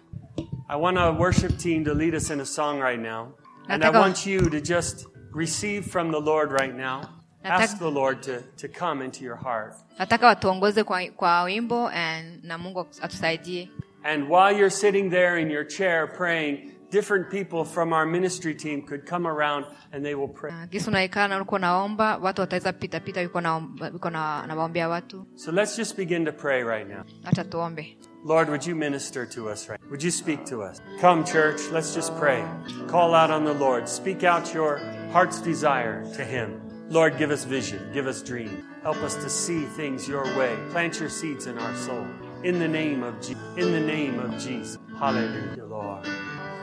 I 0.68 0.80
want 0.80 0.98
our 0.98 1.20
worship 1.20 1.56
team 1.58 1.84
to 1.84 1.94
lead 1.94 2.14
us 2.14 2.30
in 2.30 2.40
a 2.40 2.44
song 2.46 2.80
right 2.80 3.00
now. 3.00 3.28
And 3.68 3.84
I 3.84 3.90
want 3.90 4.26
you 4.26 4.50
to 4.50 4.60
just 4.60 5.06
receive 5.34 5.82
from 5.90 6.10
the 6.12 6.20
Lord 6.20 6.52
right 6.52 6.74
now. 6.74 7.00
Ask 7.44 7.78
the 7.78 7.90
Lord 7.90 8.22
to, 8.22 8.40
to 8.56 8.68
come 8.68 9.04
into 9.04 9.24
your 9.24 9.36
heart. 9.36 9.74
nataka 9.98 10.26
watuongoze 10.26 10.84
kwa, 10.84 11.02
kwa 11.16 11.42
wimbo 11.42 11.88
and, 11.88 12.44
na 12.44 12.58
mungu 12.58 12.80
atusaidie 13.00 13.70
And 14.04 14.28
while 14.28 14.52
you're 14.52 14.70
sitting 14.70 15.10
there 15.10 15.36
in 15.36 15.50
your 15.50 15.64
chair 15.64 16.06
praying, 16.06 16.72
different 16.90 17.30
people 17.30 17.64
from 17.64 17.92
our 17.92 18.04
ministry 18.06 18.54
team 18.54 18.82
could 18.82 19.06
come 19.06 19.26
around 19.26 19.64
and 19.92 20.04
they 20.04 20.14
will 20.14 20.28
pray. 20.28 20.50
Na 20.50 20.66
gisi 20.66 20.88
unaikaa 20.90 21.28
na 21.28 21.42
uko 21.42 21.58
naomba 21.58 22.16
watu 22.16 22.40
wataweza 22.40 22.72
pita 22.72 23.00
pita 23.00 23.20
yuko 23.20 23.40
na, 23.40 23.62
yuko 23.92 24.10
na, 24.10 24.46
na 24.46 24.54
waombea 24.54 24.88
watu 24.88 25.26
So 25.34 25.52
let's 25.52 25.76
just 25.76 25.96
begin 25.96 26.24
to 26.24 26.32
pray 26.32 26.62
right 26.62 26.88
now. 26.88 27.04
Lord, 28.24 28.48
would 28.48 28.66
you 28.66 28.74
minister 28.74 29.26
to 29.26 29.48
us 29.48 29.68
right? 29.68 29.80
Would 29.90 30.02
you 30.02 30.10
speak 30.10 30.44
to 30.46 30.62
us? 30.62 30.80
Come, 31.00 31.24
church, 31.24 31.60
let's 31.72 31.94
just 31.94 32.14
pray. 32.18 32.44
Call 32.88 33.14
out 33.14 33.30
on 33.30 33.44
the 33.44 33.54
Lord. 33.54 33.88
Speak 33.88 34.24
out 34.24 34.54
your 34.54 34.78
heart's 35.12 35.40
desire 35.40 36.04
to 36.16 36.24
Him. 36.24 36.60
Lord, 36.90 37.18
give 37.18 37.30
us 37.30 37.44
vision, 37.44 37.78
give 37.94 38.08
us 38.08 38.20
dream. 38.22 38.64
Help 38.82 38.96
us 38.96 39.14
to 39.14 39.30
see 39.30 39.64
things 39.76 40.08
your 40.08 40.24
way. 40.36 40.56
Plant 40.70 40.98
your 41.00 41.08
seeds 41.08 41.46
in 41.46 41.56
our 41.56 41.74
soul. 41.76 42.04
In 42.42 42.58
the 42.58 42.68
name 42.68 43.02
of 43.02 43.20
Je- 43.20 43.36
in 43.58 43.72
the 43.72 43.80
name 43.80 44.18
of 44.18 44.32
Jesus. 44.38 44.78
Hallelujah, 44.98 45.66
Lord. 45.66 46.06